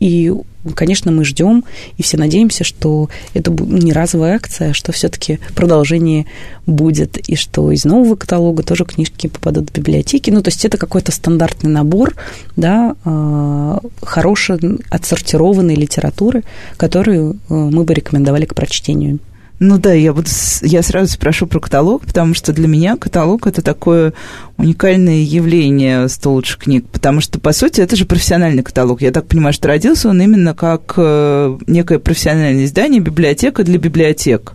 и 0.00 0.32
конечно, 0.74 1.10
мы 1.10 1.24
ждем 1.24 1.64
и 1.96 2.02
все 2.02 2.16
надеемся, 2.16 2.64
что 2.64 3.08
это 3.34 3.50
не 3.50 3.92
разовая 3.92 4.36
акция, 4.36 4.72
что 4.72 4.92
все-таки 4.92 5.38
продолжение 5.54 6.26
будет, 6.66 7.16
и 7.16 7.36
что 7.36 7.70
из 7.72 7.84
нового 7.84 8.16
каталога 8.16 8.62
тоже 8.62 8.84
книжки 8.84 9.26
попадут 9.26 9.70
в 9.70 9.74
библиотеки. 9.74 10.30
Ну, 10.30 10.42
то 10.42 10.48
есть 10.48 10.64
это 10.64 10.76
какой-то 10.76 11.12
стандартный 11.12 11.70
набор, 11.70 12.14
да, 12.56 12.94
а, 13.04 13.80
хорошей 14.02 14.58
отсортированной 14.90 15.74
литературы, 15.74 16.44
которую 16.76 17.32
э, 17.32 17.54
мы 17.54 17.84
бы 17.84 17.94
рекомендовали 17.94 18.44
к 18.44 18.54
прочтению. 18.54 19.18
Ну 19.60 19.76
да, 19.78 19.92
я 19.92 20.12
буду, 20.12 20.28
я 20.62 20.82
сразу 20.82 21.12
спрошу 21.12 21.48
про 21.48 21.58
каталог, 21.58 22.06
потому 22.06 22.34
что 22.34 22.52
для 22.52 22.68
меня 22.68 22.96
каталог 22.96 23.46
это 23.48 23.60
такое 23.60 24.12
уникальное 24.56 25.22
явление 25.22 26.08
100 26.08 26.32
лучших 26.32 26.58
книг, 26.58 26.86
потому 26.92 27.20
что, 27.20 27.40
по 27.40 27.52
сути, 27.52 27.80
это 27.80 27.96
же 27.96 28.04
профессиональный 28.04 28.62
каталог. 28.62 29.02
Я 29.02 29.10
так 29.10 29.26
понимаю, 29.26 29.52
что 29.52 29.66
родился 29.66 30.10
он 30.10 30.22
именно 30.22 30.54
как 30.54 30.94
э, 30.96 31.58
некое 31.66 31.98
профессиональное 31.98 32.66
издание, 32.66 33.00
библиотека 33.00 33.64
для 33.64 33.78
библиотек. 33.78 34.52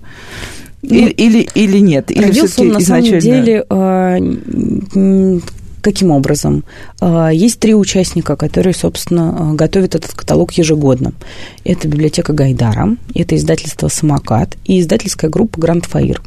Ну, 0.84 0.95
или, 0.95 1.10
или, 1.12 1.49
или 1.54 1.78
нет? 1.80 2.10
Или 2.10 2.24
родился 2.24 2.62
он 2.62 2.70
на 2.70 2.78
изначально... 2.80 3.22
самом 3.22 3.43
деле 3.43 3.66
э, 3.70 5.39
Каким 5.84 6.11
образом? 6.11 6.63
А, 7.01 7.29
есть 7.29 7.59
три 7.59 7.75
участника, 7.75 8.38
которые, 8.38 8.73
собственно, 8.73 9.51
а, 9.51 9.53
готовят 9.53 9.95
этот 9.95 10.13
каталог 10.13 10.53
ежегодно. 10.53 11.11
Это 11.65 11.89
библиотека 11.89 12.31
Гайдара, 12.31 12.95
это 13.13 13.36
издательство 13.36 13.89
«Самокат» 13.89 14.55
и 14.63 14.79
издательская 14.79 15.29
группа 15.29 15.59
«Гранд 15.59 15.84
Фаир». 15.84 16.21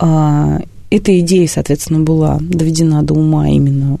А, 0.00 0.58
эта 0.90 1.16
идея, 1.20 1.46
соответственно, 1.46 2.00
была 2.00 2.38
доведена 2.40 3.04
до 3.04 3.14
ума 3.14 3.48
именно 3.48 3.98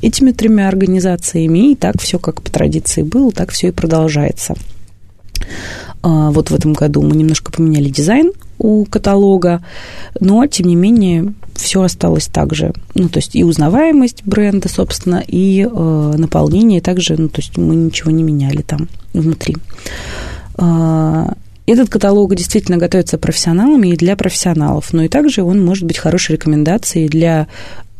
этими 0.00 0.32
тремя 0.32 0.68
организациями, 0.68 1.72
и 1.72 1.76
так 1.76 2.00
все, 2.00 2.18
как 2.18 2.40
по 2.40 2.50
традиции 2.50 3.02
было, 3.02 3.30
так 3.30 3.50
все 3.50 3.68
и 3.68 3.72
продолжается. 3.72 4.54
Вот 6.02 6.50
в 6.50 6.54
этом 6.54 6.72
году 6.72 7.02
мы 7.02 7.14
немножко 7.14 7.52
поменяли 7.52 7.88
дизайн 7.88 8.32
у 8.58 8.84
каталога, 8.84 9.62
но, 10.18 10.44
тем 10.46 10.66
не 10.66 10.74
менее, 10.74 11.34
все 11.54 11.82
осталось 11.82 12.26
так 12.26 12.54
же. 12.54 12.72
Ну, 12.94 13.08
то 13.08 13.18
есть 13.18 13.34
и 13.34 13.44
узнаваемость 13.44 14.22
бренда, 14.24 14.68
собственно, 14.68 15.22
и 15.26 15.68
э, 15.70 16.14
наполнение 16.16 16.80
также, 16.80 17.16
ну, 17.16 17.28
то 17.28 17.40
есть 17.40 17.56
мы 17.56 17.74
ничего 17.74 18.10
не 18.10 18.22
меняли 18.22 18.62
там 18.62 18.88
внутри. 19.12 19.56
Э, 20.58 21.26
этот 21.66 21.88
каталог 21.88 22.34
действительно 22.34 22.76
готовится 22.76 23.16
профессионалами 23.16 23.88
и 23.88 23.96
для 23.96 24.16
профессионалов, 24.16 24.92
но 24.92 25.02
и 25.04 25.08
также 25.08 25.42
он 25.42 25.64
может 25.64 25.84
быть 25.84 25.98
хорошей 25.98 26.32
рекомендацией 26.32 27.08
для 27.08 27.46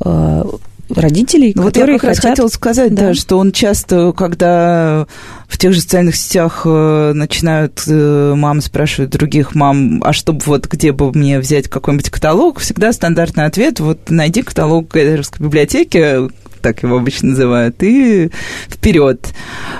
э, 0.04 0.44
родителей, 0.90 1.52
ну, 1.54 1.64
которые 1.64 1.94
вот 1.94 2.02
я 2.02 2.08
как 2.08 2.16
хотят... 2.16 2.24
раз 2.24 2.30
хотела 2.32 2.48
сказать, 2.48 2.94
да. 2.94 3.08
да, 3.08 3.14
что 3.14 3.38
он 3.38 3.52
часто, 3.52 4.12
когда 4.12 5.06
в 5.48 5.58
тех 5.58 5.72
же 5.72 5.80
социальных 5.80 6.16
сетях 6.16 6.62
э, 6.64 7.12
начинают 7.14 7.82
э, 7.86 8.34
мамы 8.36 8.60
спрашивать 8.60 9.10
других 9.10 9.54
мам, 9.54 10.02
а 10.04 10.12
чтобы 10.12 10.40
вот 10.44 10.66
где 10.66 10.92
бы 10.92 11.12
мне 11.12 11.38
взять 11.38 11.68
какой-нибудь 11.68 12.10
каталог, 12.10 12.58
всегда 12.58 12.92
стандартный 12.92 13.46
ответ, 13.46 13.80
вот 13.80 14.10
найди 14.10 14.42
каталог 14.42 14.88
Гайдаровской 14.88 15.46
библиотеки, 15.46 16.28
так 16.60 16.82
его 16.82 16.96
обычно 16.96 17.30
называют, 17.30 17.82
и 17.82 18.30
вперед. 18.68 19.32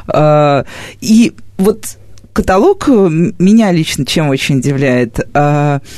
А, 0.08 0.64
и 1.00 1.32
вот 1.58 1.86
каталог 2.32 2.88
меня 2.88 3.72
лично 3.72 4.04
чем 4.04 4.28
очень 4.28 4.58
удивляет 4.58 5.20
а,– 5.34 5.80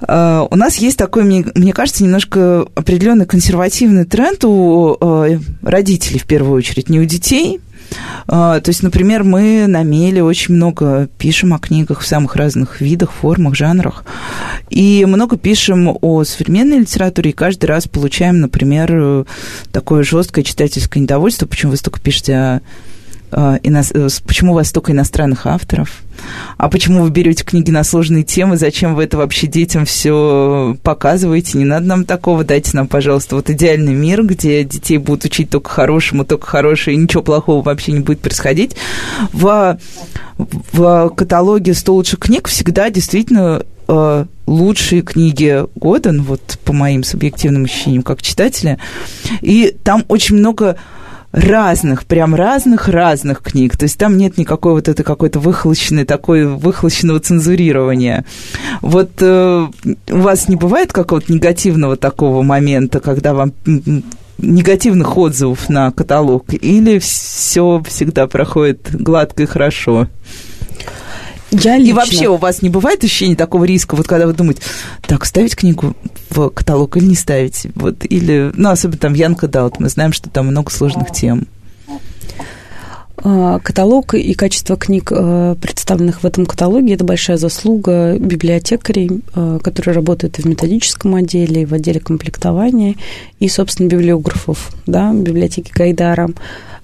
у 0.00 0.56
нас 0.56 0.76
есть 0.76 0.96
такой, 0.96 1.24
мне, 1.24 1.44
мне 1.54 1.72
кажется, 1.72 2.04
немножко 2.04 2.66
определенный 2.74 3.26
консервативный 3.26 4.04
тренд 4.04 4.44
у 4.44 4.96
э, 5.00 5.38
родителей, 5.62 6.20
в 6.20 6.26
первую 6.26 6.56
очередь, 6.56 6.88
не 6.88 7.00
у 7.00 7.04
детей, 7.04 7.60
э, 7.90 7.96
то 8.28 8.62
есть, 8.64 8.82
например, 8.84 9.24
мы 9.24 9.66
на 9.66 9.82
Меле 9.82 10.22
очень 10.22 10.54
много 10.54 11.08
пишем 11.18 11.52
о 11.52 11.58
книгах 11.58 12.00
в 12.00 12.06
самых 12.06 12.36
разных 12.36 12.80
видах, 12.80 13.12
формах, 13.12 13.56
жанрах. 13.56 14.04
И 14.70 15.04
много 15.04 15.36
пишем 15.36 15.96
о 16.00 16.22
современной 16.22 16.78
литературе, 16.78 17.30
и 17.30 17.34
каждый 17.34 17.66
раз 17.66 17.88
получаем, 17.88 18.40
например, 18.40 19.26
такое 19.72 20.04
жесткое 20.04 20.44
читательское 20.44 21.02
недовольство, 21.02 21.46
почему 21.46 21.72
вы 21.72 21.76
столько 21.76 22.00
пишете 22.00 22.34
о 22.34 22.60
Э, 22.60 22.60
э, 22.60 22.97
почему 23.30 24.52
у 24.52 24.54
вас 24.54 24.68
столько 24.68 24.92
иностранных 24.92 25.46
авторов, 25.46 26.02
а 26.56 26.68
почему 26.68 27.02
вы 27.02 27.10
берете 27.10 27.44
книги 27.44 27.70
на 27.70 27.84
сложные 27.84 28.24
темы, 28.24 28.56
зачем 28.56 28.94
вы 28.94 29.04
это 29.04 29.16
вообще 29.16 29.46
детям 29.46 29.84
все 29.84 30.76
показываете, 30.82 31.58
не 31.58 31.64
надо 31.64 31.86
нам 31.86 32.04
такого, 32.04 32.44
дайте 32.44 32.70
нам, 32.74 32.88
пожалуйста, 32.88 33.36
вот 33.36 33.50
идеальный 33.50 33.94
мир, 33.94 34.24
где 34.24 34.64
детей 34.64 34.98
будут 34.98 35.24
учить 35.24 35.50
только 35.50 35.70
хорошему, 35.70 36.24
только 36.24 36.46
хорошее, 36.46 36.96
и 36.96 37.00
ничего 37.00 37.22
плохого 37.22 37.62
вообще 37.62 37.92
не 37.92 38.00
будет 38.00 38.20
происходить. 38.20 38.76
В, 39.32 39.78
в 40.36 41.08
каталоге 41.10 41.74
100 41.74 41.94
лучших 41.94 42.18
книг 42.20 42.48
всегда 42.48 42.90
действительно 42.90 43.62
э, 43.88 44.24
лучшие 44.46 45.02
книги 45.02 45.64
года, 45.74 46.12
ну, 46.12 46.22
вот 46.22 46.58
по 46.64 46.72
моим 46.72 47.04
субъективным 47.04 47.64
ощущениям 47.64 48.02
как 48.02 48.22
читателя, 48.22 48.78
и 49.40 49.74
там 49.84 50.04
очень 50.08 50.36
много 50.36 50.76
разных, 51.32 52.04
прям 52.04 52.34
разных-разных 52.34 53.42
книг. 53.42 53.76
То 53.76 53.84
есть 53.84 53.98
там 53.98 54.16
нет 54.16 54.38
никакой 54.38 54.72
вот 54.72 54.88
этой 54.88 55.02
какой-то 55.02 55.40
выхолощенной, 55.40 56.04
такой 56.04 56.46
выхолощенного 56.46 57.20
цензурирования. 57.20 58.24
Вот 58.80 59.10
э, 59.20 59.66
у 60.10 60.18
вас 60.18 60.48
не 60.48 60.56
бывает 60.56 60.92
какого-то 60.92 61.32
негативного 61.32 61.96
такого 61.96 62.42
момента, 62.42 63.00
когда 63.00 63.34
вам 63.34 63.52
негативных 64.38 65.16
отзывов 65.16 65.68
на 65.68 65.90
каталог, 65.90 66.44
или 66.54 66.98
все 66.98 67.82
всегда 67.86 68.26
проходит 68.26 68.88
гладко 68.92 69.42
и 69.42 69.46
хорошо? 69.46 70.08
Я 71.50 71.76
лично... 71.76 71.90
И 71.90 71.92
вообще 71.92 72.28
у 72.28 72.36
вас 72.36 72.62
не 72.62 72.68
бывает 72.68 73.02
ощущения 73.04 73.36
такого 73.36 73.64
риска, 73.64 73.96
вот 73.96 74.06
когда 74.06 74.26
вы 74.26 74.32
думаете, 74.32 74.62
так, 75.06 75.24
ставить 75.24 75.56
книгу 75.56 75.94
в 76.30 76.50
каталог 76.50 76.96
или 76.96 77.06
не 77.06 77.14
ставить? 77.14 77.66
Вот, 77.74 78.04
или, 78.04 78.50
ну, 78.54 78.70
особенно 78.70 78.98
там 78.98 79.14
Янка 79.14 79.48
Даут, 79.48 79.80
мы 79.80 79.88
знаем, 79.88 80.12
что 80.12 80.28
там 80.28 80.48
много 80.48 80.70
сложных 80.70 81.12
тем. 81.12 81.46
А, 83.20 83.58
каталог 83.58 84.14
и 84.14 84.32
качество 84.34 84.76
книг, 84.76 85.10
а, 85.10 85.56
представленных 85.56 86.22
в 86.22 86.26
этом 86.26 86.46
каталоге, 86.46 86.94
это 86.94 87.04
большая 87.04 87.36
заслуга 87.36 88.16
библиотекарей, 88.18 89.22
а, 89.34 89.58
которые 89.58 89.94
работают 89.94 90.38
и 90.38 90.42
в 90.42 90.44
методическом 90.44 91.14
отделе, 91.16 91.62
и 91.62 91.66
в 91.66 91.74
отделе 91.74 91.98
комплектования, 91.98 92.94
и, 93.40 93.48
собственно, 93.48 93.88
библиографов, 93.88 94.70
да, 94.86 95.12
библиотеки 95.12 95.72
Гайдара, 95.74 96.30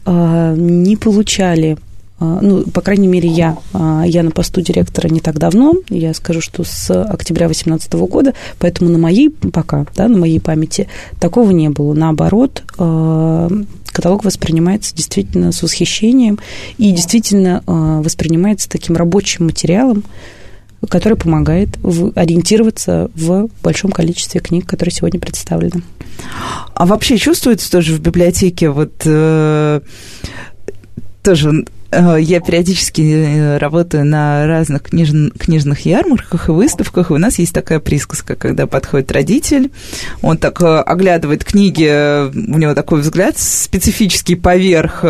не 0.06 0.96
получали 0.96 1.76
а, 1.76 1.93
ну, 2.20 2.62
по 2.64 2.80
крайней 2.80 3.08
мере, 3.08 3.28
я, 3.28 3.58
а, 3.72 4.04
я 4.06 4.22
на 4.22 4.30
посту 4.30 4.60
директора 4.60 5.08
не 5.08 5.20
так 5.20 5.38
давно, 5.38 5.74
я 5.88 6.14
скажу, 6.14 6.40
что 6.40 6.62
с 6.64 6.90
октября 7.02 7.46
2018 7.46 7.92
года, 7.94 8.34
поэтому 8.58 8.90
на 8.90 8.98
моей, 8.98 9.30
пока, 9.30 9.86
да, 9.96 10.08
на 10.08 10.16
моей 10.16 10.40
памяти 10.40 10.88
такого 11.18 11.50
не 11.50 11.68
было. 11.70 11.92
Наоборот, 11.92 12.62
а, 12.78 13.50
каталог 13.86 14.24
воспринимается 14.24 14.94
действительно 14.94 15.52
с 15.52 15.62
восхищением 15.62 16.38
и 16.78 16.90
действительно 16.90 17.62
воспринимается 17.66 18.68
таким 18.68 18.96
рабочим 18.96 19.44
материалом, 19.44 20.02
который 20.88 21.16
помогает 21.16 21.78
ориентироваться 22.16 23.10
в 23.14 23.48
большом 23.62 23.92
количестве 23.92 24.40
книг, 24.40 24.66
которые 24.66 24.92
сегодня 24.92 25.20
представлены. 25.20 25.82
А 26.74 26.86
вообще 26.86 27.18
чувствуется 27.18 27.70
тоже 27.70 27.94
в 27.94 28.00
библиотеке 28.00 28.70
вот 28.70 29.02
э, 29.04 29.80
тоже 31.22 31.64
я 32.16 32.40
периодически 32.40 33.02
э, 33.02 33.58
работаю 33.58 34.04
на 34.04 34.46
разных 34.46 34.82
книж... 34.82 35.10
книжных 35.38 35.80
ярмарках 35.86 36.48
и 36.48 36.52
выставках, 36.52 37.10
и 37.10 37.14
у 37.14 37.18
нас 37.18 37.38
есть 37.38 37.54
такая 37.54 37.80
присказка, 37.80 38.36
когда 38.36 38.66
подходит 38.66 39.12
родитель, 39.12 39.70
он 40.22 40.38
так 40.38 40.60
э, 40.62 40.80
оглядывает 40.80 41.44
книги, 41.44 41.84
у 42.34 42.58
него 42.58 42.74
такой 42.74 43.00
взгляд 43.00 43.38
специфический 43.38 44.34
поверх, 44.34 45.00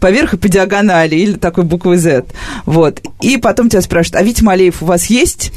поверх 0.00 0.34
и 0.34 0.36
по 0.36 0.48
диагонали, 0.48 1.16
или 1.16 1.32
такой 1.32 1.64
буквы 1.64 1.98
Z. 1.98 2.24
Вот. 2.66 3.00
И 3.20 3.36
потом 3.36 3.68
тебя 3.68 3.82
спрашивают, 3.82 4.22
а 4.22 4.24
Витя 4.24 4.42
Малеев 4.42 4.82
у 4.82 4.86
вас 4.86 5.06
есть? 5.06 5.52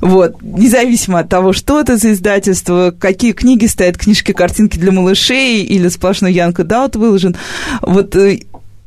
Вот. 0.00 0.42
Независимо 0.42 1.20
от 1.20 1.28
того, 1.28 1.52
что 1.52 1.80
это 1.80 1.96
за 1.96 2.12
издательство, 2.12 2.94
какие 2.98 3.32
книги 3.32 3.66
стоят, 3.66 3.98
книжки, 3.98 4.32
картинки 4.32 4.78
для 4.78 4.92
малышей 4.92 5.62
или 5.62 5.88
сплошной 5.88 6.32
Янка 6.32 6.64
Даут 6.64 6.96
выложен. 6.96 7.36
Вот 7.82 8.16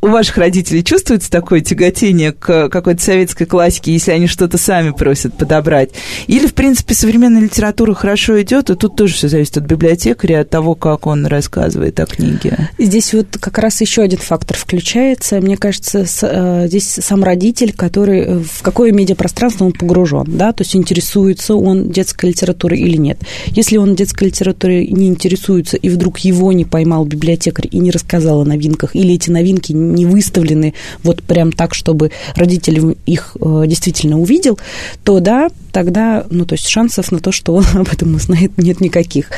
у 0.04 0.08
ваших 0.08 0.38
родителей 0.38 0.84
чувствуется 0.84 1.32
такое 1.32 1.62
тяготение 1.62 2.34
к 2.34 2.68
какой-то 2.68 3.01
советской 3.01 3.45
классике, 3.45 3.93
если 3.93 4.12
они 4.12 4.28
что-то 4.28 4.58
сами 4.58 4.91
просят 4.91 5.34
подобрать? 5.38 5.91
Или, 6.28 6.45
в 6.45 6.54
принципе, 6.54 6.93
современная 6.93 7.41
литература 7.41 7.93
хорошо 7.93 8.41
идет, 8.41 8.70
и 8.70 8.76
тут 8.76 8.97
тоже 8.97 9.14
все 9.14 9.30
зависит 9.30 9.58
от 9.58 9.64
библиотекаря, 9.64 10.41
от 10.41 10.49
того, 10.49 10.76
как 10.76 11.08
он 11.08 11.26
рассказывает 11.26 12.01
о 12.01 12.06
книге? 12.06 12.70
Здесь 12.78 13.14
вот 13.14 13.38
как 13.39 13.58
раз 13.60 13.80
еще 13.80 14.01
один 14.01 14.20
фактор 14.20 14.58
включается. 14.58 15.39
Мне 15.39 15.56
кажется, 15.56 16.06
э, 16.22 16.68
здесь 16.68 16.99
сам 17.01 17.24
родитель, 17.24 17.72
который 17.72 18.20
э, 18.20 18.39
в 18.39 18.62
какое 18.62 18.91
медиапространство 18.91 19.64
он 19.64 19.72
погружен, 19.72 20.26
да, 20.28 20.51
то 20.51 20.64
есть 20.64 20.76
интересуется 20.76 21.56
он 21.56 21.91
детской 21.91 22.32
литературой 22.32 22.80
или 22.80 22.97
нет. 22.97 23.20
Если 23.47 23.78
он 23.78 23.95
детской 23.95 24.26
литературой 24.26 24.86
не 24.88 25.08
интересуется, 25.08 25.78
и 25.78 25.88
вдруг 25.88 26.20
его 26.20 26.51
не 26.51 26.66
поймал 26.66 27.06
библиотекарь 27.06 27.70
и 27.72 27.80
не 27.80 27.89
рассказал 27.89 28.41
о 28.41 28.45
новинках, 28.45 28.97
или 28.97 29.14
эти 29.14 29.30
новинки 29.30 29.72
не 29.93 30.05
выставлены 30.05 30.73
вот 31.03 31.23
прям 31.23 31.51
так, 31.51 31.73
чтобы 31.73 32.11
родитель 32.35 32.97
их 33.05 33.35
э, 33.39 33.63
действительно 33.67 34.19
увидел, 34.19 34.59
то 35.03 35.19
да, 35.19 35.49
тогда, 35.71 36.25
ну, 36.29 36.45
то 36.45 36.53
есть 36.53 36.67
шансов 36.67 37.11
на 37.11 37.19
то, 37.19 37.31
что 37.31 37.53
он 37.53 37.65
об 37.73 37.87
этом 37.91 38.15
узнает, 38.15 38.57
нет 38.57 38.81
никаких. 38.81 39.31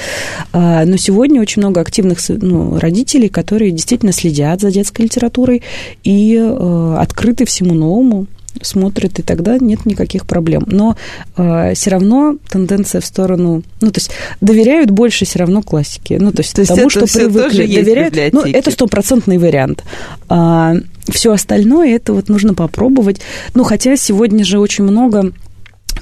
А, 0.53 0.85
но 0.85 0.97
сегодня 0.97 1.41
очень 1.41 1.61
много 1.61 1.81
активных 1.81 2.19
ну, 2.27 2.79
родителей, 2.79 3.29
которые 3.29 3.71
действительно 3.71 4.11
следят 4.11 4.61
за 4.61 4.71
детской 4.71 5.03
литературой 5.03 5.63
и 6.03 6.35
э, 6.35 6.97
открыты 6.99 7.45
всему 7.45 7.73
новому 7.73 8.27
смотрят, 8.61 9.19
и 9.19 9.21
тогда 9.21 9.57
нет 9.57 9.85
никаких 9.85 10.25
проблем. 10.25 10.63
Но 10.67 10.95
э, 11.37 11.73
все 11.73 11.89
равно 11.89 12.37
тенденция 12.49 13.01
в 13.01 13.05
сторону, 13.05 13.63
ну, 13.81 13.91
то 13.91 13.99
есть 13.99 14.11
доверяют 14.41 14.91
больше 14.91 15.25
все 15.25 15.39
равно 15.39 15.61
классике. 15.61 16.17
Ну, 16.19 16.31
то 16.31 16.41
есть, 16.41 16.55
то 16.55 16.61
есть 16.61 16.73
тому, 16.73 16.89
что 16.89 17.05
привыкли. 17.05 17.65
Доверяют, 17.75 18.33
ну, 18.33 18.41
это 18.41 18.71
стопроцентный 18.71 19.37
вариант. 19.37 19.83
А, 20.29 20.75
все 21.09 21.31
остальное, 21.31 21.95
это 21.95 22.13
вот 22.13 22.29
нужно 22.29 22.53
попробовать. 22.53 23.21
Ну, 23.53 23.63
хотя 23.63 23.95
сегодня 23.95 24.43
же 24.43 24.59
очень 24.59 24.83
много 24.83 25.31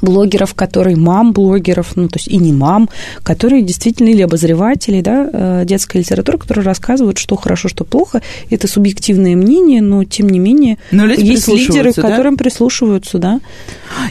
блогеров, 0.02 0.54
которые 0.54 0.96
мам-блогеров, 0.98 1.96
ну, 1.96 2.08
то 2.08 2.18
есть 2.18 2.28
и 2.28 2.38
не 2.38 2.54
мам, 2.54 2.90
которые 3.24 3.62
действительно 3.62 4.10
или 4.10 4.22
обозреватели, 4.22 5.02
да, 5.02 5.30
э, 5.32 5.66
детской 5.66 5.98
литературы, 5.98 6.38
которые 6.38 6.66
рассказывают, 6.66 7.18
что 7.18 7.36
хорошо, 7.36 7.70
что 7.70 7.84
плохо. 7.86 8.22
Это 8.50 8.68
субъективное 8.68 9.36
мнение, 9.36 9.82
но 9.82 10.04
тем 10.04 10.30
не 10.30 10.40
менее 10.40 10.78
но 10.92 11.06
есть 11.06 11.48
лидеры, 11.48 11.94
к 11.94 11.96
которым 11.96 12.36
да? 12.36 12.44
прислушиваются, 12.44 13.18
да. 13.18 13.40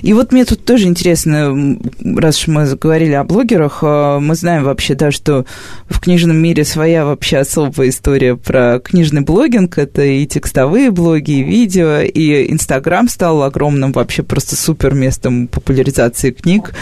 И 0.02 0.12
вот 0.12 0.32
мне 0.32 0.44
тут 0.44 0.64
тоже 0.64 0.86
интересно, 0.86 1.78
раз 2.16 2.38
уж 2.38 2.48
мы 2.48 2.66
заговорили 2.66 3.12
о 3.12 3.24
блогерах, 3.24 3.80
э, 3.82 4.18
мы 4.20 4.34
знаем 4.34 4.64
вообще, 4.64 4.94
да, 4.94 5.10
что 5.10 5.44
в 5.88 6.00
книжном 6.00 6.36
мире 6.36 6.64
своя 6.64 7.04
вообще 7.04 7.38
особая 7.38 7.88
история 7.88 8.36
про 8.36 8.80
книжный 8.80 9.22
блогинг. 9.22 9.78
Это 9.78 10.02
и 10.02 10.26
текстовые 10.26 10.90
блоги, 10.90 11.32
и 11.32 11.42
видео, 11.42 12.00
и 12.00 12.50
Инстаграм 12.50 13.08
стал 13.08 13.42
огромным 13.42 13.92
вообще 13.92 14.22
просто 14.22 14.56
супер 14.56 14.94
местом 14.94 15.48
популяризации 15.72 16.30
книг. 16.32 16.74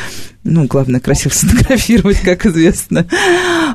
Ну, 0.42 0.64
главное, 0.64 1.00
красиво 1.00 1.32
сфотографировать, 1.34 2.20
как 2.20 2.46
известно. 2.46 3.06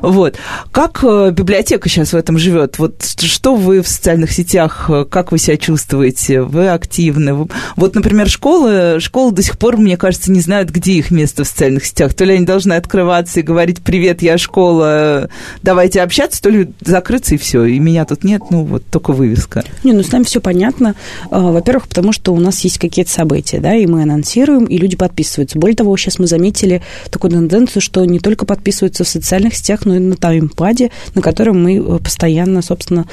Вот. 0.02 0.36
Как 0.72 1.02
э, 1.04 1.30
библиотека 1.30 1.88
сейчас 1.88 2.12
в 2.12 2.16
этом 2.16 2.38
живет? 2.38 2.78
Вот 2.78 3.04
что 3.04 3.54
вы 3.54 3.82
в 3.82 3.88
социальных 3.88 4.32
сетях, 4.32 4.90
э, 4.90 5.04
как 5.08 5.30
вы 5.30 5.38
себя 5.38 5.56
чувствуете? 5.56 6.42
Вы 6.42 6.68
активны? 6.68 7.48
Вот, 7.76 7.94
например, 7.94 8.28
школы, 8.28 8.98
школы 8.98 9.30
до 9.32 9.42
сих 9.42 9.58
пор, 9.58 9.76
мне 9.76 9.96
кажется, 9.96 10.32
не 10.32 10.40
знают, 10.40 10.70
где 10.70 10.94
их 10.94 11.12
место 11.12 11.44
в 11.44 11.46
социальных 11.48 11.86
сетях. 11.86 12.14
То 12.14 12.24
ли 12.24 12.34
они 12.34 12.44
должны 12.44 12.72
открываться 12.72 13.40
и 13.40 13.44
говорить, 13.44 13.80
привет, 13.82 14.20
я 14.22 14.36
школа, 14.36 15.30
давайте 15.62 16.02
общаться, 16.02 16.42
то 16.42 16.50
ли 16.50 16.70
закрыться 16.80 17.36
и 17.36 17.38
все, 17.38 17.64
и 17.64 17.78
меня 17.78 18.04
тут 18.04 18.24
нет, 18.24 18.42
ну, 18.50 18.64
вот 18.64 18.84
только 18.90 19.12
вывеска. 19.12 19.64
Не, 19.84 19.92
ну, 19.92 20.02
с 20.02 20.10
нами 20.10 20.24
все 20.24 20.40
понятно. 20.40 20.96
А, 21.30 21.52
во-первых, 21.52 21.86
потому 21.86 22.12
что 22.12 22.34
у 22.34 22.40
нас 22.40 22.58
есть 22.60 22.78
какие-то 22.78 23.10
события, 23.10 23.60
да, 23.60 23.74
и 23.74 23.86
мы 23.86 24.02
анонсируем, 24.02 24.64
и 24.64 24.78
люди 24.78 24.96
подписываются. 24.96 25.58
Более 25.58 25.76
того, 25.76 25.96
сейчас 25.96 26.18
мы 26.18 26.26
заметили, 26.26 26.55
заметили 26.56 26.82
такую 27.10 27.30
тенденцию, 27.30 27.82
что 27.82 28.04
не 28.04 28.18
только 28.18 28.46
подписываются 28.46 29.04
в 29.04 29.08
социальных 29.08 29.54
сетях, 29.54 29.84
но 29.84 29.96
и 29.96 29.98
на 29.98 30.16
таймпаде, 30.16 30.90
на 31.14 31.22
котором 31.22 31.62
мы 31.62 31.76
э, 31.76 31.98
постоянно, 31.98 32.62
собственно, 32.62 33.06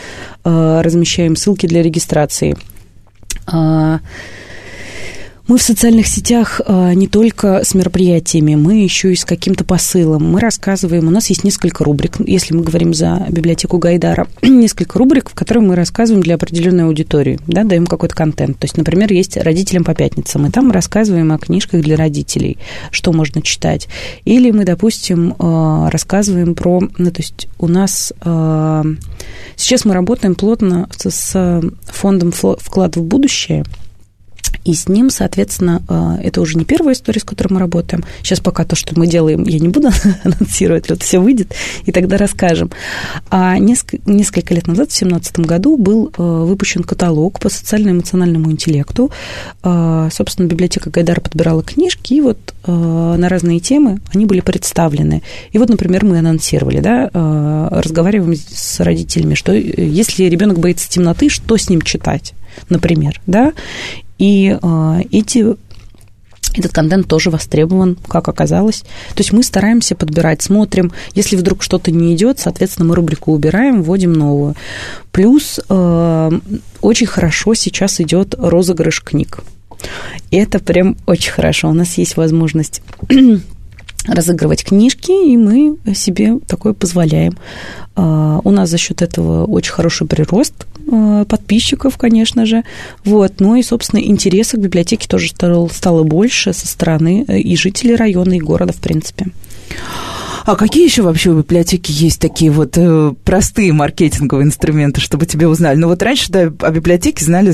э, 0.44 0.82
размещаем 0.82 1.36
ссылки 1.36 1.68
для 1.68 1.84
регистрации. 1.84 2.56
Мы 5.46 5.58
в 5.58 5.62
социальных 5.62 6.08
сетях 6.08 6.62
а, 6.66 6.94
не 6.94 7.10
только 7.10 7.66
с 7.66 7.76
мероприятиями, 7.76 8.56
мы 8.56 8.82
еще 8.82 9.12
и 9.12 9.16
с 9.16 9.26
каким-то 9.26 9.66
посылом. 9.66 10.32
Мы 10.32 10.40
рассказываем, 10.40 11.10
у 11.10 11.12
нас 11.12 11.30
есть 11.30 11.44
несколько 11.44 11.84
рубрик, 11.84 12.16
если 12.26 12.54
мы 12.54 12.64
говорим 12.64 12.94
за 12.94 13.26
библиотеку 13.30 13.78
Гайдара, 13.78 14.26
несколько 14.42 14.98
рубрик, 14.98 15.30
в 15.30 15.34
которых 15.34 15.66
мы 15.66 15.76
рассказываем 15.76 16.24
для 16.24 16.36
определенной 16.36 16.86
аудитории, 16.86 17.42
да, 17.46 17.66
даем 17.66 17.88
какой-то 17.88 18.16
контент. 18.16 18.58
То 18.58 18.66
есть, 18.66 18.78
например, 18.78 19.12
есть 19.12 19.36
«Родителям 19.36 19.84
по 19.84 19.94
пятницам», 19.94 20.46
и 20.46 20.50
там 20.50 20.68
мы 20.68 20.74
рассказываем 20.74 21.34
о 21.34 21.38
книжках 21.38 21.82
для 21.82 21.98
родителей, 21.98 22.58
что 22.90 23.12
можно 23.12 23.42
читать. 23.42 23.90
Или 24.24 24.50
мы, 24.50 24.64
допустим, 24.64 25.36
а, 25.40 25.90
рассказываем 25.90 26.56
про... 26.56 26.80
Ну, 26.80 27.12
то 27.12 27.22
есть 27.22 27.50
у 27.60 27.68
нас... 27.68 28.14
А, 28.22 28.86
сейчас 29.58 29.84
мы 29.84 29.94
работаем 29.94 30.36
плотно 30.36 30.88
с 30.98 31.62
фондом 31.84 32.32
«Вклад 32.32 32.96
в 32.96 33.04
будущее», 33.04 33.66
и 34.66 34.74
с 34.74 34.88
ним, 34.88 35.10
соответственно, 35.10 35.82
э, 35.88 36.28
это 36.28 36.42
уже 36.42 36.58
не 36.58 36.66
первая 36.66 36.96
история, 36.96 37.20
с 37.20 37.24
которой 37.24 37.54
мы 37.54 37.60
работаем. 37.60 38.04
Сейчас 38.22 38.40
пока 38.40 38.64
то, 38.64 38.76
что 38.76 38.98
мы 38.98 39.08
делаем, 39.08 39.44
я 39.44 39.60
не 39.60 39.68
буду 39.68 39.90
анонсировать, 40.24 40.90
вот 40.90 41.04
все 41.04 41.20
выйдет, 41.20 41.54
и 41.86 41.92
тогда 41.92 42.18
расскажем. 42.18 42.72
А 43.30 43.58
несколько, 43.58 44.54
лет 44.54 44.68
назад, 44.68 44.88
в 44.88 44.98
2017 44.98 45.40
году, 45.40 45.78
был 45.78 46.12
э, 46.18 46.22
выпущен 46.22 46.84
каталог 46.84 47.40
по 47.40 47.50
социально-эмоциональному 47.50 48.52
интеллекту. 48.52 49.12
Э, 49.64 50.10
собственно, 50.12 50.48
библиотека 50.48 50.90
Гайдара 50.90 51.20
подбирала 51.20 51.64
книжки, 51.64 52.14
и 52.14 52.22
вот 52.22 52.38
на 52.66 53.28
разные 53.28 53.60
темы 53.60 54.00
они 54.14 54.26
были 54.26 54.40
представлены. 54.40 55.22
И 55.52 55.58
вот, 55.58 55.68
например, 55.68 56.06
мы 56.06 56.20
анонсировали, 56.20 56.80
да, 56.80 57.10
разговариваем 57.70 58.36
с 58.36 58.80
родителями, 58.80 59.34
что 59.34 59.52
если 59.52 60.24
ребенок 60.24 60.60
боится 60.60 60.90
темноты, 60.90 61.28
что 61.28 61.58
с 61.58 61.70
ним 61.70 61.82
читать? 61.82 62.34
например, 62.70 63.20
да, 63.28 63.54
и 64.18 64.58
э, 64.62 65.00
эти 65.12 65.56
этот 66.56 66.72
контент 66.72 67.08
тоже 67.08 67.30
востребован, 67.30 67.98
как 68.08 68.28
оказалось. 68.28 68.82
То 68.82 69.20
есть 69.20 69.34
мы 69.34 69.44
стараемся 69.44 69.96
подбирать, 69.96 70.42
смотрим. 70.42 70.92
Если 71.16 71.36
вдруг 71.36 71.64
что-то 71.64 71.92
не 71.92 72.14
идет, 72.14 72.40
соответственно, 72.40 72.88
мы 72.88 72.96
рубрику 72.96 73.34
убираем, 73.34 73.82
вводим 73.82 74.14
новую. 74.14 74.56
Плюс 75.12 75.60
э, 75.68 76.32
очень 76.82 77.08
хорошо 77.08 77.56
сейчас 77.56 78.00
идет 78.02 78.36
розыгрыш 78.38 79.02
книг. 79.02 79.40
И 80.32 80.38
это 80.38 80.60
прям 80.60 80.96
очень 81.08 81.32
хорошо. 81.32 81.70
У 81.70 81.74
нас 81.74 81.98
есть 81.98 82.18
возможность 82.18 82.84
разыгрывать 84.08 84.64
книжки, 84.64 85.12
и 85.12 85.38
мы 85.38 85.78
себе 85.96 86.40
такое 86.48 86.74
позволяем. 86.74 87.38
А, 87.96 88.40
у 88.44 88.52
нас 88.52 88.70
за 88.70 88.78
счет 88.78 89.02
этого 89.02 89.46
очень 89.46 89.72
хороший 89.72 90.08
прирост 90.08 90.68
а, 90.92 91.26
подписчиков, 91.26 91.98
конечно 91.98 92.46
же. 92.46 92.64
Вот. 93.04 93.34
Ну 93.40 93.56
и, 93.56 93.64
собственно, 93.64 94.00
интереса 94.02 94.58
к 94.58 94.62
библиотеке 94.62 95.08
тоже 95.08 95.30
стало, 95.30 96.04
больше 96.04 96.54
со 96.54 96.68
стороны 96.68 97.26
э, 97.28 97.40
и 97.40 97.56
жителей 97.56 97.96
района, 97.96 98.34
и 98.34 98.40
города, 98.40 98.74
в 98.74 98.78
принципе. 98.78 99.28
А 100.46 100.58
какие 100.58 100.84
еще 100.84 101.04
вообще 101.04 101.32
в 101.32 101.38
библиотеке 101.38 101.94
есть 101.94 102.20
такие 102.20 102.52
вот 102.52 102.78
э, 102.78 103.14
простые 103.24 103.72
маркетинговые 103.72 104.46
инструменты, 104.46 105.00
чтобы 105.00 105.26
тебе 105.26 105.48
узнали? 105.48 105.78
Ну 105.78 105.88
вот 105.88 106.04
раньше, 106.04 106.32
да, 106.32 106.42
о 106.42 106.72
библиотеке 106.72 107.24
знали, 107.24 107.54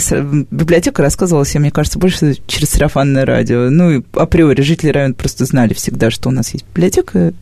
библиотека 0.49 1.03
рассказывалась, 1.03 1.53
мне 1.53 1.69
кажется, 1.69 1.99
больше 1.99 2.35
через 2.47 2.69
сарафанное 2.69 3.25
радио. 3.25 3.69
Ну 3.69 3.91
и 3.91 4.01
априори 4.13 4.61
жители 4.61 4.89
района 4.89 5.13
просто 5.13 5.45
знали 5.45 5.73
всегда, 5.75 6.09
что 6.09 6.29
у 6.29 6.31
нас 6.31 6.51
есть 6.53 6.65
библиотека, 6.73 7.33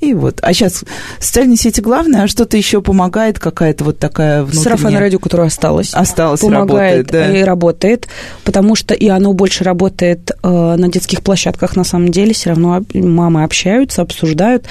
И 0.00 0.12
вот. 0.12 0.38
А 0.42 0.52
сейчас 0.52 0.84
социальные 1.18 1.56
сети 1.56 1.80
главное, 1.80 2.24
а 2.24 2.28
что-то 2.28 2.56
еще 2.56 2.82
помогает, 2.82 3.38
какая-то 3.38 3.84
вот 3.84 3.98
такая 3.98 4.42
внутренняя... 4.42 4.64
Сарафанное 4.64 5.00
радио, 5.00 5.18
которое 5.18 5.46
осталось. 5.46 5.94
Осталось, 5.94 6.40
помогает 6.40 6.64
работает, 6.98 7.06
да. 7.06 7.38
и 7.38 7.42
работает, 7.42 8.08
потому 8.44 8.74
что 8.74 8.94
и 8.94 9.08
оно 9.08 9.32
больше 9.32 9.64
работает 9.64 10.30
э, 10.42 10.48
на 10.48 10.88
детских 10.88 11.22
площадках, 11.22 11.76
на 11.76 11.84
самом 11.84 12.10
деле. 12.10 12.34
Все 12.34 12.50
равно 12.50 12.82
мамы 12.92 13.44
общаются, 13.44 14.02
обсуждают. 14.02 14.66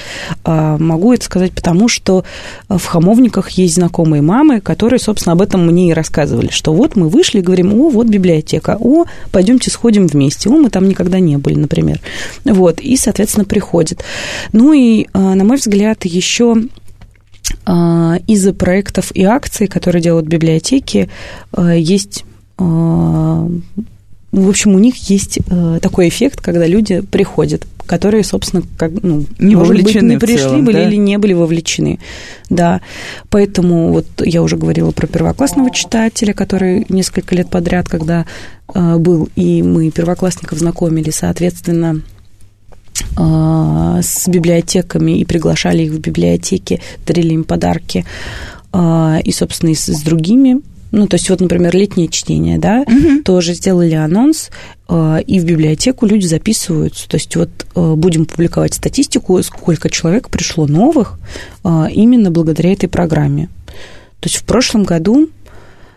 Э, 0.46 0.78
могу 0.80 1.14
это 1.14 1.26
сказать 1.26 1.54
потому, 1.54 1.88
что 1.88 2.24
в 2.70 2.86
Хамовниках 2.86 3.50
есть 3.52 3.76
знакомые 3.76 4.22
мамы, 4.22 4.62
которые, 4.62 5.00
собственно, 5.00 5.34
об 5.34 5.42
этом 5.42 5.66
мне 5.66 5.90
и 5.90 5.94
рассказывали, 5.94 6.50
что 6.50 6.74
вот 6.74 6.96
мы 6.96 7.10
вышли 7.10 7.40
и 7.40 7.42
говорим, 7.42 7.74
о, 7.74 7.90
вот 7.90 8.08
библиотека, 8.08 8.78
о, 8.80 9.06
пойдемте 9.32 9.72
сходим 9.72 10.08
вместе, 10.08 10.50
о, 10.50 10.54
мы 10.54 10.70
там 10.70 10.88
никогда 10.88 11.20
не 11.20 11.38
были, 11.38 11.56
например. 11.56 12.00
Вот, 12.44 12.80
и, 12.80 12.96
соответственно, 12.98 13.46
приходят. 13.46 14.04
Ну 14.52 14.74
и 14.74 15.08
э, 15.13 15.13
на 15.14 15.44
мой 15.44 15.58
взгляд, 15.58 16.06
еще 16.06 16.58
а, 17.66 18.18
из-за 18.28 18.54
проектов 18.54 19.12
и 19.14 19.24
акций, 19.24 19.68
которые 19.68 20.02
делают 20.02 20.28
библиотеки, 20.28 21.10
а, 21.52 21.72
есть 21.72 22.26
в 22.58 24.50
общем, 24.50 24.74
у 24.74 24.80
них 24.80 24.96
есть 25.10 25.40
такой 25.82 26.08
эффект, 26.08 26.42
когда 26.42 26.66
люди 26.66 27.02
приходят, 27.02 27.68
которые, 27.86 28.24
собственно, 28.24 28.64
как, 28.78 28.92
ну, 29.04 29.26
не 29.38 29.56
может 29.56 29.76
быть, 29.76 30.02
не 30.02 30.18
пришли 30.18 30.38
целом, 30.38 30.66
были 30.66 30.78
да? 30.78 30.88
или 30.88 30.96
не 30.96 31.18
были 31.18 31.34
вовлечены. 31.34 32.00
Да. 32.50 32.82
Поэтому 33.30 33.92
вот 33.92 34.08
я 34.24 34.42
уже 34.42 34.58
говорила 34.58 34.90
про 34.92 35.06
первоклассного 35.06 35.70
читателя, 35.72 36.34
который 36.34 36.86
несколько 36.90 37.36
лет 37.36 37.50
подряд, 37.50 37.88
когда 37.88 38.26
был, 38.74 39.30
и 39.36 39.62
мы 39.62 39.92
первоклассников 39.92 40.58
знакомили, 40.58 41.12
соответственно, 41.12 42.02
с 43.16 44.28
библиотеками 44.28 45.20
и 45.20 45.26
приглашали 45.26 45.84
их 45.84 45.92
в 45.92 46.00
библиотеки, 46.00 46.82
дарили 47.06 47.34
им 47.34 47.44
подарки. 47.44 48.06
А, 48.74 49.20
и, 49.24 49.32
собственно, 49.32 49.70
и 49.70 49.76
с, 49.76 49.86
с 49.86 50.02
другими 50.02 50.62
ну, 50.96 51.08
то 51.08 51.16
есть 51.16 51.28
вот, 51.32 51.42
например, 51.42 51.76
летнее 51.76 52.08
чтение, 52.08 52.60
да, 52.60 52.84
угу. 52.86 53.24
тоже 53.24 53.56
сделали 53.56 53.96
анонс, 53.96 54.52
а, 54.88 55.18
и 55.18 55.40
в 55.40 55.44
библиотеку 55.44 56.06
люди 56.06 56.28
записываются. 56.28 57.10
То 57.10 57.18
есть 57.18 57.36
вот 57.36 57.50
будем 57.74 58.28
публиковать 58.28 58.76
статистику, 58.76 59.42
сколько 59.42 59.90
человек 59.90 60.30
пришло 60.30 60.68
новых 60.68 61.18
именно 61.64 62.30
благодаря 62.30 62.74
этой 62.74 62.90
программе. 62.90 63.50
То 64.20 64.30
есть 64.30 64.36
в 64.36 64.44
прошлом 64.44 64.84
году 64.84 65.30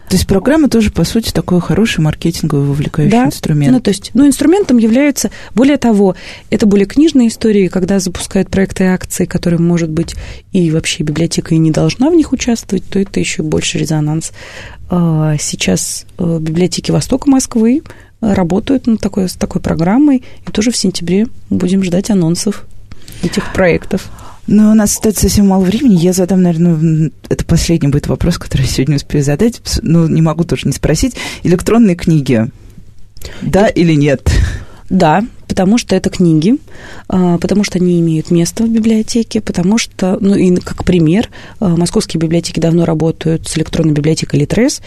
то 0.08 0.14
есть 0.14 0.26
программа 0.26 0.68
тоже, 0.68 0.90
по 0.90 1.04
сути, 1.04 1.32
такой 1.32 1.60
хороший 1.60 2.00
маркетинговый 2.00 2.66
вовлекающий 2.66 3.10
да. 3.10 3.26
инструмент. 3.26 3.72
Ну, 3.72 3.80
то 3.80 3.90
есть, 3.90 4.12
ну, 4.14 4.26
инструментом 4.26 4.78
является, 4.78 5.30
более 5.54 5.78
того, 5.78 6.14
это 6.50 6.66
более 6.66 6.86
книжные 6.86 7.28
истории, 7.28 7.66
когда 7.66 7.98
запускают 7.98 8.48
проекты 8.48 8.84
и 8.84 8.86
акции, 8.86 9.24
которые, 9.24 9.58
может 9.58 9.90
быть, 9.90 10.14
и 10.52 10.70
вообще 10.70 11.02
библиотека 11.02 11.54
и 11.54 11.58
не 11.58 11.72
должна 11.72 12.08
в 12.08 12.14
них 12.14 12.32
участвовать, 12.32 12.84
то 12.88 13.00
это 13.00 13.18
еще 13.18 13.42
больше 13.42 13.78
резонанс. 13.78 14.32
А, 14.88 15.36
сейчас 15.40 16.06
э, 16.18 16.38
библиотеки 16.40 16.92
Востока 16.92 17.28
Москвы 17.28 17.82
работают 18.20 18.86
над 18.86 19.00
такой, 19.00 19.28
с 19.28 19.34
такой 19.34 19.60
программой, 19.60 20.22
и 20.46 20.50
тоже 20.52 20.70
в 20.70 20.76
сентябре 20.76 21.26
будем 21.50 21.82
ждать 21.82 22.10
анонсов 22.10 22.64
этих 23.22 23.52
проектов. 23.52 24.08
Но 24.46 24.70
у 24.70 24.74
нас 24.74 24.94
остается 24.94 25.22
совсем 25.22 25.48
мало 25.48 25.64
времени. 25.64 25.96
Я 25.96 26.12
задам, 26.12 26.42
наверное, 26.42 27.10
это 27.28 27.44
последний 27.44 27.88
будет 27.88 28.06
вопрос, 28.06 28.38
который 28.38 28.62
я 28.62 28.68
сегодня 28.68 28.96
успею 28.96 29.24
задать. 29.24 29.60
Ну, 29.82 30.06
не 30.06 30.22
могу 30.22 30.44
тоже 30.44 30.66
не 30.66 30.72
спросить. 30.72 31.16
Электронные 31.42 31.96
книги. 31.96 32.48
Да 33.42 33.66
или 33.66 33.94
нет? 33.94 34.30
Да, 34.88 35.24
потому 35.48 35.78
что 35.78 35.96
это 35.96 36.10
книги, 36.10 36.58
а, 37.08 37.38
потому 37.38 37.64
что 37.64 37.78
они 37.78 37.98
имеют 38.00 38.30
место 38.30 38.62
в 38.62 38.68
библиотеке, 38.68 39.40
потому 39.40 39.78
что, 39.78 40.16
ну 40.20 40.36
и 40.36 40.54
как 40.56 40.84
пример, 40.84 41.28
а, 41.58 41.76
московские 41.76 42.20
библиотеки 42.20 42.60
давно 42.60 42.84
работают 42.84 43.48
с 43.48 43.58
электронной 43.58 43.94
библиотекой 43.94 44.40
Литрес. 44.40 44.80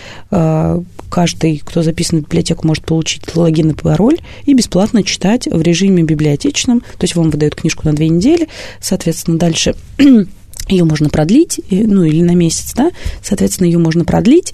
Каждый, 1.10 1.62
кто 1.64 1.82
записан 1.84 2.20
в 2.20 2.24
библиотеку, 2.24 2.68
может 2.68 2.86
получить 2.86 3.36
логин 3.36 3.72
и 3.72 3.74
пароль 3.74 4.18
и 4.46 4.54
бесплатно 4.54 5.04
читать 5.04 5.48
в 5.48 5.62
режиме 5.62 6.04
библиотечном. 6.04 6.82
То 6.82 7.04
есть 7.04 7.16
вам 7.16 7.30
выдают 7.30 7.56
книжку 7.56 7.86
на 7.86 7.94
две 7.94 8.10
недели, 8.10 8.48
соответственно, 8.80 9.38
дальше 9.38 9.76
ее 10.68 10.84
можно 10.84 11.10
продлить, 11.10 11.60
ну 11.70 12.04
или 12.04 12.22
на 12.22 12.36
месяц, 12.36 12.74
да, 12.76 12.92
соответственно, 13.24 13.66
ее 13.66 13.80
можно 13.80 14.06
продлить 14.06 14.54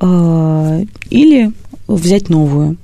или 0.00 1.52
взять 1.86 2.28
новую. 2.28 2.76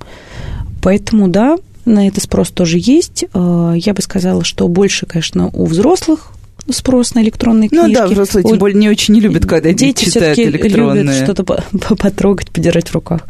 Поэтому, 0.80 1.28
да, 1.28 1.58
на 1.88 2.06
это 2.06 2.20
спрос 2.20 2.50
тоже 2.50 2.78
есть. 2.80 3.24
Э, 3.32 3.74
я 3.76 3.94
бы 3.94 4.02
сказала, 4.02 4.44
что 4.44 4.68
больше, 4.68 5.06
конечно, 5.06 5.48
у 5.52 5.64
взрослых 5.64 6.32
спрос 6.70 7.14
на 7.14 7.22
электронные 7.22 7.68
книжки. 7.68 7.86
Ну 7.86 7.94
да, 7.94 8.06
взрослые 8.06 8.44
тем 8.44 8.58
более 8.58 8.78
не 8.78 8.88
очень 8.88 9.16
любят, 9.16 9.46
когда 9.46 9.72
дети, 9.72 10.02
дети 10.02 10.04
читают 10.06 10.38
электронные. 10.38 11.02
любят 11.04 11.16
что-то 11.16 11.44
потрогать, 11.96 12.50
подержать 12.50 12.88
в 12.88 12.94
руках. 12.94 13.22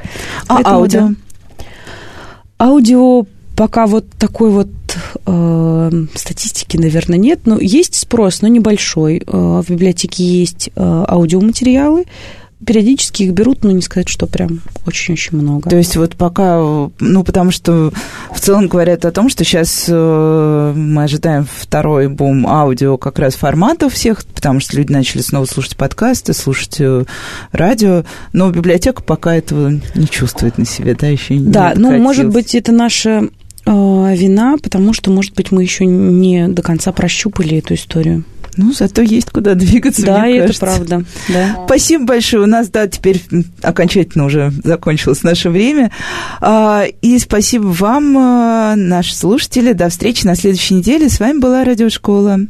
А 0.46 0.54
Поэтому, 0.56 0.76
аудио? 0.76 1.00
Да. 1.00 1.14
Аудио 2.58 3.26
пока 3.58 3.86
вот 3.86 4.06
такой 4.18 4.50
вот 4.50 4.68
э, 5.26 5.90
статистики, 6.14 6.76
наверное, 6.76 7.18
нет. 7.18 7.40
Но 7.44 7.58
есть 7.58 7.96
спрос, 7.96 8.40
но 8.40 8.48
небольшой. 8.48 9.22
Э, 9.26 9.62
в 9.66 9.68
библиотеке 9.68 10.22
есть 10.24 10.70
э, 10.74 11.04
аудиоматериалы, 11.08 12.04
периодически 12.64 13.22
их 13.24 13.32
берут, 13.32 13.62
но 13.62 13.70
не 13.70 13.82
сказать, 13.82 14.08
что 14.08 14.26
прям 14.26 14.60
очень-очень 14.86 15.38
много. 15.38 15.70
То 15.70 15.76
есть 15.76 15.96
вот 15.96 16.16
пока, 16.16 16.58
ну, 16.98 17.24
потому 17.24 17.50
что 17.50 17.92
в 18.34 18.40
целом 18.40 18.66
говорят 18.66 19.04
о 19.04 19.12
том, 19.12 19.28
что 19.28 19.44
сейчас 19.44 19.84
э, 19.88 20.72
мы 20.74 21.04
ожидаем 21.04 21.46
второй 21.50 22.08
бум 22.08 22.46
аудио 22.46 22.96
как 22.98 23.18
раз 23.18 23.34
форматов 23.34 23.94
всех, 23.94 24.24
потому 24.26 24.60
что 24.60 24.76
люди 24.76 24.92
начали 24.92 25.22
снова 25.22 25.44
слушать 25.44 25.76
подкасты, 25.76 26.34
слушать 26.34 26.80
э, 26.80 27.04
радио, 27.52 28.04
но 28.32 28.50
библиотека 28.50 29.02
пока 29.02 29.36
этого 29.36 29.80
не 29.94 30.08
чувствует 30.08 30.58
на 30.58 30.66
себе, 30.66 30.94
да, 30.94 31.06
еще 31.06 31.36
не 31.36 31.50
Да, 31.50 31.74
ну, 31.76 31.96
может 31.98 32.28
быть, 32.28 32.54
это 32.54 32.72
наша 32.72 33.28
э, 33.66 33.70
вина, 34.16 34.56
потому 34.60 34.92
что, 34.92 35.10
может 35.10 35.34
быть, 35.34 35.52
мы 35.52 35.62
еще 35.62 35.86
не 35.86 36.48
до 36.48 36.62
конца 36.62 36.90
прощупали 36.92 37.58
эту 37.58 37.74
историю. 37.74 38.24
Ну, 38.58 38.72
зато 38.72 39.02
есть 39.02 39.30
куда 39.30 39.54
двигаться, 39.54 40.04
Да, 40.04 40.18
мне 40.18 40.38
это 40.38 40.46
кажется. 40.48 40.60
правда. 40.60 41.04
Да. 41.28 41.62
Спасибо 41.66 42.04
большое. 42.06 42.42
У 42.42 42.46
нас, 42.46 42.68
да, 42.68 42.88
теперь 42.88 43.22
окончательно 43.62 44.24
уже 44.24 44.52
закончилось 44.64 45.22
наше 45.22 45.48
время. 45.48 45.92
А, 46.40 46.84
и 47.00 47.18
спасибо 47.20 47.66
вам, 47.68 48.18
а, 48.18 48.74
наши 48.76 49.14
слушатели. 49.14 49.72
До 49.72 49.88
встречи 49.88 50.26
на 50.26 50.34
следующей 50.34 50.74
неделе. 50.74 51.08
С 51.08 51.20
вами 51.20 51.38
была 51.38 51.62
Радиошкола. 51.64 52.40